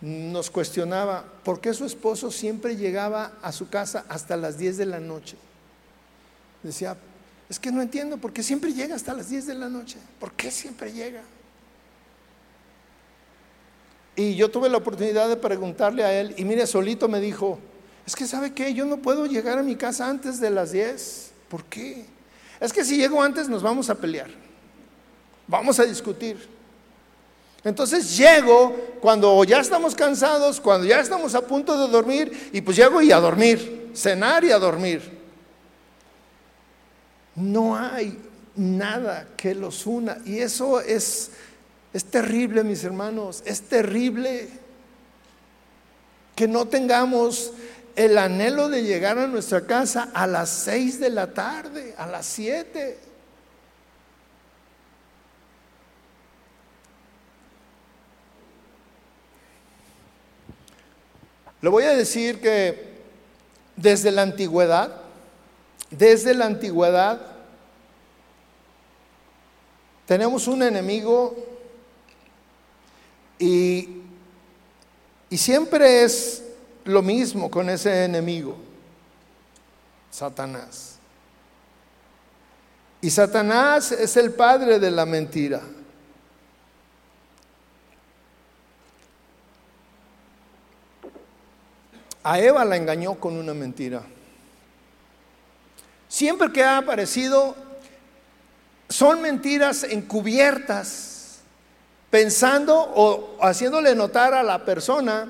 nos 0.00 0.50
cuestionaba 0.50 1.24
por 1.44 1.60
qué 1.60 1.74
su 1.74 1.84
esposo 1.84 2.30
siempre 2.30 2.76
llegaba 2.76 3.32
a 3.42 3.50
su 3.50 3.68
casa 3.68 4.04
hasta 4.08 4.36
las 4.36 4.58
10 4.58 4.76
de 4.76 4.86
la 4.86 5.00
noche. 5.00 5.36
Decía, 6.62 6.96
es 7.48 7.58
que 7.58 7.72
no 7.72 7.82
entiendo 7.82 8.18
por 8.18 8.32
qué 8.32 8.42
siempre 8.42 8.72
llega 8.72 8.94
hasta 8.94 9.14
las 9.14 9.28
10 9.28 9.46
de 9.46 9.54
la 9.54 9.68
noche. 9.68 9.98
¿Por 10.20 10.32
qué 10.32 10.50
siempre 10.50 10.92
llega? 10.92 11.22
Y 14.14 14.34
yo 14.34 14.50
tuve 14.50 14.68
la 14.68 14.78
oportunidad 14.78 15.28
de 15.28 15.36
preguntarle 15.36 16.04
a 16.04 16.20
él 16.20 16.34
y 16.36 16.44
mire, 16.44 16.66
solito 16.66 17.08
me 17.08 17.20
dijo, 17.20 17.58
es 18.06 18.14
que 18.14 18.26
sabe 18.26 18.52
qué, 18.52 18.74
yo 18.74 18.84
no 18.84 18.98
puedo 18.98 19.26
llegar 19.26 19.58
a 19.58 19.62
mi 19.62 19.76
casa 19.76 20.08
antes 20.08 20.40
de 20.40 20.50
las 20.50 20.72
10. 20.72 21.30
¿Por 21.48 21.64
qué? 21.64 22.04
Es 22.60 22.72
que 22.72 22.84
si 22.84 22.96
llego 22.96 23.22
antes 23.22 23.48
nos 23.48 23.62
vamos 23.62 23.88
a 23.90 23.94
pelear. 23.94 24.30
Vamos 25.46 25.78
a 25.78 25.84
discutir. 25.84 26.36
Entonces 27.64 28.16
llego 28.16 28.76
cuando 29.00 29.42
ya 29.44 29.60
estamos 29.60 29.94
cansados, 29.94 30.60
cuando 30.60 30.86
ya 30.86 31.00
estamos 31.00 31.34
a 31.34 31.42
punto 31.42 31.78
de 31.78 31.90
dormir, 31.90 32.50
y 32.52 32.60
pues 32.60 32.76
llego 32.76 33.00
y 33.02 33.12
a 33.12 33.18
dormir, 33.18 33.90
cenar 33.94 34.44
y 34.44 34.50
a 34.50 34.58
dormir. 34.58 35.18
No 37.34 37.76
hay 37.76 38.18
nada 38.56 39.28
que 39.36 39.54
los 39.54 39.86
una. 39.86 40.18
Y 40.24 40.38
eso 40.38 40.80
es, 40.80 41.30
es 41.92 42.04
terrible, 42.04 42.64
mis 42.64 42.84
hermanos, 42.84 43.42
es 43.44 43.62
terrible 43.62 44.48
que 46.34 46.46
no 46.46 46.66
tengamos 46.66 47.52
el 47.98 48.16
anhelo 48.16 48.68
de 48.68 48.84
llegar 48.84 49.18
a 49.18 49.26
nuestra 49.26 49.66
casa 49.66 50.10
a 50.14 50.28
las 50.28 50.50
seis 50.50 51.00
de 51.00 51.10
la 51.10 51.34
tarde, 51.34 51.96
a 51.98 52.06
las 52.06 52.26
siete. 52.26 52.96
Le 61.60 61.68
voy 61.68 61.82
a 61.82 61.96
decir 61.96 62.40
que 62.40 63.00
desde 63.74 64.12
la 64.12 64.22
antigüedad, 64.22 65.00
desde 65.90 66.34
la 66.34 66.46
antigüedad, 66.46 67.20
tenemos 70.06 70.46
un 70.46 70.62
enemigo 70.62 71.34
y, 73.40 74.02
y 75.30 75.36
siempre 75.36 76.04
es 76.04 76.44
lo 76.88 77.02
mismo 77.02 77.50
con 77.50 77.68
ese 77.68 78.04
enemigo, 78.04 78.56
Satanás. 80.10 80.96
Y 83.02 83.10
Satanás 83.10 83.92
es 83.92 84.16
el 84.16 84.32
padre 84.32 84.78
de 84.78 84.90
la 84.90 85.04
mentira. 85.04 85.60
A 92.24 92.40
Eva 92.40 92.64
la 92.64 92.76
engañó 92.76 93.16
con 93.16 93.36
una 93.36 93.52
mentira. 93.52 94.02
Siempre 96.08 96.50
que 96.50 96.64
ha 96.64 96.78
aparecido, 96.78 97.54
son 98.88 99.20
mentiras 99.20 99.84
encubiertas, 99.84 101.40
pensando 102.08 102.80
o 102.80 103.36
haciéndole 103.42 103.94
notar 103.94 104.32
a 104.32 104.42
la 104.42 104.64
persona 104.64 105.28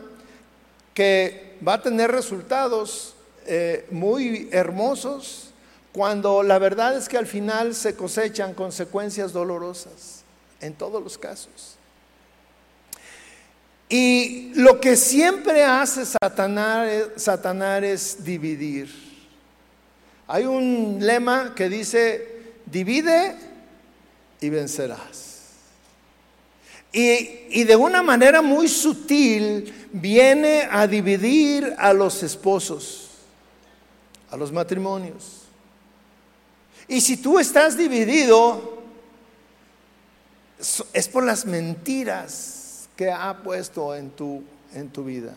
que 0.95 1.48
va 1.67 1.75
a 1.75 1.83
tener 1.83 2.11
resultados 2.11 3.15
eh, 3.47 3.87
muy 3.91 4.49
hermosos, 4.53 5.51
cuando 5.93 6.43
la 6.43 6.59
verdad 6.59 6.97
es 6.97 7.09
que 7.09 7.17
al 7.17 7.27
final 7.27 7.75
se 7.75 7.97
cosechan 7.97 8.55
consecuencias 8.55 9.33
dolorosas, 9.33 10.23
en 10.61 10.75
todos 10.75 11.03
los 11.03 11.17
casos. 11.17 11.77
Y 13.89 14.53
lo 14.55 14.81
que 14.81 14.97
siempre 14.97 15.65
hace 15.65 16.05
Satanás, 16.05 16.89
es 17.83 18.25
dividir. 18.25 19.09
Hay 20.27 20.45
un 20.45 20.99
lema 21.01 21.55
que 21.55 21.71
dice, 21.71 22.43
divide 22.67 23.35
y 24.41 24.51
vencerás. 24.51 25.28
Y, 26.93 27.65
de 27.65 27.77
una 27.77 28.03
manera 28.03 28.41
muy 28.41 28.69
sutil 28.69 29.89
viene 29.93 30.67
a 30.71 30.87
dividir 30.87 31.75
a 31.79 31.93
los 31.93 32.23
esposos, 32.23 33.09
a 34.31 34.37
los 34.37 34.51
matrimonios. 34.53 35.43
Y 36.87 37.01
si 37.01 37.19
tú 37.19 37.39
estás 37.39 37.77
dividido, 37.77 38.79
es 40.93 41.09
por 41.09 41.25
las 41.25 41.45
mentiras 41.45 42.89
que 42.97 43.11
ha 43.11 43.43
puesto 43.43 43.95
en 43.95 44.11
tu, 44.11 44.43
en 44.75 44.89
tu 44.89 45.05
vida. 45.05 45.35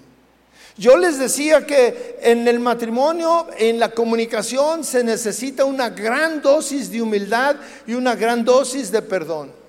Yo 0.78 0.96
les 0.96 1.20
decía 1.20 1.66
que 1.66 2.18
en 2.22 2.48
el 2.48 2.60
matrimonio, 2.60 3.48
en 3.58 3.78
la 3.78 3.92
comunicación, 3.92 4.86
se 4.86 5.04
necesita 5.04 5.66
una 5.66 5.90
gran 5.90 6.42
dosis 6.42 6.90
de 6.90 7.02
humildad 7.02 7.58
y 7.86 7.94
una 7.94 8.16
gran 8.16 8.46
dosis 8.46 8.90
de 8.90 9.02
perdón. 9.02 9.61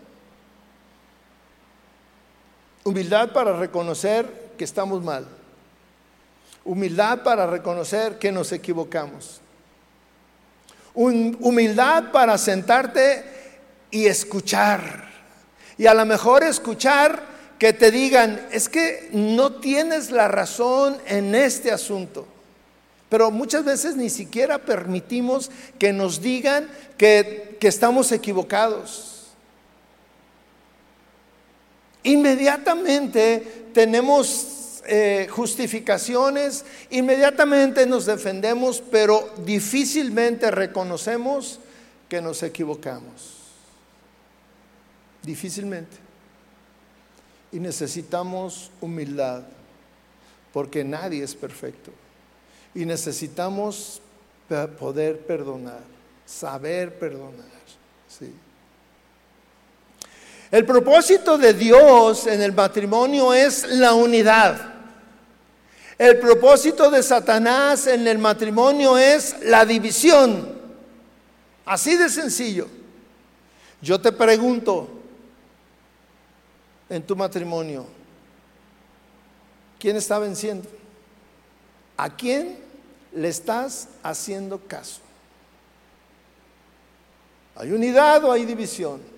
Humildad 2.85 3.33
para 3.33 3.57
reconocer 3.57 4.53
que 4.59 4.65
estamos 4.65 5.03
mal. 5.03 5.27
Humildad 6.65 7.23
para 7.23 7.47
reconocer 7.47 8.19
que 8.19 8.33
nos 8.33 8.53
equivocamos. 8.53 9.41
Humildad 10.95 12.11
para 12.13 12.37
sentarte 12.39 13.25
y 13.91 14.07
escuchar. 14.07 15.09
Y 15.79 15.87
a 15.87 15.95
lo 15.95 16.05
mejor 16.05 16.43
escuchar 16.43 17.23
que 17.59 17.73
te 17.73 17.91
digan, 17.93 18.49
es 18.51 18.69
que 18.69 19.09
no 19.13 19.53
tienes 19.53 20.11
la 20.11 20.27
razón 20.27 20.99
en 21.07 21.35
este 21.35 21.71
asunto. 21.71 22.27
Pero 23.09 23.31
muchas 23.31 23.65
veces 23.65 23.95
ni 23.95 24.11
siquiera 24.11 24.59
permitimos 24.59 25.51
que 25.79 25.93
nos 25.93 26.21
digan 26.21 26.69
que, 26.99 27.57
que 27.61 27.69
estamos 27.69 28.11
equivocados. 28.11 29.12
Inmediatamente 32.05 33.71
tenemos 33.73 34.81
eh, 34.85 35.29
justificaciones, 35.31 36.65
inmediatamente 36.91 37.87
nos 37.87 38.07
defendemos, 38.07 38.83
pero 38.91 39.31
difícilmente 39.45 40.51
reconocemos 40.51 41.61
que 42.09 42.21
nos 42.21 42.43
equivocamos. 42.43 43.39
Difícilmente. 45.23 45.97
Y 47.53 47.61
necesitamos 47.61 48.71
humildad, 48.81 49.45
porque 50.53 50.83
nadie 50.83 51.23
es 51.23 51.35
perfecto. 51.35 51.93
Y 52.75 52.85
necesitamos 52.85 54.03
poder 54.79 55.21
perdonar, 55.21 55.83
saber 56.27 56.99
perdonar. 56.99 57.62
El 60.53 60.67
propósito 60.67 61.39
de 61.39 61.55
Dios 61.55 62.27
en 62.27 62.43
el 62.43 62.53
matrimonio 62.53 63.33
es 63.33 63.67
la 63.71 63.95
unidad. 63.95 64.75
El 65.97 66.19
propósito 66.19 66.91
de 66.91 67.03
Satanás 67.03 67.87
en 67.87 68.07
el 68.07 68.19
matrimonio 68.19 68.99
es 68.99 69.35
la 69.45 69.65
división. 69.65 70.61
Así 71.65 71.97
de 71.97 72.11
sencillo. 72.11 72.69
Yo 73.81 73.99
te 73.99 74.13
pregunto, 74.13 74.91
en 76.91 77.03
tu 77.03 77.17
matrimonio, 77.17 77.87
¿quién 79.79 79.97
está 79.97 80.19
venciendo? 80.19 80.69
¿A 81.97 82.15
quién 82.15 82.59
le 83.15 83.29
estás 83.29 83.89
haciendo 84.03 84.59
caso? 84.59 85.01
¿Hay 87.57 87.73
unidad 87.73 88.23
o 88.27 88.33
hay 88.33 88.45
división? 88.45 89.12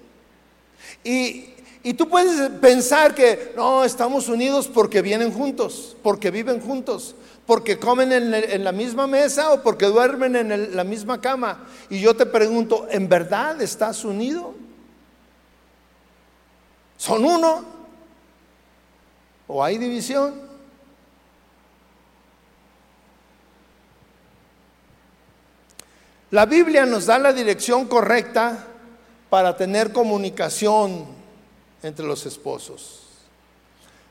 Y, 1.03 1.51
tú 1.97 2.09
puedes 2.09 2.51
pensar 2.61 3.15
que 3.15 3.53
no, 3.57 3.85
estamos 3.85 4.29
unidos 4.29 4.69
porque 4.69 5.03
vienen 5.03 5.33
juntos, 5.33 5.97
porque 6.03 6.31
viven 6.31 6.61
juntos, 6.61 7.15
porque 7.47 7.79
comen 7.79 8.13
en, 8.13 8.65
la 8.65 8.73
misma 8.73 9.07
mesa 9.07 9.53
o 9.53 9.63
porque 9.63 9.87
duermen 9.87 10.35
en 10.37 10.75
la 10.75 10.85
misma 10.85 11.21
cama. 11.21 11.67
Y 11.91 12.01
yo 12.01 12.15
te 12.17 12.27
pregunto, 12.27 12.87
¿en 12.91 13.09
verdad 13.09 13.61
estás 13.61 14.05
unido? 14.05 14.55
¿Son 16.97 17.25
uno? 17.25 17.65
¿O 19.47 19.63
hay 19.63 19.77
división? 19.77 20.45
La 26.31 26.47
Biblia 26.47 26.85
nos 26.85 27.07
da 27.07 27.19
la 27.19 27.33
dirección 27.33 27.87
correcta 27.87 28.67
para 29.35 29.57
tener 29.57 29.93
comunicación 29.93 31.07
entre 31.83 32.07
los 32.07 32.25
esposos. 32.25 33.01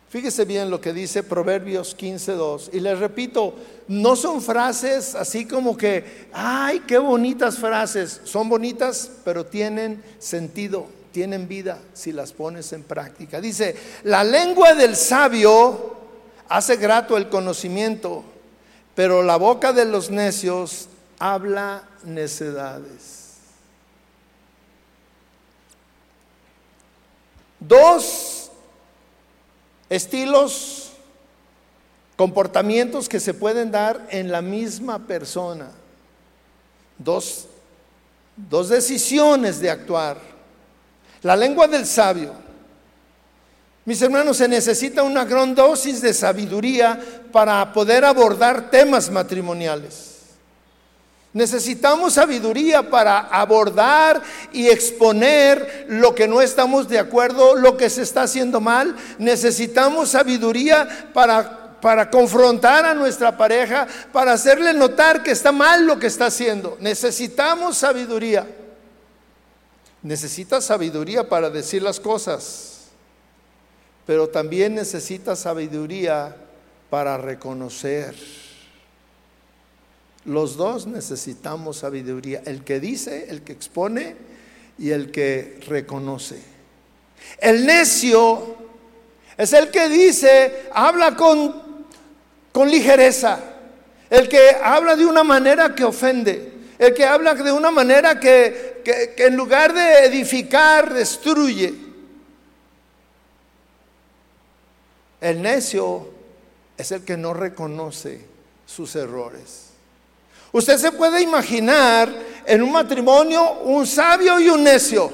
Fíjese 0.09 0.43
bien 0.43 0.69
lo 0.69 0.82
que 0.82 0.91
dice 0.91 1.24
Proverbios 1.24 1.95
15.2. 1.97 2.71
Y 2.74 2.82
les 2.82 2.99
repito, 2.99 3.53
no 3.88 4.17
son 4.17 4.41
frases 4.41 5.15
así 5.15 5.45
como 5.45 5.78
que, 5.78 6.28
ay, 6.34 6.82
qué 6.82 6.97
bonitas 6.97 7.57
frases. 7.57 8.19
Son 8.26 8.49
bonitas, 8.49 9.09
pero 9.24 9.45
tienen 9.45 10.03
sentido, 10.19 10.88
tienen 11.13 11.47
vida 11.47 11.80
si 11.93 12.11
las 12.11 12.34
pones 12.34 12.74
en 12.74 12.84
práctica. 12.84 13.39
Dice, 13.39 13.78
la 14.03 14.26
lengua 14.26 14.74
del 14.74 14.97
sabio 14.97 15.95
hace 16.49 16.76
grato 16.76 17.15
el 17.15 17.30
conocimiento, 17.30 18.26
pero 18.93 19.24
la 19.24 19.38
boca 19.38 19.71
de 19.71 19.86
los 19.86 20.11
necios 20.11 20.89
habla 21.17 21.86
necedades. 22.03 23.22
Dos 27.68 28.51
estilos, 29.89 30.91
comportamientos 32.18 33.07
que 33.07 33.20
se 33.20 33.34
pueden 33.34 33.72
dar 33.72 34.05
en 34.09 34.32
la 34.32 34.41
misma 34.41 34.99
persona. 34.99 35.72
Dos, 36.97 37.47
dos 38.36 38.68
decisiones 38.70 39.59
de 39.61 39.70
actuar. 39.70 40.18
La 41.22 41.38
lengua 41.38 41.68
del 41.68 41.86
sabio. 41.86 42.34
Mis 43.86 44.01
hermanos, 44.01 44.38
se 44.38 44.47
necesita 44.47 45.03
una 45.03 45.24
gran 45.24 45.55
dosis 45.55 46.01
de 46.01 46.14
sabiduría 46.14 46.99
para 47.32 47.72
poder 47.72 48.03
abordar 48.03 48.70
temas 48.70 49.09
matrimoniales. 49.09 50.12
Necesitamos 51.34 52.13
sabiduría 52.13 52.88
para 52.91 53.21
abordar 53.21 54.21
y 54.51 54.67
exponer 54.67 55.88
lo 55.89 56.13
que 56.13 56.27
no 56.27 56.43
estamos 56.43 56.88
de 56.88 56.99
acuerdo, 56.99 57.55
lo 57.55 57.75
que 57.75 57.89
se 57.89 58.03
está 58.03 58.21
haciendo 58.21 58.61
mal. 58.61 58.95
Necesitamos 59.17 60.09
sabiduría 60.09 61.09
para, 61.11 61.79
para 61.81 62.11
confrontar 62.11 62.86
a 62.86 62.93
nuestra 62.93 63.36
pareja, 63.36 63.88
para 64.11 64.34
hacerle 64.34 64.75
notar 64.75 65.23
que 65.23 65.31
está 65.31 65.51
mal 65.51 65.88
lo 65.88 65.97
que 65.97 66.05
está 66.05 66.27
haciendo. 66.27 66.77
Necesitamos 66.79 67.77
sabiduría. 67.77 68.47
Necesitas 70.03 70.65
sabiduría 70.65 71.27
para 71.27 71.49
decir 71.49 71.81
las 71.81 71.99
cosas, 71.99 72.89
pero 74.05 74.29
también 74.29 74.75
necesitas 74.75 75.39
sabiduría 75.39 76.36
para 76.91 77.17
reconocer 77.17 78.13
los 80.26 80.55
dos 80.55 80.88
necesitamos 80.88 81.78
sabiduría, 81.78 82.41
el 82.45 82.63
que 82.63 82.80
dice, 82.80 83.26
el 83.30 83.41
que 83.41 83.51
expone 83.53 84.15
y 84.78 84.91
el 84.91 85.11
que 85.11 85.59
reconoce. 85.67 86.41
El 87.39 87.65
necio 87.65 88.55
es 89.38 89.51
el 89.53 89.69
que 89.69 89.89
dice, 89.89 90.69
habla 90.74 91.15
con, 91.15 91.86
con 92.51 92.69
ligereza, 92.69 93.39
el 94.09 94.30
que 94.30 94.51
habla 94.63 94.95
de 94.95 95.05
una 95.05 95.24
manera 95.24 95.76
que 95.76 95.84
ofende, 95.84 96.53
el 96.80 96.93
que 96.93 97.05
habla 97.05 97.34
de 97.34 97.51
una 97.51 97.71
manera 97.71 98.19
que, 98.19 98.82
que 98.84 99.26
en 99.26 99.36
lugar 99.36 99.74
de 99.74 100.05
edificar, 100.05 100.93
destruye. 100.93 101.74
El 105.19 105.41
necio 105.41 106.09
es 106.78 106.91
el 106.91 107.03
que 107.03 107.17
no 107.17 107.34
reconoce 107.34 108.26
sus 108.65 108.95
errores. 108.95 109.62
Usted 110.54 110.78
se 110.78 110.91
puede 110.91 111.22
imaginar 111.22 112.14
en 112.45 112.62
un 112.62 112.72
matrimonio 112.72 113.54
un 113.64 113.88
sabio 113.88 114.39
y 114.39 114.49
un 114.49 114.64
necio. 114.64 115.12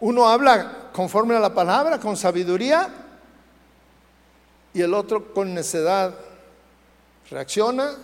Uno 0.00 0.28
habla 0.28 0.90
conforme 0.92 1.36
a 1.36 1.40
la 1.40 1.54
palabra, 1.54 2.00
con 2.00 2.16
sabiduría, 2.16 2.88
y 4.74 4.82
el 4.82 4.92
otro 4.94 5.32
con 5.32 5.54
necedad. 5.54 6.12
Reacciona. 7.30 7.96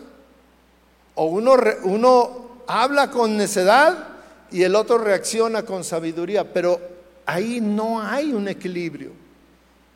O 1.16 1.26
uno, 1.26 1.56
uno 1.82 2.62
habla 2.68 3.10
con 3.10 3.36
necedad 3.36 4.08
y 4.52 4.62
el 4.62 4.76
otro 4.76 4.98
reacciona 4.98 5.64
con 5.64 5.82
sabiduría. 5.82 6.52
Pero 6.52 6.80
ahí 7.26 7.60
no 7.60 8.00
hay 8.00 8.32
un 8.32 8.46
equilibrio. 8.46 9.10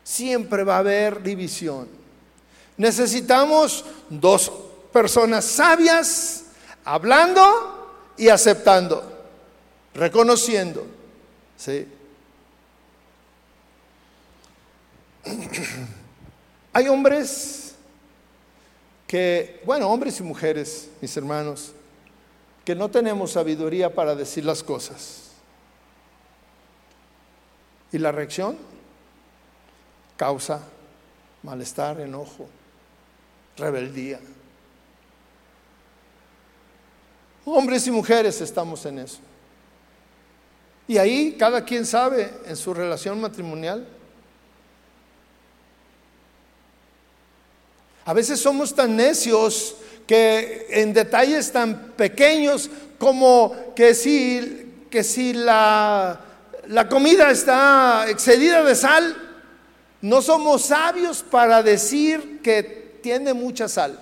Siempre 0.03 0.65
va 0.65 0.75
a 0.75 0.79
haber 0.79 1.23
división. 1.23 1.87
Necesitamos 2.75 3.85
dos 4.09 4.51
personas 4.91 5.45
sabias 5.45 6.45
hablando 6.83 8.13
y 8.17 8.29
aceptando, 8.29 9.03
reconociendo. 9.93 10.85
¿sí? 11.57 11.87
Hay 16.73 16.87
hombres 16.87 17.75
que, 19.07 19.61
bueno, 19.65 19.89
hombres 19.89 20.19
y 20.19 20.23
mujeres, 20.23 20.89
mis 21.01 21.15
hermanos, 21.17 21.73
que 22.63 22.75
no 22.75 22.89
tenemos 22.89 23.31
sabiduría 23.31 23.93
para 23.93 24.15
decir 24.15 24.45
las 24.45 24.61
cosas. 24.61 25.31
¿Y 27.91 27.97
la 27.97 28.11
reacción? 28.11 28.57
Causa 30.15 30.61
malestar, 31.43 31.99
enojo, 31.99 32.47
rebeldía. 33.57 34.19
Hombres 37.45 37.87
y 37.87 37.91
mujeres 37.91 38.41
estamos 38.41 38.85
en 38.85 38.99
eso. 38.99 39.19
Y 40.87 40.97
ahí 40.97 41.35
cada 41.37 41.63
quien 41.63 41.85
sabe 41.85 42.33
en 42.45 42.55
su 42.55 42.73
relación 42.73 43.21
matrimonial. 43.21 43.87
A 48.05 48.13
veces 48.13 48.39
somos 48.39 48.73
tan 48.73 48.95
necios 48.95 49.75
que 50.07 50.65
en 50.69 50.93
detalles 50.93 51.51
tan 51.51 51.91
pequeños 51.91 52.69
como 52.97 53.73
que 53.75 53.93
si, 53.93 54.87
que 54.89 55.03
si 55.03 55.33
la, 55.33 56.19
la 56.67 56.89
comida 56.89 57.29
está 57.29 58.09
excedida 58.09 58.63
de 58.63 58.73
sal, 58.73 59.15
no 60.01 60.23
somos 60.23 60.63
sabios 60.63 61.21
para 61.21 61.61
decir 61.61 62.41
que 62.41 62.63
tiene 63.03 63.33
mucha 63.33 63.67
sal. 63.67 63.99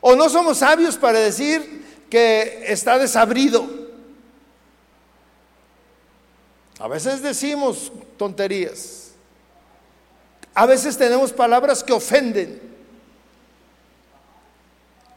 O 0.00 0.16
no 0.16 0.30
somos 0.30 0.58
sabios 0.58 0.96
para 0.96 1.18
decir 1.18 1.79
que 2.10 2.64
está 2.66 2.98
desabrido. 2.98 3.66
A 6.78 6.88
veces 6.88 7.22
decimos 7.22 7.92
tonterías. 8.16 9.12
A 10.54 10.66
veces 10.66 10.98
tenemos 10.98 11.32
palabras 11.32 11.84
que 11.84 11.92
ofenden. 11.92 12.60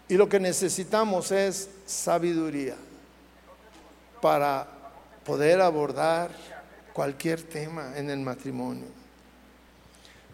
Y 0.08 0.16
lo 0.16 0.30
que 0.30 0.40
necesitamos 0.40 1.32
es 1.32 1.70
sabiduría 1.86 2.76
para 4.22 4.68
poder 5.26 5.62
abordar 5.62 6.32
cualquier 6.94 7.42
tema 7.42 7.94
en 7.96 8.10
el 8.10 8.20
matrimonio. 8.20 8.86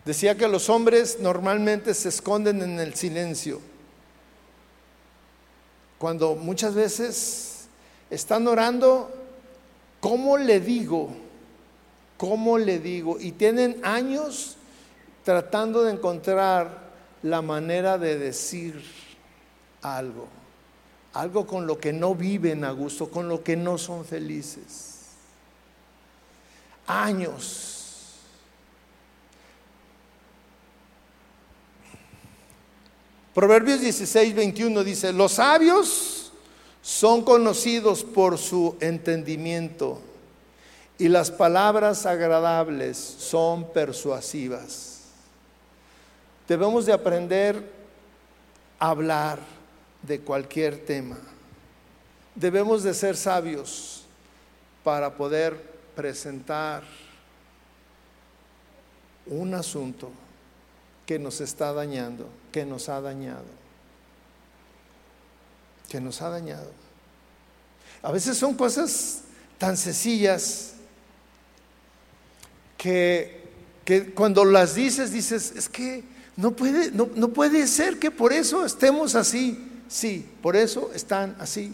Decía 0.03 0.35
que 0.35 0.47
los 0.47 0.69
hombres 0.69 1.19
normalmente 1.19 1.93
se 1.93 2.09
esconden 2.09 2.61
en 2.61 2.79
el 2.79 2.95
silencio, 2.95 3.61
cuando 5.99 6.35
muchas 6.35 6.73
veces 6.73 7.67
están 8.09 8.47
orando, 8.47 9.11
¿cómo 9.99 10.37
le 10.37 10.61
digo? 10.61 11.09
¿Cómo 12.17 12.57
le 12.57 12.79
digo? 12.79 13.19
Y 13.19 13.33
tienen 13.33 13.79
años 13.83 14.55
tratando 15.23 15.83
de 15.83 15.91
encontrar 15.91 16.89
la 17.21 17.41
manera 17.41 17.97
de 17.97 18.17
decir 18.17 18.81
algo, 19.81 20.27
algo 21.13 21.45
con 21.45 21.67
lo 21.67 21.77
que 21.77 21.91
no 21.91 22.15
viven 22.15 22.63
a 22.63 22.71
gusto, 22.71 23.11
con 23.11 23.27
lo 23.27 23.43
que 23.43 23.57
no 23.57 23.77
son 23.77 24.05
felices. 24.05 25.01
Años. 26.87 27.78
Proverbios 33.39 33.79
16, 33.79 34.35
21 34.35 34.83
dice, 34.83 35.13
los 35.13 35.31
sabios 35.31 36.33
son 36.81 37.23
conocidos 37.23 38.03
por 38.03 38.37
su 38.37 38.75
entendimiento 38.81 40.01
y 40.97 41.07
las 41.07 41.31
palabras 41.31 42.05
agradables 42.05 42.97
son 42.97 43.71
persuasivas. 43.71 45.03
Debemos 46.49 46.85
de 46.85 46.91
aprender 46.91 47.63
a 48.77 48.89
hablar 48.89 49.39
de 50.01 50.19
cualquier 50.19 50.85
tema. 50.85 51.17
Debemos 52.35 52.83
de 52.83 52.93
ser 52.93 53.15
sabios 53.15 54.03
para 54.83 55.15
poder 55.15 55.55
presentar 55.95 56.83
un 59.27 59.53
asunto 59.53 60.11
que 61.09 61.17
nos 61.17 61.41
está 61.41 61.73
dañando, 61.73 62.29
que 62.51 62.67
nos 62.67 62.87
ha 62.87 63.01
dañado, 63.01 63.43
que 65.89 65.99
nos 65.99 66.21
ha 66.21 66.29
dañado. 66.29 66.69
A 68.03 68.11
veces 68.11 68.37
son 68.37 68.53
cosas 68.53 69.21
tan 69.57 69.75
sencillas 69.75 70.73
que, 72.77 73.43
que 73.83 74.13
cuando 74.13 74.45
las 74.45 74.75
dices, 74.75 75.11
dices, 75.11 75.51
es 75.55 75.67
que 75.67 76.03
no 76.37 76.51
puede, 76.51 76.91
no, 76.91 77.09
no 77.15 77.29
puede 77.29 77.65
ser 77.65 77.97
que 77.97 78.11
por 78.11 78.31
eso 78.31 78.63
estemos 78.63 79.15
así. 79.15 79.81
Sí, 79.87 80.29
por 80.43 80.55
eso 80.55 80.91
están 80.93 81.35
así. 81.39 81.73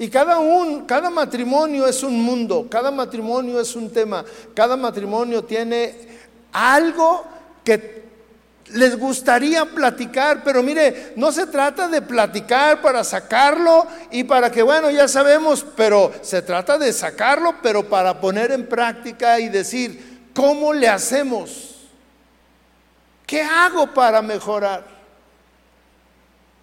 Y 0.00 0.08
cada 0.08 0.40
un, 0.40 0.84
cada 0.84 1.10
matrimonio 1.10 1.86
es 1.86 2.02
un 2.02 2.20
mundo, 2.20 2.66
cada 2.68 2.90
matrimonio 2.90 3.60
es 3.60 3.76
un 3.76 3.92
tema, 3.92 4.24
cada 4.52 4.76
matrimonio 4.76 5.44
tiene 5.44 6.16
algo 6.50 7.35
que 7.66 8.06
les 8.68 8.96
gustaría 8.96 9.64
platicar, 9.64 10.44
pero 10.44 10.62
mire, 10.62 11.12
no 11.16 11.32
se 11.32 11.46
trata 11.46 11.88
de 11.88 12.00
platicar 12.00 12.80
para 12.80 13.02
sacarlo 13.02 13.86
y 14.12 14.22
para 14.22 14.50
que, 14.50 14.62
bueno, 14.62 14.88
ya 14.90 15.08
sabemos, 15.08 15.66
pero 15.76 16.12
se 16.22 16.42
trata 16.42 16.78
de 16.78 16.92
sacarlo, 16.92 17.56
pero 17.62 17.88
para 17.88 18.20
poner 18.20 18.52
en 18.52 18.68
práctica 18.68 19.40
y 19.40 19.48
decir, 19.48 20.30
¿cómo 20.32 20.72
le 20.72 20.88
hacemos? 20.88 21.88
¿Qué 23.26 23.42
hago 23.42 23.92
para 23.92 24.22
mejorar? 24.22 24.84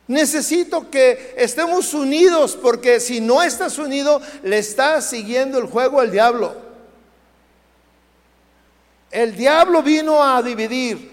Necesito 0.07 0.89
que 0.89 1.33
estemos 1.37 1.93
unidos 1.93 2.57
porque 2.61 3.01
si 3.01 3.19
no 3.19 3.43
estás 3.43 3.77
unido, 3.77 4.21
le 4.43 4.57
estás 4.57 5.09
siguiendo 5.09 5.57
el 5.57 5.65
juego 5.65 5.99
al 5.99 6.11
diablo. 6.11 6.62
El 9.13 9.35
diablo 9.35 9.83
vino 9.83 10.23
a 10.23 10.41
dividir. 10.41 11.11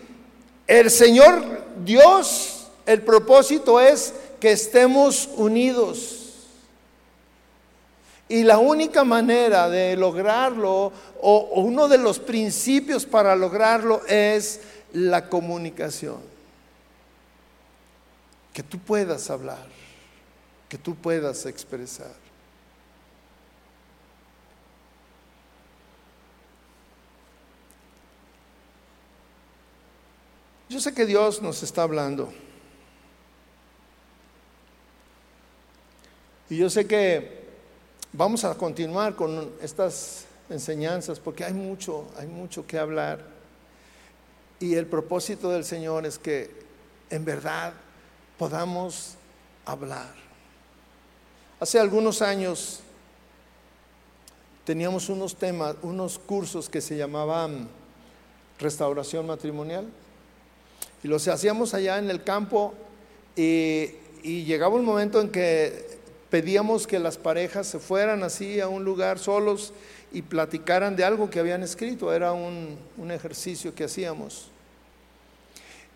El 0.66 0.90
Señor 0.90 1.66
Dios, 1.84 2.66
el 2.86 3.02
propósito 3.02 3.78
es 3.78 4.14
que 4.40 4.52
estemos 4.52 5.28
unidos. 5.36 6.16
Y 8.26 8.42
la 8.42 8.56
única 8.56 9.04
manera 9.04 9.68
de 9.68 9.96
lograrlo, 9.98 10.92
o 11.20 11.60
uno 11.60 11.88
de 11.88 11.98
los 11.98 12.18
principios 12.18 13.04
para 13.04 13.36
lograrlo, 13.36 14.00
es 14.06 14.60
la 14.94 15.28
comunicación. 15.28 16.20
Que 18.54 18.62
tú 18.62 18.78
puedas 18.78 19.28
hablar, 19.28 19.66
que 20.70 20.78
tú 20.78 20.94
puedas 20.94 21.44
expresar. 21.44 22.19
Yo 30.70 30.78
sé 30.78 30.94
que 30.94 31.04
Dios 31.04 31.42
nos 31.42 31.64
está 31.64 31.82
hablando. 31.82 32.32
Y 36.48 36.58
yo 36.58 36.70
sé 36.70 36.86
que 36.86 37.42
vamos 38.12 38.44
a 38.44 38.54
continuar 38.54 39.16
con 39.16 39.50
estas 39.60 40.26
enseñanzas 40.48 41.18
porque 41.18 41.42
hay 41.42 41.54
mucho, 41.54 42.06
hay 42.16 42.28
mucho 42.28 42.68
que 42.68 42.78
hablar. 42.78 43.18
Y 44.60 44.76
el 44.76 44.86
propósito 44.86 45.50
del 45.50 45.64
Señor 45.64 46.06
es 46.06 46.20
que 46.20 46.48
en 47.10 47.24
verdad 47.24 47.72
podamos 48.38 49.16
hablar. 49.64 50.14
Hace 51.58 51.80
algunos 51.80 52.22
años 52.22 52.78
teníamos 54.64 55.08
unos 55.08 55.34
temas, 55.34 55.74
unos 55.82 56.16
cursos 56.16 56.68
que 56.68 56.80
se 56.80 56.96
llamaban 56.96 57.68
restauración 58.60 59.26
matrimonial 59.26 59.88
y 61.02 61.08
los 61.08 61.26
hacíamos 61.28 61.74
allá 61.74 61.98
en 61.98 62.10
el 62.10 62.22
campo 62.22 62.74
y, 63.36 63.92
llegaba 64.22 64.74
un 64.74 64.84
momento 64.84 65.20
en 65.20 65.30
que 65.30 65.98
pedíamos 66.28 66.86
que 66.86 66.98
las 66.98 67.16
parejas 67.16 67.66
se 67.66 67.78
fueran 67.78 68.22
así 68.22 68.60
a 68.60 68.68
un 68.68 68.84
lugar 68.84 69.18
solos 69.18 69.72
y 70.12 70.20
platicaran 70.20 70.94
de 70.94 71.04
algo 71.04 71.30
que 71.30 71.40
habían 71.40 71.62
escrito, 71.62 72.12
era 72.12 72.32
un, 72.32 72.76
un 72.98 73.10
ejercicio 73.10 73.74
que 73.74 73.84
hacíamos. 73.84 74.50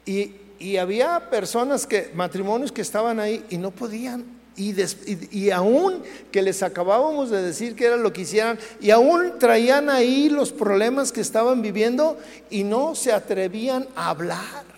Y, 0.06 0.36
y, 0.58 0.78
había 0.78 1.28
personas 1.28 1.86
que, 1.86 2.10
matrimonios 2.14 2.72
que 2.72 2.80
estaban 2.80 3.20
ahí 3.20 3.44
y 3.50 3.58
no 3.58 3.72
podían, 3.72 4.24
y, 4.56 4.70
y, 4.70 5.28
y, 5.30 5.50
aún 5.50 6.02
que 6.30 6.40
les 6.40 6.62
acabábamos 6.62 7.28
de 7.28 7.42
decir 7.42 7.74
que 7.74 7.86
era 7.86 7.96
lo 7.96 8.12
que 8.12 8.22
hicieran, 8.22 8.58
y 8.80 8.90
aún 8.90 9.38
traían 9.38 9.90
ahí 9.90 10.30
los 10.30 10.52
problemas 10.52 11.12
que 11.12 11.20
estaban 11.20 11.60
viviendo 11.60 12.18
y 12.50 12.64
no 12.64 12.94
se 12.94 13.12
atrevían 13.12 13.86
a 13.96 14.10
hablar. 14.10 14.73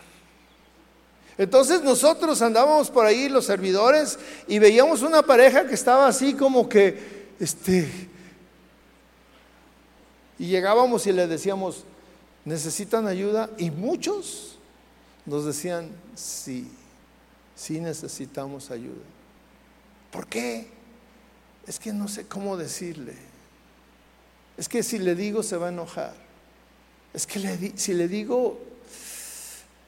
Entonces 1.39 1.83
nosotros 1.83 2.41
andábamos 2.41 2.91
por 2.91 3.05
ahí, 3.05 3.29
los 3.29 3.45
servidores, 3.45 4.19
y 4.49 4.59
veíamos 4.59 5.03
una 5.03 5.23
pareja 5.23 5.67
que 5.67 5.75
estaba 5.75 6.07
así 6.07 6.35
como 6.35 6.69
que, 6.69 7.27
este, 7.39 8.09
y 10.39 10.47
llegábamos 10.47 11.07
y 11.07 11.13
le 11.13 11.27
decíamos, 11.27 11.85
¿necesitan 12.45 13.07
ayuda? 13.07 13.51
Y 13.59 13.71
muchos 13.71 14.57
nos 15.27 15.45
decían, 15.45 15.91
sí, 16.15 16.71
sí 17.55 17.81
necesitamos 17.81 18.71
ayuda. 18.71 19.05
¿Por 20.11 20.27
qué? 20.27 20.69
Es 21.67 21.79
que 21.79 21.93
no 21.93 22.09
sé 22.09 22.27
cómo 22.27 22.57
decirle. 22.57 23.15
Es 24.57 24.69
que 24.69 24.83
si 24.83 24.99
le 24.99 25.15
digo 25.15 25.43
se 25.43 25.57
va 25.57 25.67
a 25.67 25.71
enojar. 25.71 26.15
Es 27.13 27.27
que 27.27 27.39
le 27.39 27.77
si 27.77 27.93
le 27.93 28.09
digo 28.09 28.59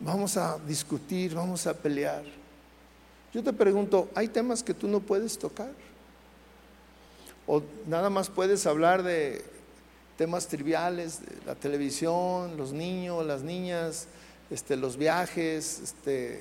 vamos 0.01 0.37
a 0.37 0.59
discutir, 0.67 1.35
vamos 1.35 1.67
a 1.67 1.75
pelear. 1.75 2.25
Yo 3.33 3.43
te 3.43 3.53
pregunto, 3.53 4.09
¿hay 4.15 4.29
temas 4.29 4.63
que 4.63 4.75
tú 4.75 4.89
no 4.89 5.01
puedes 5.01 5.39
tocar? 5.39 5.71
¿O 7.47 7.63
nada 7.87 8.11
más 8.11 8.29
puedes 8.29 8.67
hablar 8.67 9.03
de 9.03 9.45
temas 10.17 10.49
triviales, 10.49 11.21
la 11.47 11.55
televisión, 11.55 12.57
los 12.57 12.73
niños, 12.73 13.25
las 13.25 13.43
niñas, 13.43 14.07
este, 14.51 14.77
los 14.77 14.97
viajes, 14.97 15.81
este, 15.81 16.41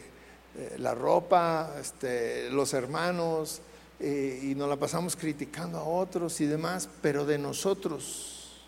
eh, 0.58 0.76
la 0.80 0.96
ropa, 0.96 1.74
este, 1.80 2.50
los 2.50 2.74
hermanos, 2.74 3.62
eh, 4.00 4.40
y 4.44 4.56
nos 4.56 4.70
la 4.70 4.76
pasamos 4.76 5.16
criticando 5.16 5.78
a 5.78 5.84
otros 5.84 6.40
y 6.42 6.46
demás, 6.46 6.90
pero 7.02 7.26
de 7.26 7.38
nosotros, 7.38 8.64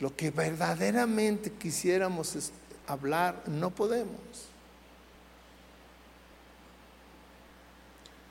lo 0.00 0.14
que 0.14 0.30
verdaderamente 0.30 1.50
quisiéramos 1.50 2.36
hablar, 2.86 3.42
no 3.46 3.70
podemos. 3.70 4.18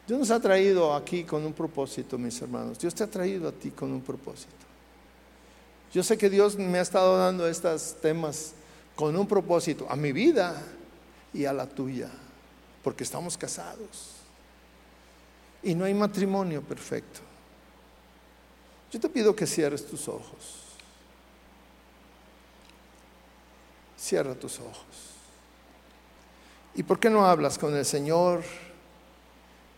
Dios 0.08 0.20
nos 0.20 0.32
ha 0.32 0.40
traído 0.40 0.94
aquí 0.94 1.24
con 1.24 1.46
un 1.46 1.54
propósito, 1.54 2.18
mis 2.18 2.42
hermanos. 2.42 2.78
Dios 2.78 2.94
te 2.94 3.04
ha 3.04 3.08
traído 3.08 3.48
a 3.48 3.52
ti 3.52 3.72
con 3.72 3.92
un 3.92 4.02
propósito. 4.02 4.52
Yo 5.94 6.04
sé 6.04 6.18
que 6.18 6.30
Dios 6.30 6.58
me 6.58 6.80
ha 6.80 6.82
estado 6.82 7.18
dando 7.18 7.48
estos 7.48 7.96
temas 8.02 8.54
con 8.96 9.16
un 9.16 9.28
propósito 9.28 9.88
a 9.90 9.96
mi 9.96 10.12
vida 10.12 10.62
y 11.34 11.46
a 11.46 11.54
la 11.54 11.68
tuya, 11.68 12.10
porque 12.84 13.04
estamos 13.04 13.38
casados. 13.38 14.12
Y 15.62 15.74
no 15.74 15.86
hay 15.86 15.94
matrimonio 15.94 16.62
perfecto. 16.62 17.22
Yo 18.92 19.00
te 19.00 19.08
pido 19.08 19.36
que 19.36 19.48
cierres 19.48 19.86
tus 19.86 20.08
ojos. 20.08 20.63
Cierra 24.04 24.36
tus 24.36 24.60
ojos. 24.60 25.14
¿Y 26.76 26.84
por 26.84 27.00
qué 27.00 27.10
no 27.10 27.26
hablas 27.26 27.58
con 27.58 27.74
el 27.74 27.86
Señor 27.86 28.44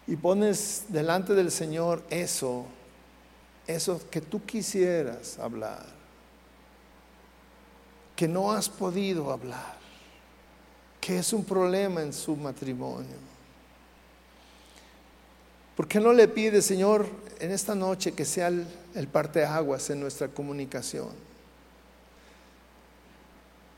y 0.07 0.15
pones 0.15 0.86
delante 0.88 1.36
del 1.36 1.51
Señor 1.51 2.01
eso, 2.09 2.65
eso 3.67 4.01
que 4.09 4.21
tú 4.21 4.43
quisieras 4.43 5.38
hablar, 5.38 5.86
que 8.15 8.28
no 8.28 8.51
has 8.51 8.67
podido 8.67 9.32
hablar, 9.32 9.78
que 10.99 11.19
es 11.19 11.32
un 11.32 11.45
problema 11.45 12.01
en 12.01 12.11
su 12.11 12.36
matrimonio? 12.36 13.17
¿Por 15.76 15.88
qué 15.88 15.99
no 15.99 16.11
le 16.11 16.28
pide, 16.28 16.63
Señor, 16.63 17.05
en 17.39 17.51
esta 17.51 17.76
noche 17.76 18.13
que 18.13 18.26
sea 18.26 18.47
el 18.47 19.07
parteaguas 19.07 19.88
en 19.91 19.99
nuestra 19.99 20.30
comunicación? 20.30 21.24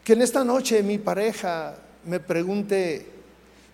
Que 0.08 0.14
en 0.14 0.22
esta 0.22 0.46
noche 0.46 0.82
mi 0.84 1.00
pareja 1.00 1.76
me 2.06 2.22
pregunte, 2.22 3.06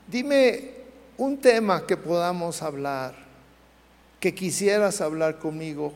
dime 0.08 0.72
un 1.18 1.38
tema 1.38 1.86
que 1.86 1.96
podamos 1.96 2.64
hablar, 2.64 3.14
que 4.20 4.34
quisieras 4.34 5.00
hablar 5.00 5.38
conmigo, 5.38 5.94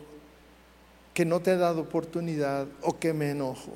que 1.16 1.26
no 1.26 1.40
te 1.40 1.54
he 1.54 1.58
dado 1.58 1.82
oportunidad 1.82 2.68
o 2.84 3.00
que 3.00 3.14
me 3.14 3.32
enojo. 3.32 3.72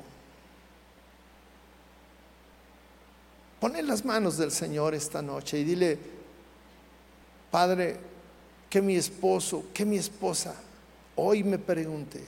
Pon 3.58 3.74
en 3.74 3.88
las 3.88 4.04
manos 4.04 4.38
del 4.38 4.52
Señor 4.52 4.94
esta 4.94 5.20
noche 5.20 5.58
y 5.58 5.64
dile, 5.64 5.98
Padre, 7.50 7.96
que 8.70 8.80
mi 8.80 8.94
esposo, 8.94 9.64
que 9.74 9.84
mi 9.84 9.96
esposa 9.96 10.54
hoy 11.16 11.42
me 11.42 11.58
pregunte 11.58 12.24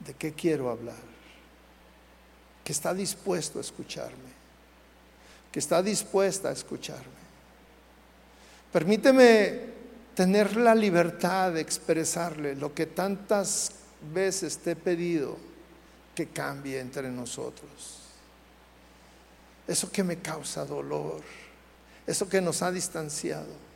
de 0.00 0.12
qué 0.12 0.34
quiero 0.34 0.68
hablar, 0.68 1.09
que 2.70 2.72
está 2.72 2.94
dispuesto 2.94 3.58
a 3.58 3.62
escucharme, 3.62 4.30
que 5.50 5.58
está 5.58 5.82
dispuesta 5.82 6.50
a 6.50 6.52
escucharme. 6.52 7.18
Permíteme 8.72 9.60
tener 10.14 10.54
la 10.56 10.72
libertad 10.72 11.50
de 11.50 11.62
expresarle 11.62 12.54
lo 12.54 12.72
que 12.72 12.86
tantas 12.86 13.72
veces 14.14 14.58
te 14.58 14.70
he 14.70 14.76
pedido 14.76 15.36
que 16.14 16.28
cambie 16.28 16.78
entre 16.78 17.10
nosotros. 17.10 17.98
Eso 19.66 19.90
que 19.90 20.04
me 20.04 20.18
causa 20.18 20.64
dolor, 20.64 21.22
eso 22.06 22.28
que 22.28 22.40
nos 22.40 22.62
ha 22.62 22.70
distanciado 22.70 23.68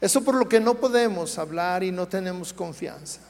eso 0.00 0.24
por 0.24 0.34
lo 0.34 0.48
que 0.48 0.58
no 0.58 0.74
podemos 0.74 1.38
hablar 1.38 1.84
y 1.84 1.92
no 1.92 2.08
tenemos 2.08 2.52
confianza. 2.52 3.20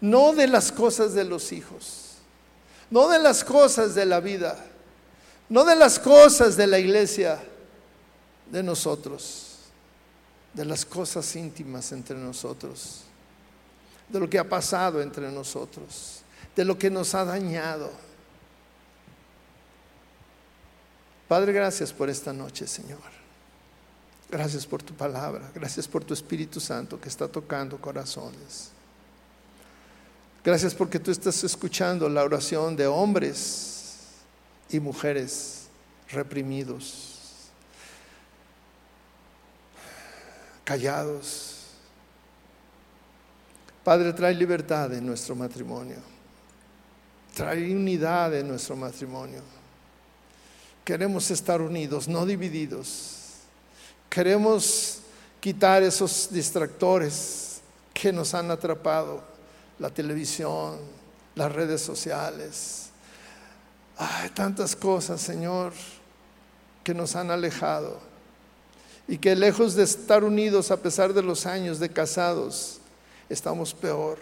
No 0.00 0.32
de 0.32 0.48
las 0.48 0.72
cosas 0.72 1.14
de 1.14 1.24
los 1.24 1.52
hijos, 1.52 2.07
no 2.90 3.08
de 3.08 3.18
las 3.18 3.44
cosas 3.44 3.94
de 3.94 4.06
la 4.06 4.20
vida, 4.20 4.56
no 5.48 5.64
de 5.64 5.76
las 5.76 5.98
cosas 5.98 6.56
de 6.56 6.66
la 6.66 6.78
iglesia, 6.78 7.38
de 8.50 8.62
nosotros, 8.62 9.56
de 10.54 10.64
las 10.64 10.84
cosas 10.84 11.36
íntimas 11.36 11.92
entre 11.92 12.16
nosotros, 12.16 13.02
de 14.08 14.20
lo 14.20 14.28
que 14.28 14.38
ha 14.38 14.48
pasado 14.48 15.00
entre 15.00 15.30
nosotros, 15.30 16.22
de 16.56 16.64
lo 16.64 16.78
que 16.78 16.90
nos 16.90 17.14
ha 17.14 17.24
dañado. 17.24 17.90
Padre, 21.28 21.52
gracias 21.52 21.92
por 21.92 22.08
esta 22.08 22.32
noche, 22.32 22.66
Señor. 22.66 23.18
Gracias 24.30 24.66
por 24.66 24.82
tu 24.82 24.94
palabra, 24.94 25.50
gracias 25.54 25.88
por 25.88 26.04
tu 26.04 26.12
Espíritu 26.12 26.60
Santo 26.60 27.00
que 27.00 27.08
está 27.08 27.28
tocando 27.28 27.78
corazones. 27.78 28.72
Gracias 30.44 30.74
porque 30.74 30.98
tú 30.98 31.10
estás 31.10 31.42
escuchando 31.44 32.08
la 32.08 32.24
oración 32.24 32.76
de 32.76 32.86
hombres 32.86 33.78
y 34.70 34.80
mujeres 34.80 35.68
reprimidos, 36.10 37.16
callados. 40.64 41.54
Padre, 43.84 44.12
trae 44.12 44.34
libertad 44.34 44.92
en 44.92 45.06
nuestro 45.06 45.34
matrimonio. 45.34 45.96
Trae 47.34 47.72
unidad 47.72 48.34
en 48.34 48.48
nuestro 48.48 48.76
matrimonio. 48.76 49.40
Queremos 50.84 51.30
estar 51.30 51.60
unidos, 51.60 52.08
no 52.08 52.26
divididos. 52.26 53.18
Queremos 54.08 55.00
quitar 55.40 55.82
esos 55.82 56.28
distractores 56.30 57.60
que 57.92 58.12
nos 58.12 58.34
han 58.34 58.50
atrapado, 58.50 59.22
la 59.78 59.90
televisión, 59.90 60.78
las 61.34 61.52
redes 61.52 61.80
sociales. 61.80 62.90
Hay 63.96 64.30
tantas 64.30 64.76
cosas, 64.76 65.20
Señor, 65.20 65.72
que 66.84 66.94
nos 66.94 67.16
han 67.16 67.30
alejado 67.30 67.98
y 69.06 69.18
que 69.18 69.34
lejos 69.34 69.74
de 69.74 69.84
estar 69.84 70.22
unidos 70.22 70.70
a 70.70 70.76
pesar 70.76 71.12
de 71.12 71.22
los 71.22 71.46
años 71.46 71.78
de 71.78 71.90
casados, 71.90 72.78
estamos 73.28 73.74
peor, 73.74 74.18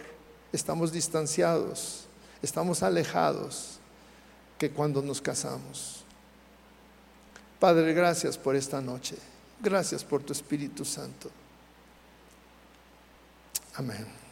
estamos 0.53 0.91
distanciados, 0.91 2.05
estamos 2.41 2.83
alejados 2.83 3.79
que 4.57 4.71
cuando 4.71 5.01
nos 5.01 5.21
casamos. 5.21 6.03
Padre, 7.59 7.93
gracias 7.93 8.37
por 8.37 8.55
esta 8.55 8.81
noche. 8.81 9.17
Gracias 9.59 10.03
por 10.03 10.21
tu 10.21 10.33
Espíritu 10.33 10.85
Santo. 10.85 11.31
Amén. 13.75 14.26